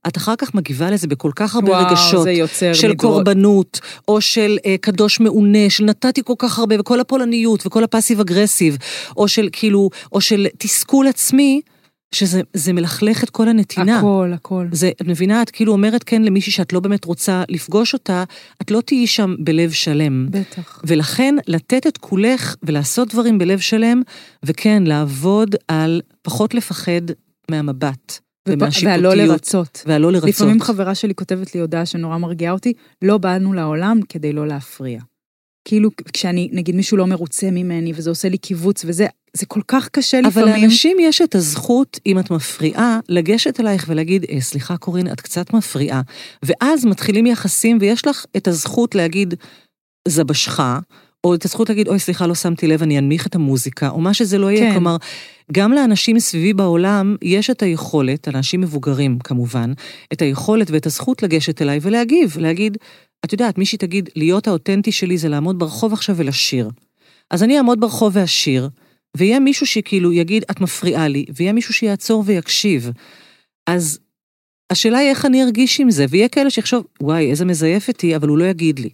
[0.09, 2.22] את אחר כך מגיבה לזה בכל כך הרבה וואו, רגשות.
[2.22, 3.14] זה יוצר של מדרון.
[3.14, 8.20] קורבנות, או של אה, קדוש מעונה, של נתתי כל כך הרבה, וכל הפולניות, וכל הפאסיב
[8.20, 8.76] אגרסיב,
[9.16, 11.61] או של כאילו, או של תסכול עצמי,
[12.15, 13.99] שזה זה מלכלך את כל הנתינה.
[13.99, 14.67] הכל, הכל.
[14.73, 18.25] זה, את מבינה, את כאילו אומרת כן למישהי שאת לא באמת רוצה לפגוש אותה,
[18.63, 20.27] את לא תהיי שם בלב שלם.
[20.31, 20.83] בטח.
[20.87, 24.03] ולכן לתת את כולך ולעשות דברים בלב שלם,
[24.43, 27.03] וכן, לעבוד על פחות לפחד
[27.51, 28.19] מהמבט.
[28.49, 29.05] ומהשיפוטיות.
[29.05, 29.83] והלא לרצות.
[29.87, 30.29] והלא לרצות.
[30.29, 35.01] לפעמים חברה שלי כותבת לי הודעה שנורא מרגיעה אותי, לא באנו לעולם כדי לא להפריע.
[35.65, 39.07] כאילו, כשאני, נגיד מישהו לא מרוצה ממני, וזה עושה לי קיבוץ וזה,
[39.37, 40.62] זה כל כך קשה אבל לפעמים.
[40.62, 45.53] לאנשים יש את הזכות, אם את מפריעה, לגשת אלייך ולהגיד, אה, סליחה קורין, את קצת
[45.53, 46.01] מפריעה.
[46.43, 49.35] ואז מתחילים יחסים, ויש לך את הזכות להגיד,
[50.09, 50.61] זבשך,
[51.24, 54.14] או את הזכות להגיד, אוי, סליחה, לא שמתי לב, אני אנמיך את המוזיקה, או מה
[54.14, 54.66] שזה לא יהיה.
[54.66, 54.72] כן.
[54.72, 54.97] כלומר,
[55.53, 59.72] גם לאנשים מסביבי בעולם, יש את היכולת, אנשים מבוגרים כמובן,
[60.12, 62.76] את היכולת ואת הזכות לגשת אליי ולהגיב, להגיד,
[63.24, 66.70] את יודעת, מישהי תגיד, להיות האותנטי שלי זה לעמוד ברחוב עכשיו ולשיר.
[67.30, 68.68] אז אני אעמוד ברחוב ואשיר,
[69.17, 72.91] ויהיה מישהו שכאילו יגיד, את מפריעה לי, ויהיה מישהו שיעצור ויקשיב.
[73.67, 73.99] אז
[74.73, 78.29] השאלה היא איך אני ארגיש עם זה, ויהיה כאלה שיחשוב, וואי, איזה מזייפת היא, אבל
[78.29, 78.91] הוא לא יגיד לי.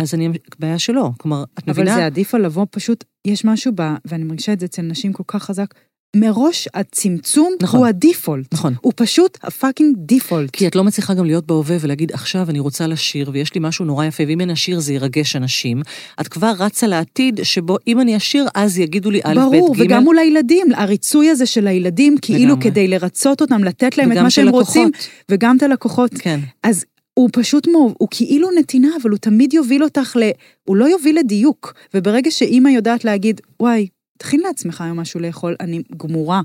[0.00, 0.28] אז אני,
[0.58, 1.12] בעיה שלו.
[1.18, 1.94] כלומר, את אבל מבינה?
[1.94, 3.82] זה עדיף על לבוא, פשוט, יש משהו ב...
[4.04, 5.74] ואני מרגישה את זה אצל נשים כל כך חזק,
[6.14, 7.80] מראש הצמצום נכון.
[7.80, 8.54] הוא הדיפולט.
[8.54, 8.74] נכון.
[8.80, 10.50] הוא פשוט הפאקינג דיפולט.
[10.50, 13.84] כי את לא מצליחה גם להיות בהווה ולהגיד, עכשיו אני רוצה לשיר, ויש לי משהו
[13.84, 15.82] נורא יפה, ואם אני אשיר זה ירגש אנשים.
[16.20, 19.40] את כבר רצה לעתיד שבו אם אני אשיר, אז יגידו לי א', ב', ג'.
[19.40, 22.70] ברור, וגם מול הילדים, הריצוי הזה של הילדים, כאילו לגמרי.
[22.70, 24.66] כדי לרצות אותם, לתת להם את מה שהם לקוחות.
[24.66, 24.90] רוצים,
[25.30, 26.10] וגם את הלקוחות.
[26.18, 26.40] כן.
[26.62, 26.84] אז
[27.14, 30.30] הוא פשוט, מו, הוא כאילו נתינה, אבל הוא תמיד יוביל אותך ל...
[30.64, 31.74] הוא לא יוביל לדיוק.
[31.94, 33.86] וברגע שאימא יודעת להגיד, וואי,
[34.18, 36.40] תכין לעצמך היום משהו לאכול, אני גמורה.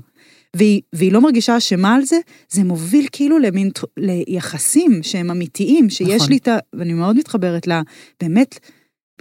[0.56, 2.16] והיא, והיא לא מרגישה אשמה על זה,
[2.50, 6.28] זה מוביל כאילו למין, ליחסים שהם אמיתיים, שיש נכון.
[6.28, 6.56] לי את ה...
[6.72, 7.82] ואני מאוד מתחברת לה,
[8.20, 8.58] באמת,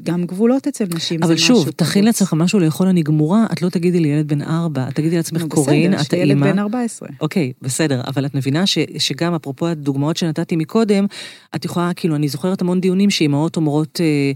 [0.04, 2.04] גם גבולות אצל נשים אבל שוב, משהו תכין.
[2.04, 5.41] לעצמך משהו לאכול אני גמורה, את לא תגידי לי ילד בן ארבע, את תגידי לעצמך
[5.41, 6.52] נו, קורין, בסדר, את יש לי ילד האימא.
[6.52, 7.10] בן 14.
[7.22, 11.06] אוקיי, בסדר, אבל את מבינה ש, שגם אפרופו הדוגמאות שנתתי מקודם,
[11.56, 14.32] את יכולה, כאילו, אני זוכרת המון דיונים שאימהות אומרות אה,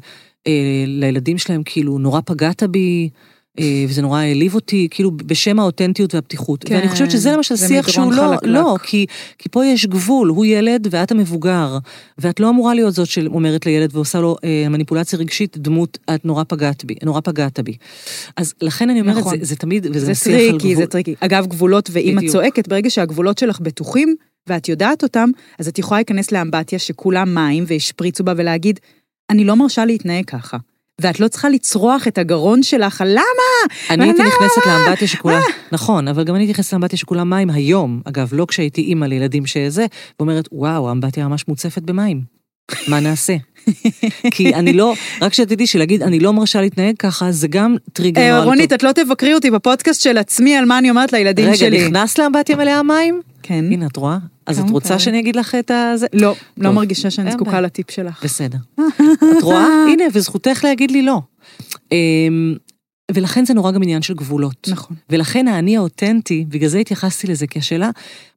[0.47, 3.09] אה, לילדים שלהם, כאילו, נורא פגעת בי,
[3.89, 6.63] וזה נורא העליב אותי, כאילו, בשם האותנטיות והפתיחות.
[6.63, 8.49] כן, ואני חושבת שזה למשל זה שיח שהוא לא, חלקלק.
[8.49, 9.05] לא, כי,
[9.37, 11.77] כי פה יש גבול, הוא ילד ואת המבוגר,
[12.17, 16.43] ואת לא אמורה להיות זאת שאומרת לילד ועושה לו אה, מניפולציה רגשית, דמעות, את נורא
[16.47, 17.77] פגעת בי, נורא פגעת בי.
[18.37, 19.39] אז לכן אני אומרת, נכון.
[19.39, 20.75] זה, זה תמיד, וזה זה שיח tricky, גבול.
[20.75, 21.15] זה tricky.
[21.19, 22.23] אגב, גבולות, ואם את.
[22.31, 24.15] צועקת, ברגע שהגבולות שלך בטוחים,
[24.47, 25.29] ואת יודעת אותם,
[25.59, 28.79] אז את יכולה להיכנס לאמבטיה שכולה מים והשפריצו בה ולהגיד,
[29.29, 30.57] אני לא מרשה להתנהג ככה.
[31.01, 33.75] ואת לא צריכה לצרוח את הגרון שלך למה?
[33.89, 34.21] אני הייתי?
[34.21, 35.39] נכנסת לאמבטיה שכולה,
[35.71, 39.45] נכון, אבל גם אני הייתי נכנסת לאמבטיה שכולה מים היום, אגב, לא כשהייתי אימא לילדים
[39.45, 39.85] שזה,
[40.19, 42.21] ואומרת, וואו, האמבטיה ממש מוצפת במים.
[42.87, 43.35] מה נעשה?
[44.35, 48.21] כי אני לא, רק שתדעי שלהגיד, אני לא מרשה להתנהג ככה, זה גם טריגר.
[48.21, 48.73] אה, רונית.
[48.73, 51.87] את לא תבקרי אותי בפודקאסט של עצמי על מה אני אומרת לילדים רגע, שלי.
[51.87, 53.32] נכנס לאמבטיה מלאה מים?
[53.43, 53.65] כן.
[53.71, 54.17] הנה, את רואה?
[54.45, 54.99] אז את רוצה.
[54.99, 56.07] שאני אגיד לך את הזה?
[56.13, 56.71] לא, לא.
[56.71, 57.61] מרגישה שאני זקוקה.
[57.61, 58.23] לטיפ שלך.
[58.23, 58.57] בסדר.
[59.37, 59.67] את רואה?
[59.87, 61.21] הנה, וזכותך להגיד לי לא.
[63.11, 64.67] ולכן זה נורא גם עניין של גבולות.
[64.71, 64.95] נכון.
[65.09, 67.89] ולכן האני האותנטי, בגלל זה התייחסתי לזה, כי השאלה,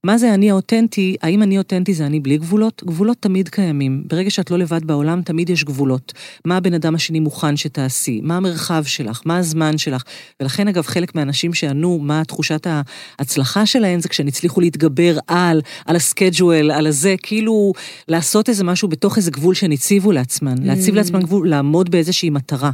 [0.04, 2.82] מה זה האני האותנטי, האם אני אותנטי זה אני בלי גבולות?
[2.86, 4.02] גבולות תמיד קיימים.
[4.06, 6.12] ברגע שאת לא לבד בעולם, תמיד יש גבולות.
[6.44, 8.20] מה הבן אדם השני מוכן שתעשי?
[8.22, 9.20] מה המרחב שלך?
[9.24, 10.02] מה הזמן שלך?
[10.40, 12.66] ולכן, אגב, חלק מהאנשים שענו מה תחושת
[13.18, 17.72] ההצלחה שלהם, זה כשהם הצליחו להתגבר על, על הסקייג'ואל, על הזה, כאילו
[18.08, 20.54] לעשות איזה משהו בתוך איזה גבול שהן הציבו לעצמן.
[20.62, 20.96] להציב Mm.
[20.96, 22.70] לעצמן גבול, לעמוד באיזושהי מטרה.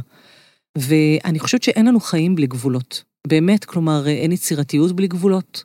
[0.77, 3.03] ואני חושבת שאין לנו חיים בלי גבולות.
[3.27, 5.63] באמת, כלומר, אין יצירתיות בלי גבולות.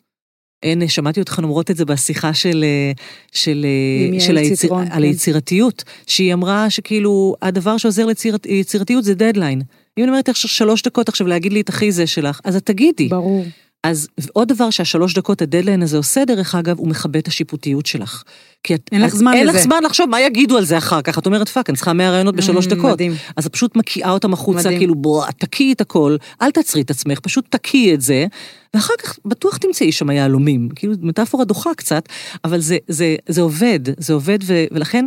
[0.63, 2.93] אין, שמעתי אתכן אומרות את זה בשיחה של, אה,
[3.33, 3.67] של,
[4.15, 5.03] אה, של היציר, ציטרון, על כן.
[5.03, 8.07] היצירתיות, שהיא אמרה שכאילו, הדבר שעוזר
[8.47, 9.63] ליצירתיות זה דדליין.
[9.99, 12.67] אם אני אומרת לך שלוש דקות עכשיו להגיד לי את הכי זה שלך, אז את
[12.67, 13.09] תגידי.
[13.09, 13.45] ברור.
[13.89, 18.23] אז עוד דבר שהשלוש דקות הדדליין הזה עושה, דרך אגב, הוא מכבה את השיפוטיות שלך.
[18.63, 19.65] כי את, אין לך זמן אין לך לזה.
[19.65, 21.19] זמן לחשוב מה יגידו על זה אחר כך.
[21.19, 22.93] את אומרת, fuck, אני צריכה 100 רעיונות בשלוש דקות.
[22.93, 23.13] מדהים.
[23.37, 24.79] אז את פשוט מקיאה אותם החוצה, מדהים.
[24.79, 28.27] כאילו, בוא, תקיאי את הכל, אל תעצרי את עצמך, פשוט תקיאי את זה,
[28.75, 30.69] ואחר כך בטוח תמצאי שם יהלומים.
[30.75, 32.09] כאילו, מטאפורה דוחה קצת,
[32.45, 35.05] אבל זה, זה, זה עובד, זה עובד, ו, ולכן,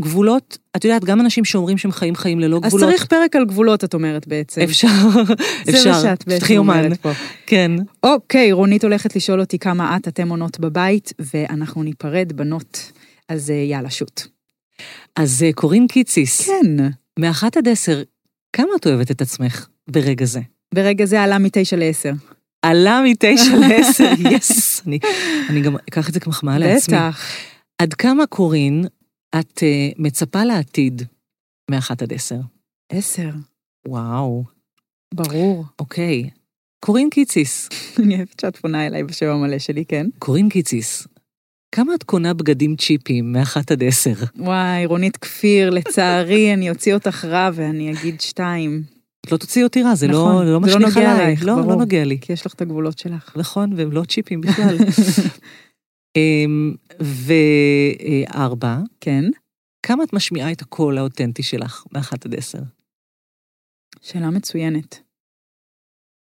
[0.00, 3.44] גבולות, את יודעת, גם אנשים שאומרים שהם חיים חיים ללא אז גבולות, צריך פרק על
[3.44, 4.60] גבולות, את אומרת בעצם.
[4.60, 4.88] אפשר,
[5.64, 7.10] זה אפשר, מה שאת בעצם אומרת פה.
[7.46, 7.70] כן.
[8.02, 12.92] אוקיי, רונית הולכת לשאול אותי כמה את, אתם עונות בבית, ואנחנו ניפרד, בנות.
[13.28, 14.22] אז אה, יאללה, שוט.
[15.16, 16.76] אז אה, קורין קיציס, כן.
[17.18, 18.02] מאחת עד עשר,
[18.52, 20.40] כמה את אוהבת את עצמך ברגע זה?
[20.74, 22.12] ברגע זה עלה מתשע לעשר.
[22.62, 24.82] עלה מתשע לעשר, יס.
[24.86, 24.98] אני,
[25.48, 26.96] אני גם אקח את זה כמחמאה לעצמי.
[26.96, 27.26] בטח.
[27.78, 28.84] עד כמה, קורין,
[29.38, 31.02] את uh, מצפה לעתיד
[31.70, 32.40] מאחת עד עשר?
[32.92, 33.30] עשר.
[33.88, 34.44] וואו,
[35.14, 35.64] ברור.
[35.78, 36.30] אוקיי.
[36.84, 37.68] קורין קיציס,
[37.98, 40.06] אני אוהבת שאת פונה אליי בשם המלא שלי, כן?
[40.18, 41.06] קורין קיציס,
[41.74, 44.14] כמה את קונה בגדים צ'יפים מאחת עד עשר?
[44.38, 48.82] וואי, רונית כפיר, לצערי, אני אוציא אותך רע ואני אגיד שתיים.
[49.26, 50.96] את לא תוציאי אותי רע, זה נכון, לא, לא לא משליך.
[50.96, 51.74] עלייך, לא, לא ברור.
[51.74, 52.18] נוגע לי.
[52.20, 53.36] כי יש לך את הגבולות שלך.
[53.36, 54.76] נכון, והם לא צ'יפים בכלל.
[56.16, 59.24] אמ, וארבע, כן?
[59.82, 62.58] כמה את משמיעה את הקול האותנטי שלך מאחת עד עשר?
[64.00, 65.00] שאלה מצוינת.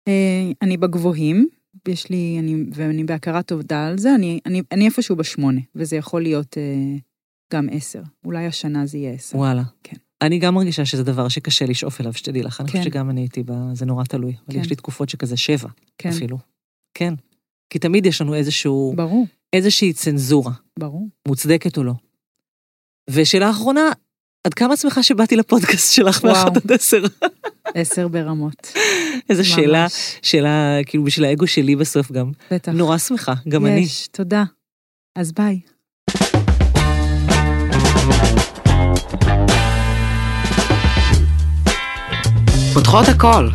[0.08, 1.48] אה, אני בגבוהים,
[1.88, 6.22] יש לי, אני, ואני בהכרת תודה על זה, אני, אני, אני איפשהו בשמונה, וזה יכול
[6.22, 6.96] להיות אה,
[7.52, 8.02] גם עשר.
[8.24, 9.38] אולי השנה זה יהיה עשר.
[9.38, 9.62] וואלה.
[9.82, 9.96] כן.
[10.22, 12.60] אני גם מרגישה שזה דבר שקשה לשאוף אליו, שתדעי לך.
[12.60, 12.78] אני כן.
[12.78, 13.52] חושבת שגם אני הייתי ב...
[13.72, 14.36] זה נורא תלוי.
[14.46, 14.60] אבל כן.
[14.60, 15.68] יש לי תקופות שכזה שבע,
[15.98, 16.38] כן, אפילו.
[16.94, 17.14] כן.
[17.70, 21.08] כי תמיד יש לנו איזשהו, ברור, איזושהי צנזורה, ברור.
[21.28, 21.92] מוצדקת או לא.
[23.10, 23.90] ושאלה אחרונה,
[24.46, 26.24] עד כמה שמחה שבאתי לפודקאסט שלך.
[26.24, 27.02] מאחת עד עשר?
[27.74, 28.72] עשר ברמות.
[29.30, 30.18] איזו שאלה, ממש.
[30.22, 32.32] שאלה, כאילו בשביל האגו שלי בסוף גם.
[32.50, 32.72] בטח.
[32.72, 33.80] נורא שמחה, גם אני.
[33.80, 34.44] יש, תודה.
[35.16, 35.60] אז ביי.
[42.74, 43.48] פותחות הכל.